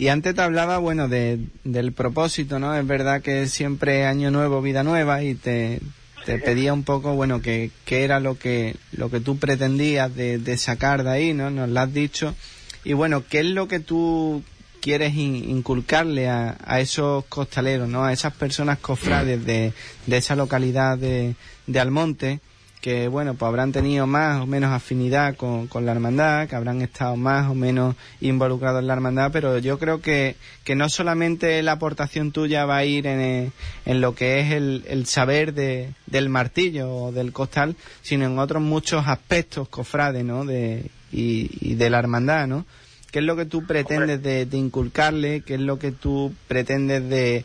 Y 0.00 0.08
antes 0.08 0.34
te 0.34 0.40
hablaba, 0.40 0.78
bueno, 0.78 1.08
de, 1.08 1.40
del 1.62 1.92
propósito, 1.92 2.58
¿no? 2.58 2.74
Es 2.74 2.86
verdad 2.86 3.20
que 3.20 3.46
siempre 3.48 4.06
año 4.06 4.30
nuevo, 4.30 4.62
vida 4.62 4.82
nueva 4.82 5.22
y 5.22 5.34
te, 5.34 5.78
te 6.24 6.38
pedía 6.38 6.72
un 6.72 6.84
poco, 6.84 7.12
bueno, 7.12 7.42
que, 7.42 7.70
qué 7.84 8.02
era 8.02 8.18
lo 8.18 8.38
que, 8.38 8.76
lo 8.92 9.10
que 9.10 9.20
tú 9.20 9.36
pretendías 9.36 10.16
de, 10.16 10.38
de, 10.38 10.56
sacar 10.56 11.04
de 11.04 11.10
ahí, 11.10 11.34
¿no? 11.34 11.50
Nos 11.50 11.68
lo 11.68 11.80
has 11.80 11.92
dicho. 11.92 12.34
Y 12.82 12.94
bueno, 12.94 13.24
¿qué 13.28 13.40
es 13.40 13.44
lo 13.48 13.68
que 13.68 13.78
tú 13.78 14.42
quieres 14.80 15.14
inculcarle 15.16 16.30
a, 16.30 16.56
a 16.64 16.80
esos 16.80 17.26
costaleros, 17.26 17.86
¿no? 17.86 18.02
A 18.02 18.14
esas 18.14 18.32
personas 18.32 18.78
cofrades 18.78 19.44
de, 19.44 19.74
de 20.06 20.16
esa 20.16 20.34
localidad 20.34 20.96
de, 20.96 21.34
de 21.66 21.78
Almonte 21.78 22.40
que 22.80 23.08
bueno, 23.08 23.34
pues 23.34 23.48
habrán 23.48 23.72
tenido 23.72 24.06
más 24.06 24.40
o 24.40 24.46
menos 24.46 24.72
afinidad 24.72 25.36
con, 25.36 25.66
con, 25.66 25.84
la 25.84 25.92
hermandad, 25.92 26.48
que 26.48 26.56
habrán 26.56 26.80
estado 26.80 27.16
más 27.16 27.50
o 27.50 27.54
menos 27.54 27.94
involucrados 28.20 28.80
en 28.80 28.86
la 28.86 28.94
hermandad, 28.94 29.30
pero 29.32 29.58
yo 29.58 29.78
creo 29.78 30.00
que, 30.00 30.36
que 30.64 30.74
no 30.74 30.88
solamente 30.88 31.62
la 31.62 31.72
aportación 31.72 32.32
tuya 32.32 32.64
va 32.64 32.78
a 32.78 32.84
ir 32.84 33.06
en, 33.06 33.52
en 33.84 34.00
lo 34.00 34.14
que 34.14 34.40
es 34.40 34.52
el, 34.52 34.84
el 34.88 35.06
saber 35.06 35.52
de, 35.52 35.92
del 36.06 36.30
martillo 36.30 36.90
o 36.90 37.12
del 37.12 37.32
costal, 37.32 37.76
sino 38.00 38.24
en 38.24 38.38
otros 38.38 38.62
muchos 38.62 39.06
aspectos, 39.06 39.68
cofrades, 39.68 40.24
¿no? 40.24 40.44
De, 40.46 40.90
y, 41.12 41.50
y 41.60 41.74
de 41.74 41.90
la 41.90 41.98
hermandad, 41.98 42.46
¿no? 42.46 42.64
¿Qué 43.10 43.18
es 43.18 43.24
lo 43.24 43.36
que 43.36 43.44
tú 43.44 43.66
pretendes 43.66 44.22
de, 44.22 44.46
de 44.46 44.56
inculcarle? 44.56 45.40
¿Qué 45.40 45.54
es 45.54 45.60
lo 45.60 45.78
que 45.78 45.90
tú 45.90 46.32
pretendes 46.46 47.08
de 47.08 47.44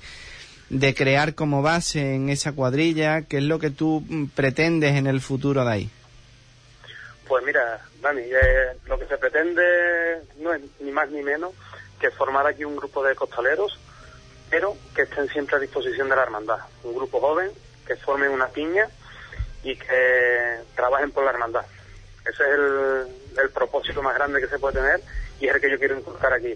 de 0.70 0.96
crear 0.96 1.36
como 1.36 1.62
base 1.62 2.16
en 2.16 2.30
esa 2.30 2.54
cuadrilla? 2.54 3.24
¿Qué 3.24 3.38
es 3.38 3.44
lo 3.44 3.60
que 3.60 3.70
tú 3.70 4.04
mm, 4.08 4.28
pretendes 4.28 4.96
en 4.96 5.08
el 5.08 5.22
futuro 5.22 5.64
de 5.66 5.72
ahí? 5.72 5.90
Pues 7.28 7.44
mira, 7.44 7.82
Dani, 8.02 8.22
eh, 8.22 8.78
lo 8.86 9.00
que 9.00 9.08
se 9.08 9.18
pretende 9.18 9.64
no 10.38 10.54
es 10.54 10.62
ni 10.80 10.92
más 10.92 11.10
ni 11.10 11.24
menos 11.24 11.54
que 12.00 12.12
formar 12.12 12.46
aquí 12.46 12.64
un 12.64 12.76
grupo 12.76 13.04
de 13.04 13.16
costaleros, 13.16 13.80
pero 14.50 14.76
que 14.96 15.04
estén 15.04 15.28
siempre 15.30 15.56
a 15.56 15.60
disposición 15.60 16.10
de 16.10 16.16
la 16.16 16.24
hermandad. 16.24 16.60
Un 16.84 16.96
grupo 16.96 17.20
joven, 17.20 17.52
que 17.88 17.96
formen 17.96 18.32
una 18.32 18.48
piña 18.48 18.88
y 19.64 19.76
que 19.76 20.60
trabajen 20.76 21.12
por 21.12 21.24
la 21.24 21.32
hermandad. 21.32 21.66
Ese 22.22 22.44
es 22.44 22.50
el, 22.50 23.08
el 23.42 23.50
propósito 23.52 24.02
más 24.02 24.16
grande 24.16 24.42
que 24.42 24.48
se 24.48 24.60
puede 24.60 24.76
tener 24.76 25.02
y 25.40 25.48
es 25.48 25.56
el 25.56 25.62
que 25.62 25.72
yo 25.72 25.80
quiero 25.80 25.98
inculcar 25.98 26.34
aquí. 26.34 26.56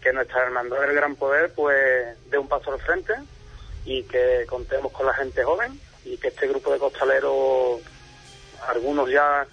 Que 0.00 0.12
nuestra 0.12 0.42
hermandad 0.42 0.80
del 0.80 0.94
gran 0.94 1.16
poder 1.16 1.52
pues 1.54 2.18
dé 2.30 2.38
un 2.38 2.48
paso 2.48 2.72
al 2.72 2.80
frente, 2.80 3.14
y 3.84 4.02
que 4.04 4.44
contemos 4.48 4.92
con 4.92 5.06
la 5.06 5.14
gente 5.14 5.42
joven 5.42 5.78
y 6.04 6.16
que 6.16 6.28
este 6.28 6.48
grupo 6.48 6.72
de 6.72 6.78
costaleros, 6.78 7.80
algunos 8.68 9.10
ya, 9.10 9.46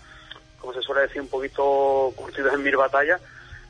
como 0.59 0.73
se 0.73 0.81
suele 0.81 1.01
decir, 1.01 1.21
un 1.21 1.27
poquito 1.27 2.11
curtidos 2.15 2.53
en 2.53 2.63
mil 2.63 2.77
batallas, 2.77 3.21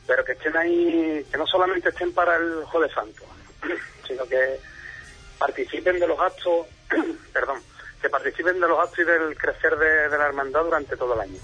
pero 0.07 0.23
que 0.25 0.33
estén 0.33 0.55
ahí, 0.57 1.25
que 1.31 1.37
no 1.37 1.45
solamente 1.45 1.89
estén 1.89 2.13
para 2.13 2.35
el 2.35 2.63
Jueves 2.65 2.91
Santo, 2.93 3.23
sino 4.07 4.25
que 4.25 4.59
participen 5.37 5.99
de 5.99 6.07
los 6.07 6.19
actos, 6.19 6.67
perdón, 7.33 7.59
que 8.01 8.09
participen 8.09 8.59
de 8.59 8.67
los 8.67 8.79
actos 8.79 8.99
y 8.99 9.03
del 9.03 9.37
crecer 9.37 9.77
de, 9.77 10.09
de 10.09 10.17
la 10.17 10.27
hermandad 10.27 10.63
durante 10.63 10.97
todo 10.97 11.13
el 11.13 11.21
año. 11.21 11.39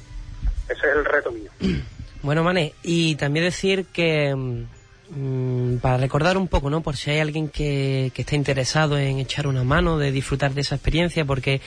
Ese 0.69 0.89
es 0.89 0.95
el 0.95 1.05
reto 1.05 1.31
mío. 1.31 1.51
Bueno, 2.25 2.43
Mané, 2.43 2.73
y 2.81 3.17
también 3.17 3.45
decir 3.45 3.85
que 3.85 4.33
mm, 5.09 5.77
para 5.77 5.97
recordar 5.97 6.37
un 6.37 6.47
poco, 6.47 6.69
¿no? 6.69 6.81
Por 6.81 6.95
si 6.95 7.11
hay 7.11 7.19
alguien 7.19 7.49
que, 7.49 8.11
que 8.13 8.21
está 8.21 8.35
interesado 8.35 8.97
en 8.97 9.19
echar 9.19 9.47
una 9.47 9.63
mano, 9.63 9.97
de 9.97 10.11
disfrutar 10.11 10.53
de 10.53 10.61
esa 10.61 10.75
experiencia, 10.75 11.25
porque 11.25 11.61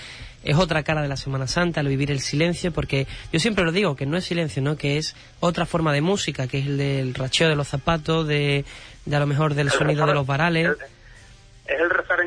es 0.44 0.56
otra 0.56 0.82
cara 0.82 1.02
de 1.02 1.08
la 1.08 1.16
Semana 1.16 1.46
Santa, 1.46 1.80
el 1.80 1.88
vivir 1.88 2.10
el 2.10 2.20
silencio, 2.20 2.72
porque 2.72 3.06
yo 3.32 3.40
siempre 3.40 3.64
lo 3.64 3.72
digo, 3.72 3.96
que 3.96 4.06
no 4.06 4.16
es 4.16 4.24
silencio, 4.24 4.62
¿no? 4.62 4.76
Que 4.76 4.98
es 4.98 5.14
otra 5.40 5.66
forma 5.66 5.92
de 5.92 6.00
música, 6.00 6.46
que 6.46 6.58
es 6.58 6.66
el 6.66 6.78
del 6.78 7.14
racheo 7.14 7.48
de 7.48 7.56
los 7.56 7.68
zapatos, 7.68 8.26
de, 8.26 8.64
de 9.04 9.16
a 9.16 9.20
lo 9.20 9.26
mejor 9.26 9.54
del 9.54 9.70
sonido 9.70 10.06
de 10.06 10.14
los 10.14 10.26
varales. 10.26 10.70
Es 11.66 11.80
el 11.80 11.90
rezar 11.90 12.18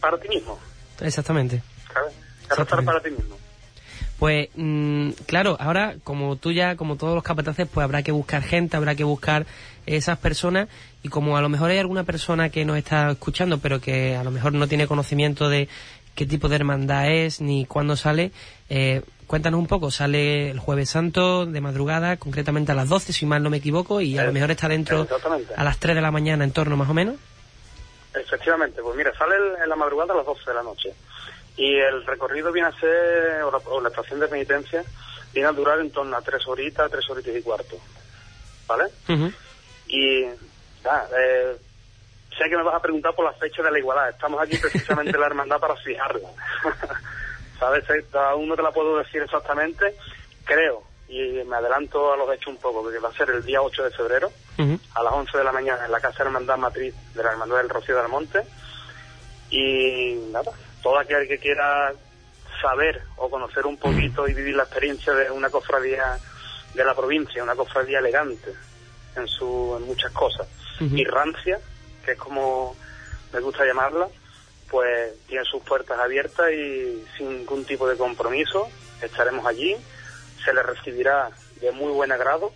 para 0.00 0.18
ti 0.18 0.28
mismo. 0.28 0.58
Exactamente. 1.00 1.62
¿Sabes? 1.92 2.12
El 2.50 2.56
rezar 2.56 2.84
para 2.84 3.00
ti 3.00 3.10
mismo. 3.10 3.37
Pues 4.18 4.48
mm, 4.56 5.10
claro, 5.26 5.56
ahora 5.60 5.94
como 6.02 6.36
tú 6.36 6.52
ya, 6.52 6.76
como 6.76 6.96
todos 6.96 7.14
los 7.14 7.22
capataces, 7.22 7.68
pues 7.72 7.84
habrá 7.84 8.02
que 8.02 8.12
buscar 8.12 8.42
gente, 8.42 8.76
habrá 8.76 8.94
que 8.94 9.04
buscar 9.04 9.46
esas 9.86 10.18
personas. 10.18 10.68
Y 11.02 11.08
como 11.08 11.36
a 11.36 11.40
lo 11.40 11.48
mejor 11.48 11.70
hay 11.70 11.78
alguna 11.78 12.02
persona 12.02 12.48
que 12.48 12.64
nos 12.64 12.76
está 12.76 13.12
escuchando 13.12 13.58
pero 13.58 13.80
que 13.80 14.16
a 14.16 14.24
lo 14.24 14.32
mejor 14.32 14.52
no 14.52 14.66
tiene 14.66 14.88
conocimiento 14.88 15.48
de 15.48 15.68
qué 16.16 16.26
tipo 16.26 16.48
de 16.48 16.56
hermandad 16.56 17.08
es 17.08 17.40
ni 17.40 17.64
cuándo 17.64 17.94
sale, 17.94 18.32
eh, 18.68 19.02
cuéntanos 19.28 19.60
un 19.60 19.68
poco, 19.68 19.92
sale 19.92 20.50
el 20.50 20.58
jueves 20.58 20.90
santo 20.90 21.46
de 21.46 21.60
madrugada, 21.60 22.16
concretamente 22.16 22.72
a 22.72 22.74
las 22.74 22.88
12 22.88 23.12
si 23.12 23.24
mal 23.24 23.40
no 23.40 23.50
me 23.50 23.58
equivoco 23.58 24.00
y 24.00 24.18
a 24.18 24.24
lo 24.24 24.32
mejor 24.32 24.50
está 24.50 24.66
dentro 24.66 25.06
a 25.56 25.62
las 25.62 25.78
3 25.78 25.94
de 25.94 26.02
la 26.02 26.10
mañana 26.10 26.42
en 26.42 26.50
torno 26.50 26.76
más 26.76 26.90
o 26.90 26.94
menos. 26.94 27.14
Efectivamente, 28.12 28.82
pues 28.82 28.96
mira, 28.96 29.12
sale 29.16 29.36
en 29.62 29.68
la 29.68 29.76
madrugada 29.76 30.12
a 30.12 30.16
las 30.16 30.26
12 30.26 30.42
de 30.44 30.54
la 30.54 30.62
noche 30.64 30.92
y 31.58 31.76
el 31.76 32.06
recorrido 32.06 32.52
viene 32.52 32.68
a 32.68 32.80
ser, 32.80 33.42
o 33.42 33.80
la, 33.80 33.88
estación 33.88 34.20
de 34.20 34.28
penitencia, 34.28 34.84
viene 35.32 35.48
a 35.48 35.52
durar 35.52 35.80
en 35.80 35.90
torno 35.90 36.16
a 36.16 36.22
tres 36.22 36.46
horitas, 36.46 36.88
tres 36.88 37.10
horitas 37.10 37.34
y 37.34 37.42
cuarto. 37.42 37.76
¿Vale? 38.68 38.84
Y, 39.88 40.22
eh, 40.22 41.56
sé 42.38 42.48
que 42.48 42.56
me 42.56 42.62
vas 42.62 42.76
a 42.76 42.82
preguntar 42.82 43.12
por 43.14 43.24
la 43.24 43.32
fecha 43.32 43.60
de 43.62 43.72
la 43.72 43.78
igualdad. 43.78 44.10
Estamos 44.10 44.40
aquí 44.40 44.56
precisamente 44.56 45.10
en 45.10 45.20
la 45.20 45.26
hermandad 45.26 45.58
para 45.58 45.74
fijarla. 45.76 46.28
¿Sabes? 47.58 47.84
Aún 48.14 48.48
no 48.48 48.54
te 48.54 48.62
la 48.62 48.70
puedo 48.70 48.96
decir 48.98 49.22
exactamente. 49.22 49.96
Creo, 50.44 50.84
y 51.08 51.42
me 51.44 51.56
adelanto 51.56 52.12
a 52.12 52.16
los 52.16 52.32
hechos 52.32 52.54
un 52.54 52.58
poco, 52.58 52.82
porque 52.82 53.00
va 53.00 53.08
a 53.08 53.14
ser 53.14 53.30
el 53.30 53.44
día 53.44 53.60
8 53.60 53.82
de 53.82 53.90
febrero, 53.90 54.30
a 54.94 55.02
las 55.02 55.12
11 55.12 55.38
de 55.38 55.44
la 55.44 55.52
mañana, 55.52 55.86
en 55.86 55.90
la 55.90 56.00
Casa 56.00 56.22
Hermandad 56.22 56.56
Matriz 56.56 56.94
de 57.14 57.22
la 57.22 57.32
Hermandad 57.32 57.56
del 57.56 57.68
Rocío 57.68 57.96
del 57.96 58.08
Monte. 58.08 58.42
Y 59.50 60.14
nada, 60.30 60.52
todo 60.82 60.98
aquel 60.98 61.26
que 61.28 61.38
quiera 61.38 61.92
saber 62.60 63.02
o 63.16 63.30
conocer 63.30 63.66
un 63.66 63.76
poquito 63.76 64.26
y 64.28 64.34
vivir 64.34 64.56
la 64.56 64.64
experiencia 64.64 65.12
de 65.12 65.30
una 65.30 65.50
cofradía 65.50 66.18
de 66.74 66.84
la 66.84 66.94
provincia, 66.94 67.42
una 67.42 67.54
cofradía 67.54 67.98
elegante 67.98 68.52
en, 69.16 69.26
su, 69.26 69.76
en 69.78 69.86
muchas 69.86 70.12
cosas, 70.12 70.46
y 70.80 71.04
rancia, 71.04 71.58
que 72.04 72.12
es 72.12 72.18
como 72.18 72.76
me 73.32 73.40
gusta 73.40 73.64
llamarla, 73.64 74.08
pues 74.70 75.14
tiene 75.26 75.44
sus 75.44 75.62
puertas 75.62 75.98
abiertas 75.98 76.50
y 76.52 77.04
sin 77.16 77.38
ningún 77.38 77.64
tipo 77.64 77.88
de 77.88 77.96
compromiso 77.96 78.68
estaremos 79.02 79.46
allí, 79.46 79.76
se 80.44 80.52
le 80.52 80.62
recibirá 80.62 81.30
de 81.60 81.72
muy 81.72 81.92
buen 81.92 82.12
agrado 82.12 82.52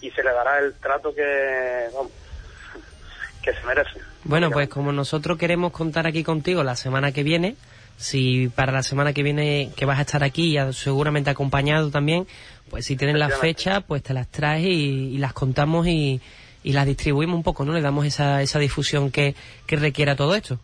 y 0.00 0.10
se 0.10 0.22
le 0.22 0.32
dará 0.32 0.58
el 0.58 0.74
trato 0.74 1.14
que, 1.14 1.88
que 3.42 3.52
se 3.52 3.62
merece. 3.64 4.00
Bueno, 4.24 4.50
pues 4.50 4.68
como 4.68 4.92
nosotros 4.92 5.38
queremos 5.38 5.72
contar 5.72 6.06
aquí 6.06 6.22
contigo 6.22 6.62
la 6.62 6.76
semana 6.76 7.12
que 7.12 7.22
viene, 7.22 7.56
si 7.96 8.48
para 8.48 8.72
la 8.72 8.82
semana 8.82 9.12
que 9.12 9.22
viene 9.22 9.70
que 9.76 9.86
vas 9.86 9.98
a 9.98 10.02
estar 10.02 10.22
aquí, 10.24 10.58
y 10.58 10.72
seguramente 10.72 11.30
acompañado 11.30 11.90
también, 11.90 12.26
pues 12.70 12.86
si 12.86 12.96
tienen 12.96 13.18
la 13.18 13.30
fecha, 13.30 13.80
pues 13.80 14.02
te 14.02 14.14
las 14.14 14.28
traes 14.28 14.64
y, 14.64 15.18
las 15.18 15.32
contamos 15.32 15.86
y, 15.86 16.20
y 16.62 16.72
las 16.72 16.86
distribuimos 16.86 17.36
un 17.36 17.42
poco, 17.42 17.64
¿no? 17.64 17.72
Le 17.72 17.80
damos 17.80 18.06
esa, 18.06 18.42
esa 18.42 18.58
difusión 18.58 19.10
que, 19.10 19.34
que 19.66 19.76
requiera 19.76 20.16
todo 20.16 20.34
esto. 20.34 20.58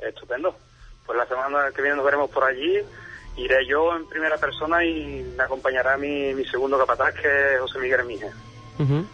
Estupendo. 0.00 0.56
Pues 1.06 1.18
la 1.18 1.26
semana 1.26 1.70
que 1.74 1.82
viene 1.82 1.96
nos 1.96 2.04
veremos 2.04 2.30
por 2.30 2.44
allí. 2.44 2.78
Iré 3.36 3.66
yo 3.66 3.96
en 3.96 4.08
primera 4.08 4.38
persona 4.38 4.84
y 4.84 5.24
me 5.36 5.42
acompañará 5.42 5.96
mi, 5.96 6.32
mi 6.34 6.44
segundo 6.46 6.78
capataz, 6.78 7.14
que 7.14 7.54
es 7.54 7.60
José 7.60 7.80
Miguel. 7.80 8.30
Ujú. 8.78 9.06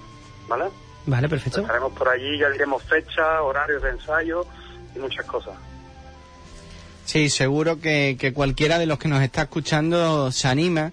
¿Vale? 0.46 0.66
Vale, 1.06 1.28
perfecto. 1.28 1.60
Estaremos 1.60 1.92
por 1.92 2.08
allí, 2.08 2.38
ya 2.38 2.50
diremos 2.50 2.82
fecha, 2.82 3.42
horarios 3.42 3.82
de 3.82 3.90
ensayo 3.90 4.46
y 4.94 4.98
muchas 4.98 5.24
cosas. 5.26 5.54
Sí, 7.04 7.28
seguro 7.28 7.80
que, 7.80 8.16
que 8.18 8.32
cualquiera 8.32 8.78
de 8.78 8.86
los 8.86 8.98
que 8.98 9.08
nos 9.08 9.22
está 9.22 9.42
escuchando 9.42 10.30
se 10.30 10.46
anima, 10.46 10.92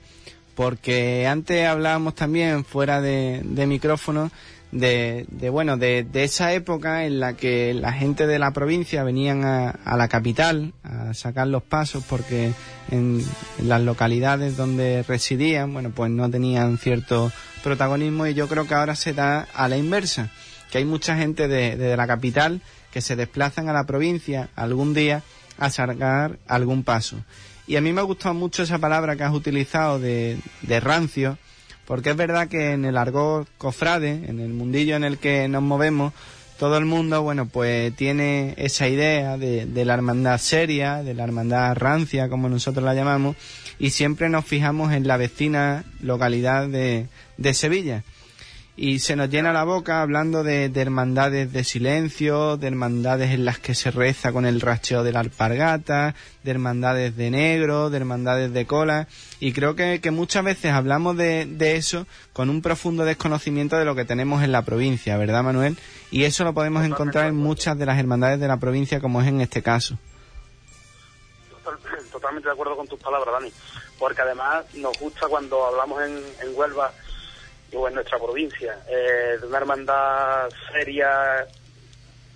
porque 0.56 1.28
antes 1.28 1.68
hablábamos 1.68 2.16
también 2.16 2.66
fuera 2.66 3.02
de, 3.02 3.42
de 3.44 3.68
micrófono 3.68 4.32
de, 4.72 5.26
de, 5.30 5.50
bueno 5.50 5.78
de, 5.78 6.04
de 6.04 6.24
esa 6.24 6.54
época 6.54 7.06
en 7.06 7.20
la 7.20 7.34
que 7.34 7.74
la 7.74 7.94
gente 7.94 8.28
de 8.28 8.40
la 8.40 8.52
provincia 8.52 9.04
venían 9.04 9.46
a, 9.46 9.70
a 9.70 9.96
la 9.96 10.08
capital 10.08 10.74
a 10.84 11.14
sacar 11.14 11.48
los 11.48 11.64
pasos 11.64 12.04
porque 12.04 12.52
en, 12.92 13.24
en 13.60 13.70
las 13.70 13.82
localidades 13.82 14.58
donde 14.58 15.04
residían 15.08 15.72
bueno 15.72 15.92
pues 15.92 16.12
no 16.12 16.30
tenían 16.30 16.78
cierto 16.78 17.32
protagonismo 17.68 18.26
y 18.28 18.34
yo 18.34 18.48
creo 18.48 18.66
que 18.66 18.74
ahora 18.74 18.96
se 18.96 19.14
da 19.14 19.46
a 19.54 19.68
la 19.68 19.76
inversa 19.76 20.32
que 20.72 20.78
hay 20.78 20.86
mucha 20.86 21.18
gente 21.18 21.50
de, 21.50 21.76
de 21.76 21.98
la 21.98 22.08
capital 22.08 22.62
que 22.92 23.02
se 23.02 23.18
desplazan 23.18 23.68
a 23.68 23.74
la 23.74 23.84
provincia 23.84 24.50
algún 24.56 24.94
día 24.94 25.22
a 25.58 25.70
sacar 25.70 26.40
algún 26.48 26.84
paso. 26.84 27.18
Y 27.68 27.76
a 27.76 27.82
mí 27.82 27.92
me 27.92 28.00
ha 28.00 28.06
gustado 28.06 28.34
mucho 28.34 28.64
esa 28.64 28.80
palabra 28.80 29.18
que 29.18 29.24
has 29.24 29.34
utilizado 29.34 30.00
de, 30.00 30.38
de 30.62 30.80
rancio, 30.80 31.38
porque 31.86 32.12
es 32.12 32.16
verdad 32.16 32.48
que 32.48 32.72
en 32.72 32.86
el 32.86 32.98
argot 32.98 33.48
cofrade, 33.58 34.30
en 34.30 34.40
el 34.40 34.54
mundillo 34.54 34.96
en 34.96 35.04
el 35.04 35.18
que 35.18 35.48
nos 35.50 35.62
movemos, 35.62 36.14
todo 36.58 36.78
el 36.78 36.86
mundo, 36.86 37.22
bueno, 37.22 37.48
pues 37.48 37.96
tiene 37.96 38.54
esa 38.58 38.88
idea 38.88 39.38
de, 39.38 39.86
la 39.86 39.94
hermandad 39.94 40.38
seria, 40.38 41.04
de 41.04 41.14
la 41.14 41.24
hermandad 41.24 41.76
rancia, 41.76 42.30
como 42.30 42.50
nosotros 42.50 42.84
la 42.84 42.94
llamamos, 42.94 43.36
y 43.80 43.92
siempre 43.92 44.30
nos 44.30 44.46
fijamos 44.46 44.94
en 44.94 45.08
la 45.08 45.18
vecina 45.18 45.84
localidad 46.02 46.68
de 46.68 47.54
Sevilla 47.54 48.04
y 48.80 49.00
se 49.00 49.16
nos 49.16 49.32
llena 49.32 49.52
la 49.52 49.64
boca 49.64 50.04
hablando 50.04 50.44
de, 50.44 50.70
de, 50.70 50.82
hermandades 50.82 51.52
de 51.52 51.64
silencio, 51.64 52.58
de 52.58 52.68
hermandades 52.68 53.32
en 53.32 53.44
las 53.44 53.58
que 53.58 53.74
se 53.74 53.90
reza 53.90 54.32
con 54.32 54.46
el 54.46 54.62
racheo 54.62 55.04
de 55.04 55.12
la 55.12 55.20
alpargata, 55.20 56.14
de 56.44 56.52
hermandades 56.52 57.18
de 57.18 57.32
negro, 57.32 57.90
de 57.90 57.98
hermandades 57.98 58.54
de 58.54 58.68
cola, 58.68 59.08
y 59.40 59.52
creo 59.52 59.76
que, 59.76 60.00
que 60.00 60.12
muchas 60.12 60.44
veces 60.44 60.74
hablamos 60.74 61.18
de, 61.18 61.48
de, 61.48 61.76
eso 61.76 62.06
con 62.34 62.52
un 62.52 62.62
profundo 62.62 63.04
desconocimiento 63.04 63.78
de 63.78 63.86
lo 63.86 63.96
que 63.96 64.06
tenemos 64.06 64.44
en 64.44 64.52
la 64.52 64.62
provincia, 64.62 65.18
¿verdad 65.18 65.42
Manuel? 65.42 65.76
Y 66.12 66.26
eso 66.26 66.44
lo 66.44 66.54
podemos 66.54 66.82
Totalmente 66.84 67.02
encontrar 67.02 67.28
en 67.30 67.36
muchas 67.36 67.80
de 67.80 67.86
las 67.88 67.98
hermandades 67.98 68.40
de 68.40 68.48
la 68.48 68.58
provincia, 68.58 69.02
como 69.02 69.22
es 69.22 69.28
en 69.28 69.42
este 69.42 69.64
caso. 69.64 69.98
Totalmente 72.12 72.48
de 72.48 72.54
acuerdo 72.54 72.78
con 72.78 72.88
tus 72.88 73.00
palabras, 73.00 73.34
Dani, 73.40 73.52
porque 73.98 74.22
además 74.22 74.66
nos 74.76 74.98
gusta 75.00 75.28
cuando 75.28 75.66
hablamos 75.66 76.04
en, 76.04 76.18
en 76.44 76.56
Huelva 76.56 76.94
o 77.74 77.88
en 77.88 77.96
nuestra 77.96 78.18
provincia, 78.18 78.80
eh, 78.88 79.38
de 79.40 79.48
una 79.48 79.58
hermandad 79.58 80.50
seria 80.72 81.46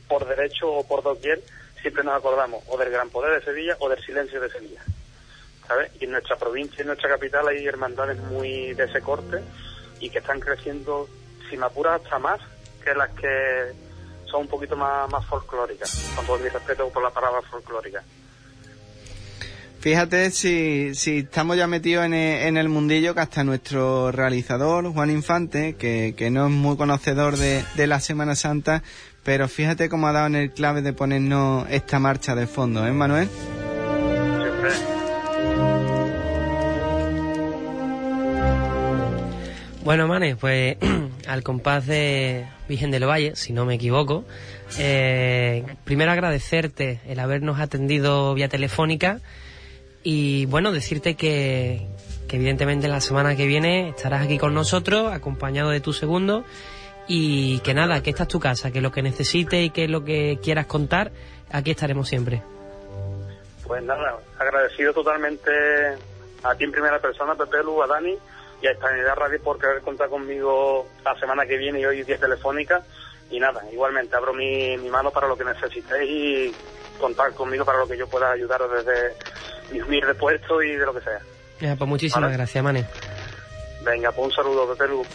por 0.07 0.27
derecho 0.27 0.69
o 0.69 0.87
por 0.87 1.03
doquier, 1.03 1.41
siempre 1.81 2.03
nos 2.03 2.15
acordamos 2.15 2.63
o 2.67 2.77
del 2.77 2.91
gran 2.91 3.09
poder 3.09 3.39
de 3.39 3.45
Sevilla 3.45 3.77
o 3.79 3.89
del 3.89 4.03
silencio 4.03 4.41
de 4.41 4.49
Sevilla. 4.49 4.81
¿Sabes? 5.67 5.91
Y 5.99 6.05
en 6.05 6.11
nuestra 6.11 6.35
provincia, 6.35 6.81
en 6.81 6.87
nuestra 6.87 7.09
capital, 7.09 7.47
hay 7.47 7.65
hermandades 7.65 8.17
muy 8.17 8.73
de 8.73 8.83
ese 8.83 9.01
corte 9.01 9.41
y 9.99 10.09
que 10.09 10.19
están 10.19 10.39
creciendo, 10.39 11.07
si 11.49 11.55
me 11.55 11.65
apuras, 11.65 12.01
hasta 12.01 12.19
más 12.19 12.41
que 12.83 12.93
las 12.93 13.09
que 13.11 13.71
son 14.25 14.41
un 14.41 14.47
poquito 14.47 14.75
más, 14.75 15.09
más 15.09 15.25
folclóricas, 15.27 16.11
con 16.15 16.25
todo 16.25 16.39
mi 16.39 16.49
respeto 16.49 16.89
por 16.89 17.03
la 17.03 17.11
palabra 17.11 17.41
folclórica. 17.43 18.03
Fíjate 19.81 20.29
si, 20.29 20.91
estamos 20.93 21.57
ya 21.57 21.65
metidos 21.65 22.05
en 22.05 22.13
el, 22.13 22.47
en 22.47 22.57
el, 22.57 22.69
mundillo 22.69 23.15
que 23.15 23.21
hasta 23.21 23.43
nuestro 23.43 24.11
realizador, 24.11 24.85
Juan 24.93 25.09
Infante, 25.09 25.73
que, 25.73 26.29
no 26.31 26.45
es 26.45 26.51
muy 26.51 26.77
conocedor 26.77 27.35
de, 27.35 27.63
de, 27.75 27.87
la 27.87 27.99
Semana 27.99 28.35
Santa, 28.35 28.83
pero 29.23 29.47
fíjate 29.47 29.89
cómo 29.89 30.07
ha 30.07 30.11
dado 30.11 30.27
en 30.27 30.35
el 30.35 30.51
clave 30.51 30.83
de 30.83 30.93
ponernos 30.93 31.65
esta 31.71 31.97
marcha 31.97 32.35
de 32.35 32.45
fondo, 32.45 32.85
¿eh, 32.85 32.91
Manuel? 32.91 33.27
Bueno, 39.83 40.07
Manes, 40.07 40.35
pues 40.39 40.77
al 41.27 41.41
compás 41.41 41.87
de 41.87 42.45
Virgen 42.69 42.91
del 42.91 43.09
Valle, 43.09 43.35
si 43.35 43.51
no 43.51 43.65
me 43.65 43.73
equivoco, 43.73 44.25
eh, 44.77 45.65
primero 45.85 46.11
agradecerte 46.11 46.99
el 47.07 47.19
habernos 47.19 47.59
atendido 47.59 48.35
vía 48.35 48.47
telefónica 48.47 49.21
y 50.03 50.45
bueno, 50.47 50.71
decirte 50.71 51.15
que, 51.15 51.87
evidentemente 52.29 52.87
la 52.87 53.01
semana 53.01 53.35
que 53.35 53.45
viene 53.45 53.89
estarás 53.89 54.23
aquí 54.23 54.37
con 54.37 54.53
nosotros, 54.53 55.11
acompañado 55.11 55.69
de 55.69 55.81
tu 55.81 55.93
segundo, 55.93 56.43
y 57.07 57.59
que 57.59 57.73
nada, 57.73 58.01
que 58.01 58.09
esta 58.09 58.23
es 58.23 58.29
tu 58.29 58.39
casa, 58.39 58.71
que 58.71 58.81
lo 58.81 58.91
que 58.91 59.01
necesites 59.01 59.65
y 59.65 59.69
que 59.69 59.87
lo 59.87 60.03
que 60.05 60.39
quieras 60.41 60.65
contar, 60.65 61.11
aquí 61.51 61.71
estaremos 61.71 62.07
siempre. 62.07 62.41
Pues 63.65 63.83
nada, 63.83 64.17
agradecido 64.39 64.93
totalmente 64.93 65.51
a 66.43 66.55
ti 66.55 66.63
en 66.63 66.71
primera 66.71 66.99
persona, 66.99 67.35
Pepe 67.35 67.63
Lu, 67.63 67.81
a 67.83 67.87
Dani 67.87 68.15
y 68.61 68.67
a 68.67 68.71
Hispanidad 68.71 69.15
Radio 69.15 69.41
por 69.41 69.59
querer 69.59 69.81
contar 69.81 70.09
conmigo 70.09 70.87
la 71.03 71.19
semana 71.19 71.45
que 71.45 71.57
viene 71.57 71.79
y 71.79 71.85
hoy 71.85 72.03
día 72.03 72.17
telefónica. 72.17 72.83
Y 73.29 73.39
nada, 73.39 73.63
igualmente 73.71 74.15
abro 74.15 74.33
mi, 74.33 74.77
mi 74.77 74.89
mano 74.89 75.11
para 75.11 75.27
lo 75.27 75.37
que 75.37 75.45
necesitéis 75.45 76.09
y 76.09 76.55
contar 76.99 77.33
conmigo 77.33 77.65
para 77.65 77.79
lo 77.79 77.87
que 77.87 77.97
yo 77.97 78.07
pueda 78.07 78.31
ayudaros 78.31 78.71
desde 78.71 79.15
mi 79.71 79.81
humilde 79.81 80.13
puesto 80.15 80.61
y 80.61 80.75
de 80.75 80.85
lo 80.85 80.93
que 80.93 81.01
sea. 81.01 81.19
Ya, 81.59 81.75
pues 81.75 81.87
muchísimas 81.87 82.23
¿Vale? 82.23 82.37
gracias, 82.37 82.63
Mane. 82.63 82.85
Venga, 83.83 84.11
pues 84.11 84.27
un 84.27 84.33
saludo, 84.33 84.67
Pepe 84.73 84.87
Lu. 84.89 85.05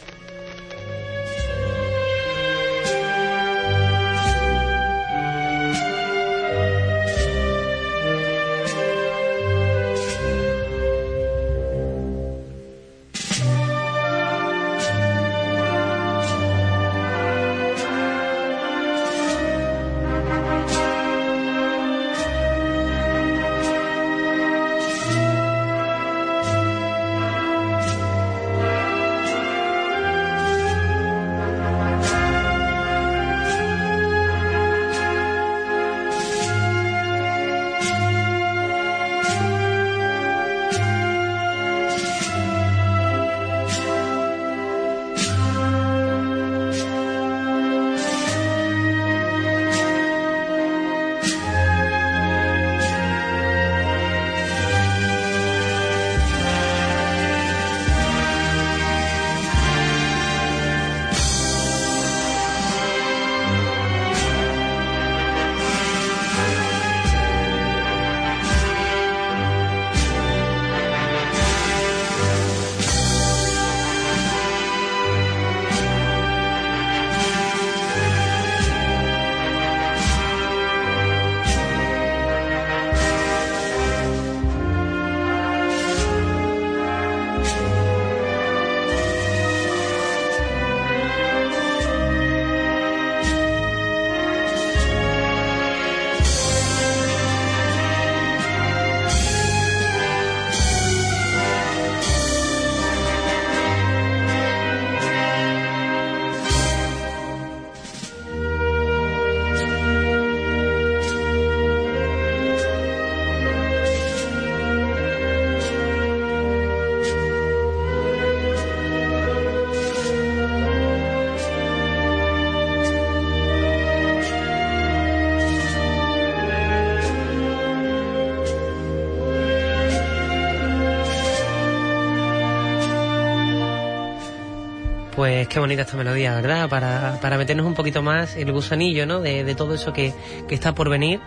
Qué 135.57 135.61
bonita 135.61 135.81
esta 135.81 135.97
melodía, 135.97 136.35
¿verdad? 136.35 136.69
Para, 136.69 137.19
para 137.23 137.39
meternos 137.39 137.65
un 137.65 137.73
poquito 137.73 138.03
más 138.03 138.37
el 138.37 138.53
gusanillo, 138.53 139.07
¿no? 139.07 139.23
De, 139.23 139.43
de 139.43 139.55
todo 139.55 139.73
eso 139.73 139.91
que, 139.91 140.13
que 140.47 140.55
está 140.55 140.75
por 140.75 140.91
venir 140.91 141.19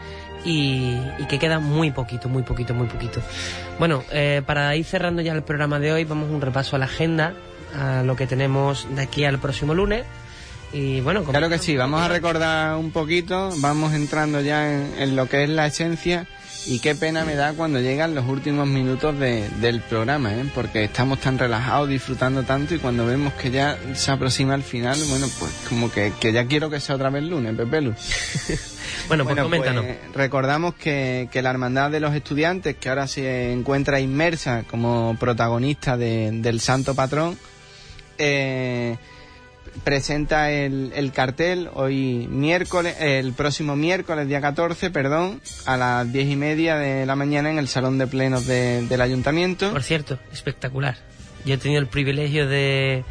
y, 0.46 1.00
que 1.28 1.40
queda 1.40 1.58
muy 1.58 1.90
poquito, 1.90 2.30
muy 2.30 2.44
poquito, 2.44 2.76
muy 2.76 2.86
poquito. 2.86 3.22
Bueno, 3.80 4.04
eh, 4.12 4.44
para 4.46 4.76
ir 4.76 4.86
cerrando 4.86 5.24
ya 5.24 5.34
el 5.34 5.42
programa 5.42 5.80
de 5.80 5.94
hoy, 5.94 6.04
vamos 6.04 6.30
un 6.30 6.42
repaso 6.42 6.76
a 6.76 6.80
la 6.80 6.86
agenda, 6.86 7.34
a 7.76 8.04
lo 8.04 8.16
que 8.16 8.28
tenemos 8.28 8.86
de 8.92 9.02
aquí 9.02 9.26
al 9.26 9.40
próximo 9.40 9.74
lunes. 9.74 10.06
Y 10.74 11.02
bueno, 11.02 11.24
Claro 11.24 11.50
que 11.50 11.58
sí, 11.58 11.76
vamos 11.76 12.00
a 12.00 12.08
recordar 12.08 12.76
un 12.76 12.92
poquito, 12.92 13.50
vamos 13.62 13.94
entrando 13.94 14.42
ya 14.42 14.72
en, 14.72 14.94
en 15.00 15.16
lo 15.16 15.28
que 15.28 15.46
es 15.46 15.50
la 15.50 15.66
esencia 15.66 16.28
y 16.66 16.80
qué 16.80 16.94
pena 16.96 17.26
me 17.26 17.36
da 17.36 17.54
cuando 17.54 17.80
llegan 17.80 18.14
los 18.16 18.26
últimos 18.28 18.68
minutos 18.68 19.18
de- 19.20 19.50
del 19.62 19.82
programa, 19.82 20.34
¿eh? 20.34 20.46
porque 20.54 20.84
estamos 20.84 21.20
tan 21.20 21.38
relajados, 21.40 21.90
disfrutando 21.90 22.44
tanto 22.44 22.76
y 22.76 22.80
cuando 22.80 23.06
vemos 23.06 23.34
que 23.34 23.50
ya 23.50 23.78
se 23.96 24.12
aproxima 24.12 24.56
el 24.56 24.64
final, 24.64 25.00
bueno, 25.10 25.28
pues 25.40 25.52
como 25.70 25.92
que, 25.92 26.12
que 26.20 26.32
ya 26.34 26.46
quiero 26.46 26.70
que 26.70 26.80
sea 26.80 26.96
otra 26.96 27.10
vez 27.10 27.24
lunes, 27.24 27.56
Pepelu. 27.56 27.94
Bueno, 29.08 29.24
pues 29.24 29.40
coméntanos. 29.40 29.86
recordamos 30.14 30.74
que, 30.76 31.30
que 31.32 31.42
la 31.42 31.52
Hermandad 31.52 31.90
de 31.92 32.00
los 32.00 32.14
Estudiantes, 32.14 32.76
que 32.76 32.90
ahora 32.90 33.08
se 33.08 33.52
encuentra 33.52 34.00
inmersa 34.00 34.64
como 34.70 35.16
protagonista 35.20 35.96
de- 35.98 36.30
del 36.34 36.60
Santo 36.60 36.94
Patrón, 36.96 37.38
eh, 38.18 38.98
presenta 39.84 40.52
el, 40.52 40.92
el 40.96 41.12
cartel 41.12 41.70
hoy 41.74 42.28
miércoles, 42.30 42.96
el 43.00 43.34
próximo 43.34 43.76
miércoles, 43.76 44.28
día 44.28 44.42
14, 44.42 44.90
perdón, 44.92 45.42
a 45.66 45.78
las 45.78 46.12
diez 46.12 46.30
y 46.30 46.36
media 46.36 46.76
de 46.76 47.06
la 47.06 47.16
mañana 47.16 47.50
en 47.50 47.58
el 47.60 47.68
Salón 47.68 47.98
de 47.98 48.08
Plenos 48.08 48.46
de- 48.48 48.86
del 48.88 49.02
Ayuntamiento. 49.02 49.72
Por 49.72 49.84
cierto, 49.84 50.20
espectacular. 50.32 50.98
Yo 51.46 51.56
he 51.56 51.58
tenido 51.58 51.80
el 51.82 51.88
privilegio 51.88 52.48
de, 52.48 53.04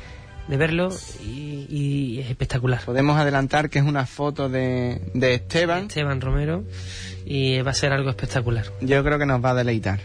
de 0.49 0.57
verlo 0.57 0.91
y, 1.25 1.67
y 1.71 2.21
es 2.21 2.31
espectacular. 2.31 2.83
Podemos 2.85 3.19
adelantar 3.19 3.71
que 3.71 3.79
es 3.79 3.85
una 3.85 4.05
foto 4.07 4.49
de, 4.49 5.01
de 5.15 5.35
Esteban. 5.35 5.85
Esteban 5.87 6.21
Romero 6.21 6.65
y 7.25 7.61
va 7.63 7.71
a 7.71 7.75
ser 7.75 7.93
algo 7.93 8.11
espectacular. 8.11 8.67
Yo 8.81 9.03
creo 9.03 9.19
que 9.19 9.27
nos 9.27 9.43
va 9.45 9.51
a 9.51 9.55
deleitar. 9.55 10.01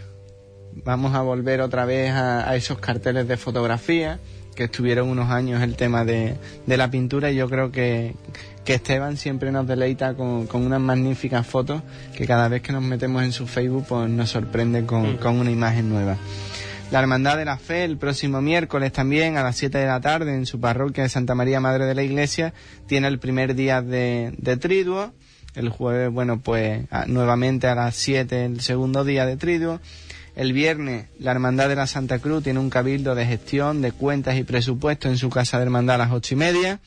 Vamos 0.84 1.14
a 1.14 1.20
volver 1.20 1.60
otra 1.60 1.84
vez 1.84 2.10
a, 2.10 2.48
a 2.48 2.56
esos 2.56 2.78
carteles 2.78 3.28
de 3.28 3.36
fotografía 3.36 4.18
que 4.54 4.64
estuvieron 4.64 5.08
unos 5.08 5.30
años 5.30 5.62
el 5.62 5.76
tema 5.76 6.04
de, 6.04 6.36
de 6.66 6.76
la 6.76 6.90
pintura 6.90 7.30
y 7.30 7.36
yo 7.36 7.48
creo 7.48 7.70
que, 7.72 8.14
que 8.64 8.74
Esteban 8.74 9.16
siempre 9.16 9.50
nos 9.52 9.66
deleita 9.66 10.14
con, 10.14 10.46
con 10.46 10.64
unas 10.64 10.80
magníficas 10.80 11.46
fotos 11.46 11.82
que 12.16 12.26
cada 12.26 12.48
vez 12.48 12.62
que 12.62 12.72
nos 12.72 12.82
metemos 12.82 13.22
en 13.22 13.32
su 13.32 13.46
Facebook 13.46 13.86
pues 13.88 14.08
nos 14.10 14.30
sorprende 14.30 14.86
con, 14.86 15.16
con 15.18 15.38
una 15.38 15.50
imagen 15.50 15.88
nueva. 15.88 16.16
La 16.90 17.00
Hermandad 17.00 17.36
de 17.38 17.44
la 17.46 17.56
Fe 17.56 17.84
el 17.84 17.96
próximo 17.96 18.40
miércoles 18.42 18.92
también 18.92 19.36
a 19.36 19.42
las 19.42 19.56
7 19.56 19.78
de 19.78 19.86
la 19.86 20.00
tarde 20.00 20.34
en 20.34 20.46
su 20.46 20.60
parroquia 20.60 21.02
de 21.02 21.08
Santa 21.08 21.34
María 21.34 21.58
Madre 21.58 21.86
de 21.86 21.94
la 21.94 22.02
Iglesia 22.02 22.52
tiene 22.86 23.08
el 23.08 23.18
primer 23.18 23.54
día 23.54 23.82
de, 23.82 24.32
de 24.38 24.56
Triduo. 24.56 25.12
El 25.54 25.68
jueves, 25.70 26.10
bueno, 26.12 26.40
pues 26.40 26.84
a- 26.90 27.06
nuevamente 27.06 27.66
a 27.68 27.74
las 27.74 27.94
7 27.96 28.44
el 28.44 28.60
segundo 28.60 29.04
día 29.04 29.24
de 29.24 29.36
Triduo. 29.36 29.80
El 30.36 30.52
viernes 30.52 31.06
la 31.18 31.30
Hermandad 31.30 31.68
de 31.68 31.76
la 31.76 31.86
Santa 31.86 32.18
Cruz 32.18 32.42
tiene 32.42 32.58
un 32.58 32.70
cabildo 32.70 33.14
de 33.14 33.24
gestión 33.24 33.82
de 33.82 33.92
cuentas 33.92 34.36
y 34.36 34.42
presupuesto 34.42 35.08
en 35.08 35.16
su 35.16 35.30
casa 35.30 35.58
de 35.58 35.64
hermandad 35.64 35.96
a 35.96 35.98
las 35.98 36.12
ocho 36.12 36.34
y 36.34 36.36
media. 36.36 36.80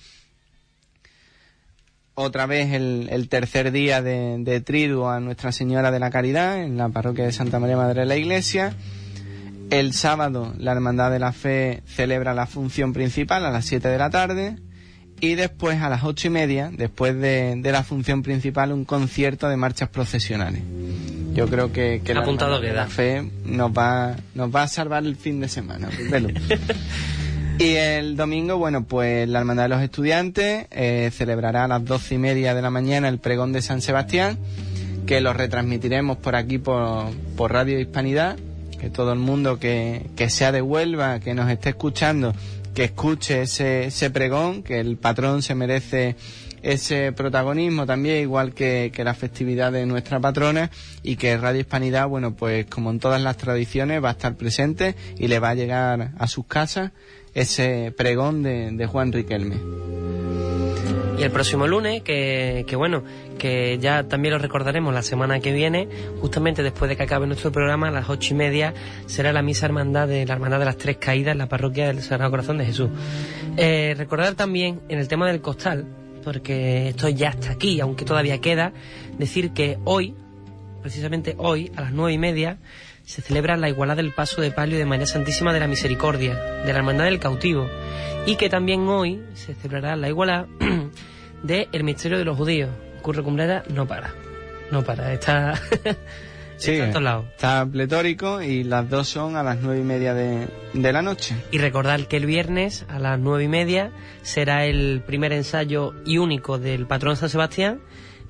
Otra 2.13 2.45
vez 2.45 2.73
el, 2.73 3.29
tercer 3.29 3.71
día 3.71 4.01
de, 4.01 4.37
de 4.39 4.59
Triduo 4.59 5.09
a 5.09 5.19
Nuestra 5.19 5.51
Señora 5.51 5.91
de 5.91 5.99
la 5.99 6.09
Caridad 6.09 6.61
en 6.61 6.75
la 6.75 6.89
parroquia 6.89 7.25
de 7.25 7.31
Santa 7.31 7.59
María 7.59 7.77
Madre 7.77 8.01
de 8.01 8.05
la 8.07 8.17
Iglesia. 8.17 8.75
El 9.69 9.93
sábado 9.93 10.53
la 10.57 10.71
Hermandad 10.71 11.11
de 11.11 11.19
la 11.19 11.31
Fe 11.31 11.83
celebra 11.85 12.33
la 12.33 12.47
función 12.47 12.91
principal 12.91 13.45
a 13.45 13.51
las 13.51 13.65
7 13.65 13.87
de 13.87 13.97
la 13.97 14.09
tarde 14.09 14.57
y 15.19 15.35
después 15.35 15.81
a 15.81 15.89
las 15.89 16.03
ocho 16.03 16.27
y 16.27 16.29
media, 16.29 16.69
después 16.71 17.15
de, 17.15 17.55
de 17.57 17.71
la 17.71 17.83
función 17.83 18.23
principal, 18.23 18.71
un 18.71 18.85
concierto 18.85 19.49
de 19.49 19.57
marchas 19.57 19.89
procesionales. 19.89 20.61
Yo 21.33 21.47
creo 21.47 21.71
que, 21.71 22.01
que 22.03 22.13
la 22.13 22.21
Apuntado 22.21 22.59
queda. 22.59 22.73
la 22.73 22.87
Fe 22.87 23.29
nos 23.45 23.71
va, 23.71 24.15
nos 24.33 24.53
va 24.53 24.63
a 24.63 24.67
salvar 24.67 25.05
el 25.05 25.15
fin 25.15 25.39
de 25.39 25.47
semana. 25.47 25.89
Y 27.59 27.73
el 27.73 28.15
domingo, 28.15 28.57
bueno, 28.57 28.83
pues 28.83 29.27
la 29.27 29.39
Hermandad 29.39 29.63
de 29.63 29.69
los 29.69 29.81
Estudiantes 29.81 30.67
eh, 30.69 31.09
celebrará 31.11 31.63
a 31.63 31.67
las 31.67 31.83
doce 31.83 32.13
y 32.13 32.17
media 32.19 32.53
de 32.53 32.61
la 32.61 32.69
mañana 32.69 33.09
el 33.09 33.17
pregón 33.17 33.51
de 33.51 33.63
San 33.63 33.81
Sebastián, 33.81 34.37
que 35.07 35.21
lo 35.21 35.33
retransmitiremos 35.33 36.17
por 36.17 36.35
aquí 36.35 36.59
por, 36.59 37.07
por 37.35 37.53
Radio 37.53 37.79
Hispanidad, 37.79 38.37
que 38.79 38.91
todo 38.91 39.11
el 39.11 39.17
mundo 39.17 39.57
que, 39.57 40.05
que 40.15 40.29
sea 40.29 40.51
de 40.51 40.61
Huelva, 40.61 41.19
que 41.19 41.33
nos 41.33 41.49
esté 41.49 41.69
escuchando, 41.69 42.35
que 42.77 42.83
escuche 42.83 43.41
ese, 43.41 43.85
ese 43.85 44.11
pregón, 44.11 44.61
que 44.61 44.79
el 44.79 44.97
patrón 44.97 45.41
se 45.41 45.55
merece 45.55 46.15
ese 46.61 47.11
protagonismo 47.11 47.87
también, 47.87 48.21
igual 48.21 48.53
que, 48.53 48.91
que 48.93 49.03
la 49.03 49.15
festividad 49.15 49.71
de 49.71 49.87
nuestra 49.87 50.19
patrona, 50.19 50.69
y 51.01 51.15
que 51.15 51.35
Radio 51.37 51.61
Hispanidad, 51.61 52.07
bueno, 52.07 52.35
pues 52.35 52.67
como 52.67 52.91
en 52.91 52.99
todas 52.99 53.19
las 53.19 53.35
tradiciones, 53.35 54.03
va 54.03 54.09
a 54.09 54.11
estar 54.11 54.35
presente 54.35 54.95
y 55.17 55.27
le 55.27 55.39
va 55.39 55.49
a 55.49 55.55
llegar 55.55 56.11
a 56.19 56.27
sus 56.27 56.45
casas 56.45 56.91
ese 57.33 57.91
pregón 57.97 58.43
de, 58.43 58.69
de 58.71 58.85
Juan 58.85 59.11
Riquelme. 59.11 60.26
Y 61.17 61.23
el 61.23 61.31
próximo 61.31 61.65
lunes, 61.65 62.03
que, 62.03 62.63
que 62.67 62.75
bueno, 62.75 63.03
que 63.39 63.79
ya 63.79 64.03
también 64.03 64.33
lo 64.33 64.39
recordaremos 64.39 64.93
la 64.93 65.01
semana 65.01 65.39
que 65.39 65.51
viene, 65.51 65.87
justamente 66.21 66.61
después 66.61 66.89
de 66.89 66.95
que 66.95 67.03
acabe 67.03 67.25
nuestro 67.25 67.51
programa, 67.51 67.87
a 67.87 67.91
las 67.91 68.07
ocho 68.07 68.35
y 68.35 68.37
media, 68.37 68.75
será 69.07 69.33
la 69.33 69.41
misa 69.41 69.65
hermandad 69.65 70.07
de 70.07 70.27
la 70.27 70.35
Hermandad 70.35 70.59
de 70.59 70.65
las 70.65 70.77
Tres 70.77 70.97
Caídas 70.97 71.31
en 71.31 71.39
la 71.39 71.49
parroquia 71.49 71.87
del 71.87 72.03
Sagrado 72.03 72.29
Corazón 72.29 72.59
de 72.59 72.65
Jesús. 72.65 72.89
Eh, 73.57 73.95
recordar 73.97 74.35
también 74.35 74.81
en 74.89 74.99
el 74.99 75.07
tema 75.07 75.25
del 75.27 75.41
costal, 75.41 75.87
porque 76.23 76.89
esto 76.89 77.09
ya 77.09 77.29
está 77.29 77.53
aquí, 77.53 77.79
aunque 77.79 78.05
todavía 78.05 78.39
queda, 78.39 78.73
decir 79.17 79.53
que 79.53 79.79
hoy, 79.85 80.13
precisamente 80.83 81.33
hoy, 81.39 81.71
a 81.75 81.81
las 81.81 81.93
nueve 81.93 82.13
y 82.13 82.19
media, 82.19 82.59
se 83.07 83.21
celebra 83.21 83.55
la 83.55 83.69
igualada 83.69 84.01
del 84.01 84.11
paso 84.11 84.41
de 84.41 84.51
palio 84.51 84.77
de 84.77 84.85
María 84.85 85.07
Santísima 85.07 85.53
de 85.53 85.61
la 85.61 85.67
Misericordia, 85.67 86.35
de 86.35 86.73
la 86.73 86.79
Hermandad 86.79 87.05
del 87.05 87.21
Cautivo, 87.21 87.65
y 88.25 88.35
que 88.35 88.49
también 88.49 88.85
hoy 88.89 89.23
se 89.33 89.55
celebrará 89.55 89.95
la 89.95 90.09
igualada 90.09 90.45
de 91.41 91.69
El 91.71 91.85
Misterio 91.85 92.17
de 92.17 92.25
los 92.25 92.35
Judíos. 92.35 92.69
Curro 93.01 93.23
Cumbrera 93.23 93.63
no 93.69 93.87
para, 93.87 94.13
no 94.71 94.83
para, 94.83 95.13
está, 95.13 95.53
Sí, 96.57 96.71
está 96.71 96.83
en 96.83 96.91
todos 96.91 97.03
lados. 97.03 97.25
está 97.33 97.65
pletórico 97.65 98.41
y 98.41 98.65
las 98.65 98.89
dos 98.89 99.07
son 99.07 99.37
a 99.37 99.43
las 99.43 99.61
nueve 99.61 99.79
y 99.79 99.85
media 99.85 100.13
de, 100.13 100.49
de 100.73 100.91
la 100.91 101.01
noche. 101.01 101.33
Y 101.51 101.59
recordar 101.59 102.09
que 102.09 102.17
el 102.17 102.25
viernes 102.25 102.85
a 102.89 102.99
las 102.99 103.17
nueve 103.17 103.45
y 103.45 103.47
media 103.47 103.89
será 104.21 104.65
el 104.65 105.01
primer 105.05 105.31
ensayo 105.31 105.93
y 106.05 106.17
único 106.17 106.59
del 106.59 106.87
patrón 106.87 107.15
San 107.15 107.29
Sebastián, 107.29 107.79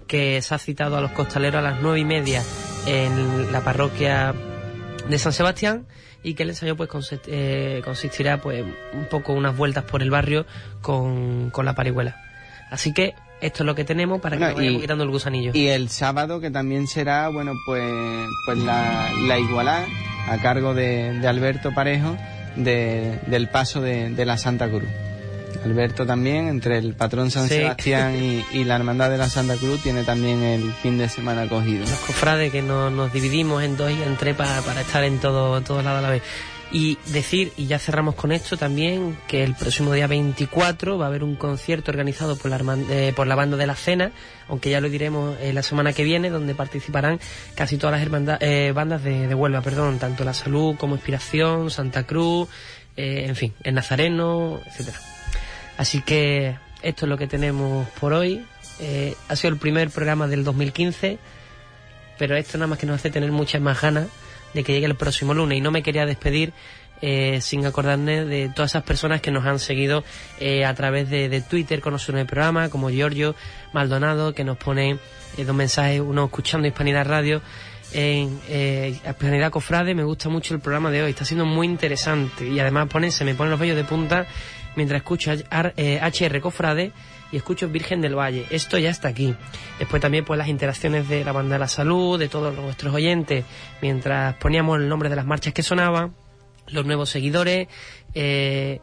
que 0.06 0.40
se 0.44 0.54
ha 0.54 0.60
citado 0.60 0.98
a 0.98 1.02
los 1.02 1.14
costaleros 1.14 1.58
a 1.58 1.64
las 1.64 1.82
nueve 1.82 2.00
y 2.00 2.06
media 2.06 2.44
en 2.86 3.52
la 3.52 3.62
parroquia 3.62 4.36
de 5.10 5.18
San 5.20 5.34
Sebastián 5.34 5.86
y 6.24 6.34
que 6.34 6.44
el 6.44 6.50
ensayo 6.50 6.76
pues 6.76 6.90
eh, 7.28 7.82
consistirá 7.86 8.42
pues 8.42 8.64
un 8.94 9.06
poco 9.06 9.34
unas 9.34 9.56
vueltas 9.56 9.84
por 9.84 10.02
el 10.02 10.10
barrio 10.10 10.46
con, 10.82 11.50
con 11.52 11.66
la 11.66 11.74
parihuela. 11.76 12.22
Así 12.70 12.94
que 12.94 13.14
esto 13.40 13.64
es 13.64 13.66
lo 13.68 13.76
que 13.76 13.86
tenemos 13.86 14.20
para 14.20 14.36
que 14.36 14.40
Bueno, 14.40 14.50
nos 14.52 14.58
vayamos 14.58 14.80
y- 14.80 14.82
quitando 14.82 15.04
el 15.04 15.10
gusanillo. 15.10 15.52
Y 15.54 15.68
el 15.68 15.90
sábado 15.90 16.40
que 16.42 16.52
también 16.52 16.88
será, 16.88 17.30
bueno, 17.30 17.54
pues, 17.66 17.84
pues 18.46 18.58
la, 18.60 19.10
la 19.28 19.40
igualdad 19.40 19.86
a 20.28 20.38
cargo 20.42 20.74
de, 20.74 21.20
de 21.20 21.28
Alberto 21.28 21.74
Parejo 21.74 22.18
de- 22.56 23.20
del 23.28 23.48
paso 23.48 23.80
de, 23.82 24.10
de 24.10 24.26
la 24.26 24.38
Santa 24.38 24.68
Cruz. 24.68 24.90
Alberto 25.68 26.06
también, 26.06 26.48
entre 26.48 26.78
el 26.78 26.94
patrón 26.96 27.30
San 27.32 27.48
Sí. 27.48 27.56
Sebastián 27.56 28.16
y, 28.16 28.46
y 28.52 28.64
la 28.64 28.76
Hermandad 28.76 29.10
de 29.10 29.18
la 29.18 29.30
Santa 29.30 29.56
Cruz, 29.56 29.82
tiene 29.84 30.04
también 30.04 30.42
el 30.44 30.72
fin 30.74 30.98
de 30.98 31.08
semana 31.10 31.48
cogido. 31.48 31.82
los 31.82 32.00
cofrades 32.00 32.52
que 32.52 32.62
no- 32.62 32.90
nos 32.90 33.14
dividimos 33.14 33.64
en 33.64 33.78
dos 33.78 33.92
y 33.92 34.02
en 34.02 34.16
tres 34.18 34.36
para, 34.36 34.62
para 34.62 34.82
estar 34.82 35.04
en 35.04 35.20
todo, 35.20 35.62
todos 35.62 35.84
lados 35.84 36.00
a 36.00 36.02
la 36.02 36.10
vez. 36.10 36.24
Y 36.70 36.98
decir, 37.06 37.54
y 37.56 37.66
ya 37.68 37.80
cerramos 37.80 38.16
con 38.16 38.34
esto 38.34 38.58
también, 38.58 39.18
que 39.30 39.42
el 39.46 39.56
próximo 39.56 39.94
día 39.94 40.06
24 40.06 40.98
va 40.98 41.06
a 41.06 41.08
haber 41.08 41.24
un 41.24 41.36
concierto 41.38 41.92
organizado 41.92 42.36
por 42.38 42.52
la, 42.52 42.78
eh, 42.90 43.14
por 43.16 43.26
la 43.26 43.36
banda 43.36 43.56
de 43.56 43.66
la 43.66 43.76
cena, 43.76 44.12
aunque 44.50 44.70
ya 44.70 44.82
lo 44.82 44.90
diremos 44.90 45.38
eh, 45.40 45.54
la 45.54 45.64
semana 45.64 45.94
que 45.94 46.04
viene, 46.04 46.30
donde 46.30 46.56
participarán 46.56 47.22
casi 47.56 47.78
todas 47.78 47.94
las 47.98 48.02
hermanda- 48.06 48.38
eh, 48.42 48.74
bandas 48.76 49.02
de, 49.02 49.28
de 49.28 49.34
Huelva, 49.34 49.62
perdón, 49.62 49.98
tanto 49.98 50.26
La 50.26 50.34
Salud 50.34 50.76
como 50.76 50.96
Inspiración, 50.96 51.72
Santa 51.72 52.04
Cruz, 52.04 52.50
eh, 52.98 53.24
en 53.30 53.38
fin, 53.38 53.54
el 53.64 53.74
Nazareno, 53.74 54.60
etcétera. 54.68 55.00
Así 55.78 56.02
que 56.02 56.58
esto 56.82 57.06
es 57.06 57.10
lo 57.10 57.18
que 57.18 57.28
tenemos 57.28 57.88
por 58.00 58.14
hoy. 58.14 58.46
Eh, 58.80 59.16
ha 59.28 59.36
sido 59.36 59.54
el 59.54 59.60
primer 59.60 59.90
programa 59.90 60.28
del 60.28 60.44
2015, 60.44 61.18
pero 62.18 62.36
esto 62.36 62.58
nada 62.58 62.68
más 62.68 62.80
que 62.80 62.86
nos 62.86 62.96
hace 62.96 63.10
tener 63.10 63.32
muchas 63.32 63.62
más 63.62 63.82
ganas 63.82 64.08
de 64.54 64.64
que 64.64 64.74
llegue 64.74 64.86
el 64.88 64.96
próximo 64.96 65.34
lunes. 65.34 65.58
Y 65.58 65.62
no 65.62 65.72
me 65.72 65.84
quería 65.84 66.06
despedir 66.06 66.54
eh, 67.00 67.40
sin 67.42 67.64
acordarme 67.66 68.26
de 68.26 68.50
todas 68.50 68.72
esas 68.72 68.84
personas 68.84 69.22
que 69.22 69.30
nos 69.30 69.46
han 69.46 69.60
seguido 69.60 70.04
eh, 70.40 70.66
a 70.66 70.74
través 70.74 71.08
de, 71.10 71.30
de 71.30 71.42
Twitter 71.42 71.80
conociendo 71.80 72.20
el 72.20 72.26
programa, 72.26 72.70
como 72.70 72.90
Giorgio 72.90 73.36
Maldonado, 73.72 74.34
que 74.34 74.44
nos 74.44 74.58
pone 74.58 74.98
eh, 75.38 75.46
dos 75.46 75.56
mensajes, 75.56 76.02
uno 76.02 76.26
escuchando 76.26 76.68
Hispanidad 76.68 77.06
Radio 77.06 77.42
en 77.94 78.40
Hispanidad 79.08 79.52
Cofrade. 79.52 79.94
Me 79.94 80.04
gusta 80.04 80.28
mucho 80.28 80.56
el 80.56 80.60
programa 80.60 80.90
de 80.90 81.04
hoy, 81.04 81.12
está 81.12 81.24
siendo 81.24 81.46
muy 81.46 81.68
interesante 81.68 82.48
y 82.48 82.60
además 82.60 82.88
pone, 82.88 83.12
se 83.12 83.24
me 83.24 83.36
ponen 83.36 83.52
los 83.52 83.60
vellos 83.60 83.78
de 83.78 83.84
punta 83.84 84.26
mientras 84.78 85.00
escucho 85.00 85.32
HR 85.32 85.74
eh, 85.76 86.42
Cofrade 86.42 86.94
y 87.32 87.38
escucho 87.38 87.68
Virgen 87.68 88.00
del 88.00 88.16
Valle. 88.16 88.46
Esto 88.50 88.78
ya 88.78 88.90
está 88.90 89.10
aquí. 89.10 89.36
Después 89.80 90.02
también 90.02 90.24
pues 90.24 90.38
las 90.38 90.48
interacciones 90.48 91.10
de 91.10 91.26
la 91.26 91.34
banda 91.34 91.56
de 91.56 91.60
la 91.60 91.68
salud, 91.68 92.18
de 92.18 92.30
todos 92.30 92.56
nuestros 92.56 92.94
oyentes, 92.94 93.44
mientras 93.82 94.36
poníamos 94.36 94.80
el 94.80 94.88
nombre 94.88 95.10
de 95.10 95.18
las 95.18 95.26
marchas 95.26 95.54
que 95.54 95.64
sonaban, 95.64 96.16
los 96.68 96.86
nuevos 96.86 97.10
seguidores, 97.10 97.68
eh, 98.14 98.80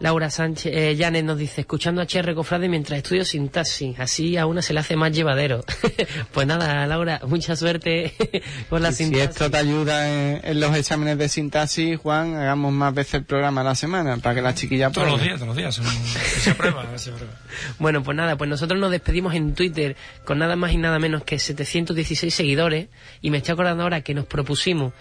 Laura 0.00 0.30
Sánchez, 0.30 0.72
eh, 0.74 0.96
Janet 0.98 1.26
nos 1.26 1.36
dice, 1.36 1.60
escuchando 1.60 2.00
a 2.00 2.04
HR 2.04 2.34
Cofrade 2.34 2.70
mientras 2.70 2.96
estudio 2.96 3.22
sintaxis, 3.22 4.00
así 4.00 4.38
a 4.38 4.46
una 4.46 4.62
se 4.62 4.72
le 4.72 4.80
hace 4.80 4.96
más 4.96 5.12
llevadero. 5.12 5.62
pues 6.32 6.46
nada, 6.46 6.86
Laura, 6.86 7.20
mucha 7.26 7.54
suerte 7.54 8.14
con 8.70 8.82
la 8.82 8.92
sintaxis. 8.92 9.24
Si 9.24 9.30
esto 9.30 9.50
te 9.50 9.58
ayuda 9.58 10.40
en, 10.40 10.58
los 10.58 10.74
exámenes 10.74 11.18
de 11.18 11.28
sintaxis, 11.28 11.98
Juan, 11.98 12.34
hagamos 12.34 12.72
más 12.72 12.94
veces 12.94 13.14
el 13.14 13.24
programa 13.24 13.60
a 13.60 13.64
la 13.64 13.74
semana 13.74 14.16
para 14.16 14.36
que 14.36 14.40
la 14.40 14.54
chiquilla 14.54 14.90
Todos 14.90 15.08
los 15.08 15.22
días, 15.22 15.34
todos 15.34 15.48
los 15.48 15.56
días, 15.58 15.74
se 15.74 16.54
prueba, 16.54 16.86
se 16.96 17.12
prueba. 17.12 17.34
Bueno, 17.78 18.02
pues 18.02 18.16
nada, 18.16 18.36
pues 18.36 18.48
nosotros 18.48 18.80
nos 18.80 18.90
despedimos 18.90 19.34
en 19.34 19.54
Twitter 19.54 19.96
con 20.24 20.38
nada 20.38 20.56
más 20.56 20.72
y 20.72 20.78
nada 20.78 20.98
menos 20.98 21.24
que 21.24 21.38
716 21.38 22.34
seguidores 22.34 22.88
y 23.20 23.30
me 23.30 23.38
estoy 23.38 23.52
acordando 23.52 23.82
ahora 23.82 24.00
que 24.00 24.14
nos 24.14 24.24
propusimos 24.24 24.94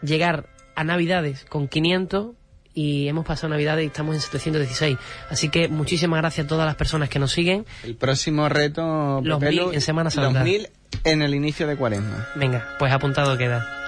llegar 0.00 0.48
a 0.74 0.82
Navidades 0.82 1.44
con 1.44 1.68
500 1.68 2.35
y 2.76 3.08
hemos 3.08 3.24
pasado 3.24 3.48
Navidad 3.48 3.78
y 3.78 3.86
estamos 3.86 4.14
en 4.14 4.20
716. 4.20 4.98
Así 5.30 5.48
que 5.48 5.66
muchísimas 5.66 6.20
gracias 6.20 6.44
a 6.44 6.48
todas 6.48 6.66
las 6.66 6.76
personas 6.76 7.08
que 7.08 7.18
nos 7.18 7.32
siguen. 7.32 7.64
El 7.82 7.96
próximo 7.96 8.48
reto, 8.50 9.20
los 9.24 9.40
mil 9.40 9.62
en 9.72 9.80
Semana 9.80 10.10
Santa. 10.10 10.40
Los 10.40 10.44
mil 10.44 10.68
en 11.02 11.22
el 11.22 11.34
inicio 11.34 11.66
de 11.66 11.74
cuaresma. 11.74 12.28
Venga, 12.36 12.76
pues 12.78 12.92
apuntado 12.92 13.38
queda. 13.38 13.85